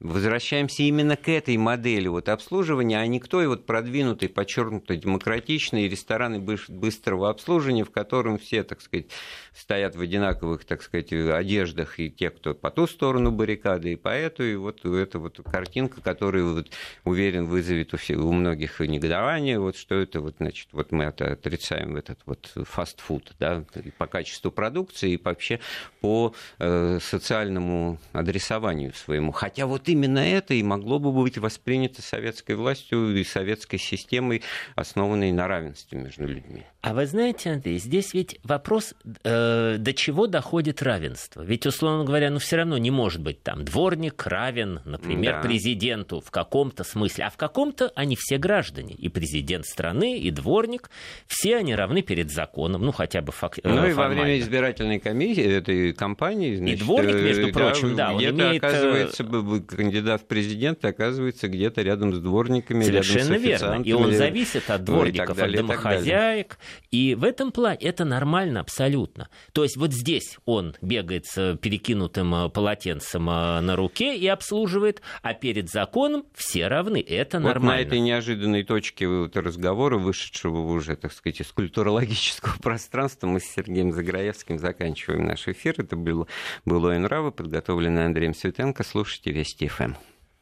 возвращаемся 0.01 0.83
именно 0.83 1.15
к 1.15 1.29
этой 1.29 1.55
модели 1.57 2.07
вот 2.07 2.27
обслуживания, 2.29 2.99
а 2.99 3.07
не 3.07 3.19
к 3.19 3.27
той 3.27 3.47
вот 3.47 3.65
продвинутой, 3.65 4.29
подчеркнутой 4.29 4.97
демократичной 4.97 5.87
рестораны 5.87 6.39
быстрого 6.39 7.29
обслуживания, 7.29 7.83
в 7.83 7.91
котором 7.91 8.37
все, 8.37 8.63
так 8.63 8.81
сказать, 8.81 9.07
стоят 9.53 9.95
в 9.95 10.01
одинаковых, 10.01 10.65
так 10.65 10.81
сказать, 10.81 11.13
одеждах, 11.13 11.99
и 11.99 12.09
те, 12.09 12.31
кто 12.31 12.55
по 12.55 12.71
ту 12.71 12.87
сторону 12.87 13.31
баррикады, 13.31 13.93
и 13.93 13.95
по 13.95 14.09
эту, 14.09 14.43
и 14.43 14.55
вот 14.55 14.83
эта 14.85 15.19
вот 15.19 15.39
картинка, 15.45 16.01
которая, 16.01 16.43
вот, 16.43 16.69
уверен, 17.03 17.45
вызовет 17.45 17.93
у, 17.93 17.97
всех, 17.97 18.19
у 18.19 18.31
многих 18.31 18.79
негодование, 18.79 19.59
вот 19.59 19.77
что 19.77 19.95
это, 19.95 20.19
вот, 20.19 20.35
значит, 20.39 20.69
вот 20.71 20.91
мы 20.91 21.03
это 21.03 21.33
отрицаем, 21.33 21.95
этот 21.95 22.19
вот 22.25 22.51
фастфуд, 22.55 23.33
да, 23.39 23.63
по 23.97 24.07
качеству 24.07 24.51
продукции 24.51 25.13
и 25.13 25.21
вообще 25.21 25.59
по 25.99 26.33
э, 26.57 26.99
социальному 27.01 27.99
адресованию 28.13 28.93
своему. 28.93 29.31
Хотя 29.31 29.67
вот 29.67 29.87
именно 29.91 30.19
это 30.19 30.53
и 30.53 30.63
могло 30.63 30.99
бы 30.99 31.11
быть 31.11 31.37
воспринято 31.37 32.01
советской 32.01 32.55
властью 32.55 33.17
и 33.17 33.23
советской 33.23 33.77
системой, 33.77 34.41
основанной 34.75 35.31
на 35.31 35.47
равенстве 35.47 35.99
между 35.99 36.27
людьми. 36.27 36.65
А 36.81 36.95
вы 36.95 37.05
знаете, 37.05 37.51
Андрей, 37.51 37.77
здесь 37.77 38.15
ведь 38.15 38.39
вопрос, 38.43 38.95
э, 39.23 39.75
до 39.77 39.93
чего 39.93 40.25
доходит 40.25 40.81
равенство. 40.81 41.43
Ведь, 41.43 41.67
условно 41.67 42.05
говоря, 42.05 42.31
ну 42.31 42.39
все 42.39 42.55
равно 42.55 42.79
не 42.79 42.89
может 42.89 43.21
быть 43.21 43.43
там 43.43 43.63
дворник 43.63 44.25
равен, 44.25 44.81
например, 44.85 45.35
да. 45.35 45.41
президенту 45.41 46.21
в 46.21 46.31
каком-то 46.31 46.83
смысле, 46.83 47.25
а 47.25 47.29
в 47.29 47.37
каком-то 47.37 47.91
они 47.93 48.15
все 48.15 48.39
граждане. 48.39 48.95
И 48.95 49.09
президент 49.09 49.67
страны, 49.67 50.17
и 50.17 50.31
дворник, 50.31 50.89
все 51.27 51.57
они 51.57 51.75
равны 51.75 52.01
перед 52.01 52.31
законом, 52.31 52.81
ну 52.81 52.91
хотя 52.91 53.21
бы 53.21 53.31
фак- 53.31 53.59
Ну 53.63 53.87
и 53.87 53.93
во 53.93 54.07
время 54.07 54.39
избирательной 54.39 54.99
комиссии, 54.99 55.43
этой 55.43 55.93
кампании... 55.93 56.55
Значит, 56.55 56.81
и 56.81 56.83
дворник, 56.83 57.13
между 57.13 57.47
э, 57.49 57.51
прочим, 57.51 57.95
да, 57.95 58.07
да 58.07 58.13
он 58.15 58.23
имеет... 58.23 58.63
Э, 58.63 58.67
оказывается, 58.67 59.23
кандидат 59.67 60.21
в 60.21 60.25
президенты 60.25 60.87
оказывается 60.87 61.47
где-то 61.47 61.83
рядом 61.83 62.11
с 62.11 62.17
дворниками, 62.17 62.83
Совершенно 62.83 63.33
рядом 63.33 63.39
с 63.39 63.43
верно. 63.43 63.83
И 63.83 63.93
он 63.93 64.13
зависит 64.13 64.67
от 64.71 64.83
дворников, 64.83 65.29
ну, 65.29 65.35
далее, 65.35 65.59
от 65.59 65.67
домохозяек. 65.67 66.57
И 66.91 67.15
в 67.15 67.23
этом 67.23 67.51
плане 67.51 67.77
это 67.81 68.05
нормально 68.05 68.59
абсолютно. 68.59 69.29
То 69.53 69.63
есть 69.63 69.77
вот 69.77 69.93
здесь 69.93 70.37
он 70.45 70.75
бегает 70.81 71.25
с 71.25 71.57
перекинутым 71.57 72.33
э, 72.35 72.49
полотенцем 72.49 73.29
э, 73.29 73.61
на 73.61 73.75
руке 73.75 74.15
и 74.17 74.27
обслуживает, 74.27 75.01
а 75.21 75.33
перед 75.33 75.69
законом 75.69 76.25
все 76.33 76.67
равны. 76.67 77.03
Это 77.05 77.39
вот 77.39 77.47
нормально. 77.47 77.81
на 77.81 77.87
этой 77.87 77.99
неожиданной 77.99 78.63
точке 78.63 79.07
разговора, 79.33 79.97
вышедшего 79.97 80.59
уже, 80.59 80.95
так 80.95 81.13
сказать, 81.13 81.41
из 81.41 81.51
культурологического 81.51 82.57
пространства, 82.61 83.27
мы 83.27 83.39
с 83.39 83.45
Сергеем 83.45 83.91
Заграевским 83.91 84.59
заканчиваем 84.59 85.25
наш 85.25 85.47
эфир. 85.47 85.75
Это 85.77 85.95
было 85.95 86.27
«Было 86.65 86.95
и 86.95 86.97
нравы», 86.97 87.31
подготовленное 87.31 88.05
Андреем 88.05 88.33
Светенко. 88.33 88.83
Слушайте 88.83 89.31
Вести 89.31 89.67
ФМ. 89.67 89.93